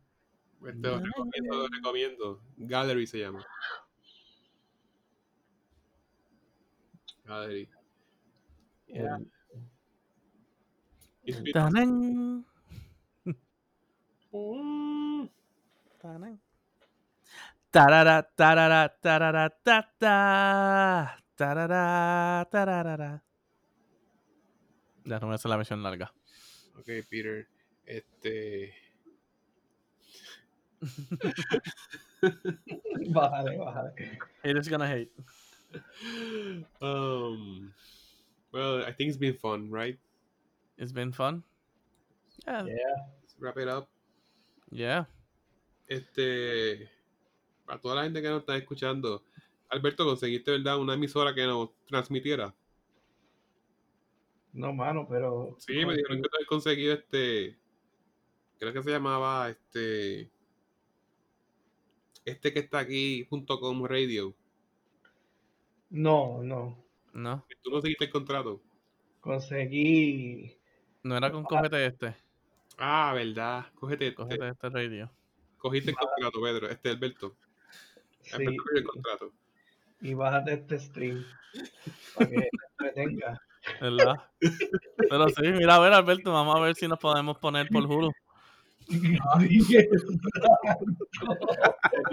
Te 0.62 0.74
lo 0.74 1.00
recomiendo, 1.00 1.58
lo 1.58 1.68
recomiendo. 1.68 2.41
Gallery 2.58 3.06
se 3.06 3.20
llama. 3.20 3.46
Gallery. 7.26 7.70
Yeah. 8.88 9.20
Tarara, 17.72 18.24
tarara, 18.36 18.89
tarara, 19.02 19.50
ta, 19.50 19.94
tarara, 21.36 22.48
tarara. 22.52 23.24
Ya 25.06 25.20
no 25.20 25.28
me 25.28 25.36
hace 25.36 25.47
la 25.47 25.58
versión 25.58 25.84
larga. 25.84 26.12
Ok, 26.78 26.88
Peter. 27.10 27.47
Este. 27.86 28.74
bájale, 33.10 33.58
bájale. 33.58 34.20
Haters 34.43 34.70
gonna 34.70 34.88
hate. 34.88 35.12
Um. 36.82 37.74
Well, 38.51 38.84
I 38.86 38.91
think 38.91 39.10
it's 39.10 39.18
been 39.18 39.36
fun, 39.36 39.72
right? 39.72 39.97
It's 40.78 40.91
been 40.91 41.12
fun. 41.12 41.43
Yeah. 42.45 42.66
Yeah. 42.66 42.95
Let's 43.22 43.36
wrap 43.39 43.58
it 43.58 43.68
up. 43.68 43.88
Yeah. 44.72 45.06
Este 45.88 46.89
a 47.68 47.78
toda 47.78 47.95
la 47.95 48.04
gente 48.04 48.22
que 48.22 48.30
nos 48.30 48.41
está 48.41 48.56
escuchando, 48.56 49.24
Alberto, 49.70 50.06
¿conseguiste 50.06 50.51
verdad 50.51 50.78
una 50.78 50.93
emisora 50.93 51.34
que 51.34 51.45
nos 51.45 51.70
transmitiera? 51.88 52.54
No, 54.54 54.72
mano, 54.72 55.08
pero. 55.10 55.56
Sí, 55.60 55.74
me 55.86 55.95
dijeron 55.95 56.22
que 56.22 56.30
tú 56.30 56.36
habías 56.36 56.47
conseguido 56.47 56.93
este. 56.93 57.58
Creo 58.60 58.72
que 58.72 58.84
se 58.84 58.91
llamaba 58.91 59.49
este. 59.49 60.32
Este 62.24 62.54
que 62.54 62.60
está 62.60 62.80
aquí, 62.80 63.26
junto 63.30 63.60
con 63.60 63.86
Radio. 63.88 64.36
No, 65.89 66.41
no. 66.43 66.84
No. 67.14 67.45
¿Tú 67.62 67.72
no 67.72 67.82
seguiste 67.82 68.06
el 68.06 68.12
contrato? 68.12 68.62
Conseguí. 69.20 70.58
No 71.01 71.18
era 71.18 71.32
con 71.32 71.43
Cógete 71.43 71.86
este. 71.86 72.16
Ah, 72.78 73.12
verdad. 73.14 73.66
Cógete 73.76 74.08
este. 74.08 74.16
Cógete 74.16 74.49
este 74.49 74.70
radio. 74.70 75.12
Cogiste 75.58 75.91
el 75.91 75.97
contrato, 75.97 76.41
Pedro. 76.41 76.70
Este 76.70 76.89
Alberto. 76.89 77.38
Sí. 78.22 78.43
el 78.76 78.84
contrato. 78.84 79.32
Y 80.01 80.14
bájate 80.14 80.54
este 80.54 80.80
stream. 80.80 81.26
Para 82.16 82.30
que 82.30 82.49
me 82.80 82.91
tenga. 82.91 83.41
¿Verdad? 83.82 84.16
Pero 85.09 85.30
sí, 85.30 85.41
mira, 85.41 85.76
a 85.76 85.80
ver, 85.80 85.93
Alberto, 85.93 86.34
vamos 86.34 86.55
a 86.55 86.59
ver 86.59 86.76
si 86.76 86.88
nos 86.88 86.99
podemos 86.99 87.38
poner 87.38 87.68
por 87.70 87.84
Hulu. 87.86 88.11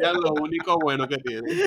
ya 0.00 0.12
lo 0.12 0.32
único 0.34 0.78
bueno 0.78 1.08
que 1.08 1.16
tiene. 1.18 1.64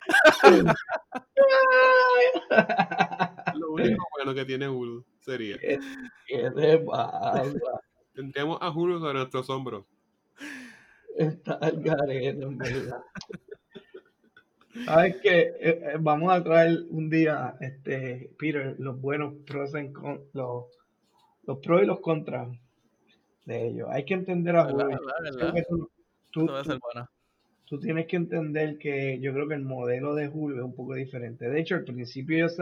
lo 3.55 3.71
único 3.71 4.05
bueno 4.17 4.33
que 4.33 4.45
tiene 4.45 4.69
Hulu 4.69 5.03
sería. 5.19 5.57
¿Qué, 5.57 5.79
qué 6.27 6.77
pasa? 6.85 7.43
Tendríamos 8.13 8.59
a 8.61 8.69
Hulu 8.69 8.99
sobre 8.99 9.19
nuestros 9.19 9.49
hombros. 9.49 9.85
Está 11.17 11.59
el 11.61 11.81
garete, 11.83 12.43
en 12.43 12.57
verdad. 12.57 13.03
Sabes 14.85 15.17
que 15.21 15.39
eh, 15.39 15.53
eh, 15.59 15.97
vamos 15.99 16.33
a 16.33 16.43
traer 16.43 16.85
un 16.89 17.09
día, 17.09 17.55
este, 17.59 18.31
Peter, 18.39 18.75
los 18.79 18.99
buenos 18.99 19.35
pros, 19.45 19.73
en 19.75 19.93
con, 19.93 20.21
los, 20.33 20.65
los 21.43 21.59
pros 21.59 21.83
y 21.83 21.85
los 21.85 21.99
contras 21.99 22.49
de 23.45 23.67
ellos. 23.67 23.87
Hay 23.91 24.03
que 24.05 24.15
entender 24.15 24.55
a 24.55 24.65
Julio. 24.65 24.99
Tú, 26.31 26.49
tú, 27.65 27.79
tienes 27.79 28.07
que 28.07 28.15
entender 28.15 28.79
que 28.79 29.19
yo 29.19 29.31
creo 29.33 29.47
que 29.47 29.53
el 29.53 29.63
modelo 29.63 30.15
de 30.15 30.27
Julio 30.27 30.57
es 30.57 30.63
un 30.63 30.75
poco 30.75 30.95
diferente. 30.95 31.47
De 31.47 31.59
hecho, 31.59 31.75
al 31.75 31.83
principio 31.83 32.37
ellos 32.37 32.57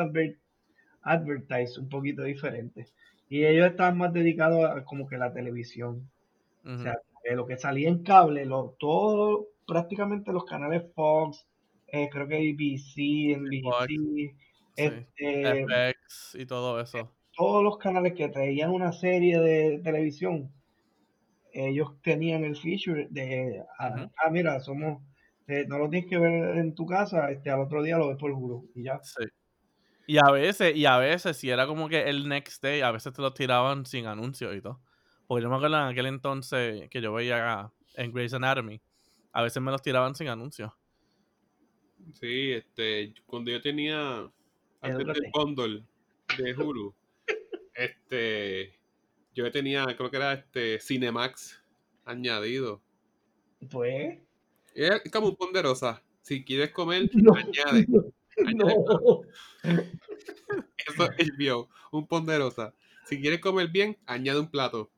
advertise 1.03 1.79
un 1.79 1.87
poquito 1.87 2.23
diferente. 2.23 2.87
Y 3.29 3.45
ellos 3.45 3.67
estaban 3.67 3.97
más 3.97 4.11
dedicados 4.11 4.69
a 4.69 4.83
como 4.83 5.07
que 5.07 5.17
la 5.17 5.31
televisión. 5.31 6.09
O 6.65 6.77
sea, 6.79 6.99
lo 7.33 7.45
que 7.45 7.57
salía 7.57 7.87
en 7.87 8.03
cable, 8.03 8.45
lo, 8.45 8.75
todo, 8.77 9.47
prácticamente 9.65 10.33
los 10.33 10.43
canales 10.43 10.83
Fox, 10.93 11.47
eh, 11.91 12.09
creo 12.09 12.27
que 12.27 12.35
ABC, 12.35 13.37
NBC, 13.37 14.35
este, 14.75 15.65
FX 15.65 16.35
y 16.35 16.45
todo 16.45 16.79
eso. 16.79 17.11
Todos 17.35 17.63
los 17.63 17.77
canales 17.77 18.13
que 18.13 18.29
traían 18.29 18.71
una 18.71 18.91
serie 18.91 19.39
de 19.39 19.79
televisión, 19.83 20.51
ellos 21.53 22.01
tenían 22.01 22.43
el 22.43 22.55
feature 22.55 23.07
de, 23.09 23.63
ah, 23.79 24.09
ah 24.23 24.29
mira, 24.29 24.59
somos, 24.59 25.01
eh, 25.47 25.65
no 25.67 25.79
lo 25.79 25.89
tienes 25.89 26.09
que 26.09 26.17
ver 26.17 26.57
en 26.57 26.75
tu 26.75 26.85
casa, 26.85 27.29
este, 27.31 27.49
al 27.49 27.61
otro 27.61 27.83
día 27.83 27.97
lo 27.97 28.07
ves 28.07 28.17
por 28.17 28.33
juro 28.33 28.63
y 28.75 28.83
ya. 28.83 28.99
Sí. 29.03 29.25
Y 30.07 30.17
a 30.17 30.31
veces, 30.31 30.75
y 30.75 30.85
a 30.85 30.97
veces, 30.97 31.37
si 31.37 31.49
era 31.49 31.67
como 31.67 31.87
que 31.87 32.09
el 32.09 32.27
next 32.27 32.61
day, 32.61 32.81
a 32.81 32.91
veces 32.91 33.13
te 33.13 33.21
lo 33.21 33.33
tiraban 33.33 33.85
sin 33.85 34.07
anuncios 34.07 34.55
y 34.55 34.61
todo. 34.61 34.81
Porque 35.27 35.43
yo 35.43 35.49
me 35.49 35.55
acuerdo 35.55 35.77
en 35.77 35.87
aquel 35.87 36.07
entonces 36.07 36.89
que 36.89 37.01
yo 37.01 37.13
veía 37.13 37.71
en 37.95 38.11
Grey's 38.11 38.33
Anatomy, 38.33 38.81
a 39.31 39.41
veces 39.41 39.61
me 39.61 39.71
los 39.71 39.81
tiraban 39.81 40.15
sin 40.15 40.27
anuncios. 40.27 40.71
Sí, 42.13 42.51
este, 42.51 43.13
cuando 43.25 43.51
yo 43.51 43.61
tenía 43.61 44.29
antes 44.81 45.07
del 45.07 45.31
bundle 45.33 45.83
de 46.37 46.53
Hulu, 46.55 46.93
este, 47.75 48.73
yo 49.33 49.51
tenía, 49.51 49.85
creo 49.95 50.09
que 50.09 50.17
era 50.17 50.33
este 50.33 50.79
Cinemax 50.79 51.61
añadido. 52.05 52.81
Pues. 53.69 54.19
Es 54.73 55.01
como 55.11 55.29
un 55.29 55.35
ponderosa. 55.35 56.01
Si 56.21 56.43
quieres 56.43 56.71
comer, 56.71 57.09
añade. 57.35 57.87
No. 58.55 58.65
Eso 59.63 61.09
es 61.17 61.37
bio, 61.37 61.69
un 61.91 62.07
ponderosa. 62.07 62.73
Si 63.05 63.21
quieres 63.21 63.39
comer 63.39 63.67
bien, 63.67 63.97
añade 64.07 64.39
un 64.39 64.49
plato. 64.49 64.89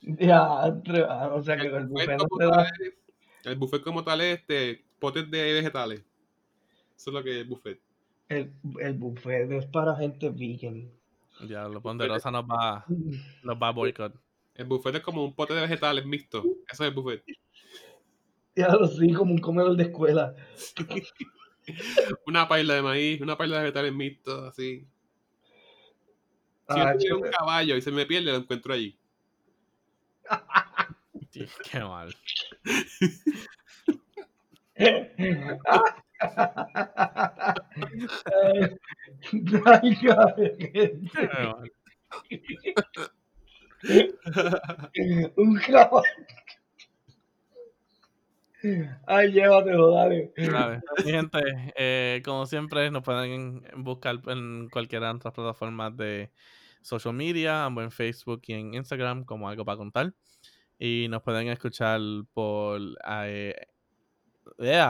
Ya, 0.00 0.66
o 0.66 1.42
sea 1.42 1.56
que 1.56 1.66
el, 1.66 1.86
buffet, 1.86 2.18
no 2.18 2.26
te 2.38 2.44
da... 2.44 2.66
el 3.44 3.56
buffet 3.56 3.82
como 3.82 4.04
tal 4.04 4.20
es 4.20 4.38
este, 4.38 4.84
potes 5.00 5.30
de 5.30 5.52
vegetales. 5.54 6.04
Eso 6.96 7.10
es 7.10 7.14
lo 7.14 7.24
que 7.24 7.30
es 7.30 7.36
el 7.38 7.48
buffet. 7.48 7.80
El, 8.28 8.52
el 8.80 8.94
buffet 8.94 9.50
es 9.50 9.66
para 9.66 9.96
gente 9.96 10.30
vegan. 10.30 10.90
Ya, 11.48 11.66
lo 11.66 11.80
ponderosa 11.80 12.30
nos 12.30 12.44
va, 12.44 12.84
nos 13.42 13.56
va 13.56 13.68
a 13.68 13.72
boicot. 13.72 14.14
El 14.54 14.66
buffet 14.66 14.96
es 14.96 15.02
como 15.02 15.24
un 15.24 15.34
pote 15.34 15.54
de 15.54 15.62
vegetales 15.62 16.04
mixto. 16.04 16.44
Eso 16.70 16.84
es 16.84 16.88
el 16.88 16.94
buffet. 16.94 17.24
Ya 18.54 18.68
lo 18.68 18.86
sí, 18.86 19.12
como 19.12 19.32
un 19.32 19.38
comedor 19.38 19.76
de 19.76 19.84
escuela. 19.84 20.36
una 22.26 22.46
paila 22.46 22.74
de 22.74 22.82
maíz, 22.82 23.20
una 23.20 23.36
paila 23.36 23.56
de 23.56 23.62
vegetales 23.62 23.94
mixtos, 23.94 24.44
así. 24.44 24.86
Si 26.68 26.78
yo 26.78 26.92
tuviera 26.92 27.16
un 27.16 27.22
caballo 27.22 27.76
y 27.76 27.82
se 27.82 27.90
me 27.90 28.06
pierde, 28.06 28.30
lo 28.30 28.38
encuentro 28.38 28.74
allí. 28.74 28.96
qué 31.70 31.80
mal. 31.80 32.14
Un 45.36 45.58
caballo. 45.58 46.02
Ay, 49.06 49.32
llévatelo, 49.32 49.90
dale. 49.92 50.32
Mi 50.36 51.10
gente, 51.10 51.38
eh, 51.76 52.20
como 52.24 52.44
siempre, 52.46 52.90
nos 52.90 53.02
pueden 53.02 53.62
buscar 53.76 54.20
en 54.26 54.68
cualquiera 54.68 55.06
de 55.06 55.14
nuestras 55.14 55.32
plataformas 55.34 55.96
de 55.96 56.30
social 56.82 57.14
media, 57.14 57.64
ambos 57.64 57.84
en 57.84 57.90
Facebook 57.90 58.42
y 58.46 58.52
en 58.54 58.74
Instagram, 58.74 59.24
como 59.24 59.48
algo 59.48 59.64
para 59.64 59.78
contar. 59.78 60.12
Y 60.78 61.06
nos 61.08 61.22
pueden 61.22 61.48
escuchar 61.48 62.00
por. 62.32 62.80
Eh, 63.24 63.54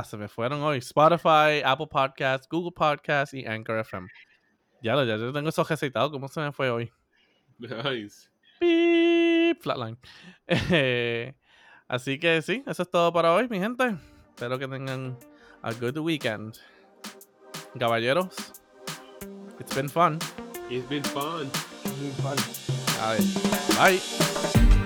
se 0.05 0.17
me 0.17 0.29
fueron 0.29 0.63
hoy. 0.63 0.79
Spotify, 0.79 1.63
Apple 1.65 1.87
Podcasts, 1.89 2.49
Google 2.49 2.73
Podcasts 2.73 3.35
y 3.35 3.47
Anchor 3.47 3.79
FM. 3.79 4.09
Ya 4.83 4.95
lo, 4.95 5.05
ya 5.05 5.17
yo 5.17 5.33
tengo 5.33 5.49
eso 5.49 5.65
recetado. 5.65 6.11
¿Cómo 6.11 6.29
se 6.29 6.41
me 6.41 6.53
fue 6.53 6.71
hoy? 6.71 6.91
Nice. 7.59 8.29
Beep, 8.61 9.63
flatline. 9.63 9.99
así 11.89 12.19
que 12.19 12.43
sí, 12.43 12.63
eso 12.67 12.83
es 12.83 12.91
todo 12.91 13.13
para 13.13 13.33
hoy, 13.33 13.49
mi 13.49 13.59
gente. 13.59 13.97
Espero 14.29 14.59
que 14.59 14.69
tengan 14.69 15.19
a 15.63 15.73
good 15.73 15.99
weekend. 15.99 16.57
Caballeros, 17.79 18.35
it's 19.61 19.75
been 19.75 19.89
fun. 19.89 20.19
It's 20.69 20.89
been 20.89 21.05
fun. 21.05 21.51
It's 21.85 21.93
been 21.99 22.13
fun. 22.15 22.37
A 23.01 23.13
ver, 23.13 23.23
bye. 23.77 24.80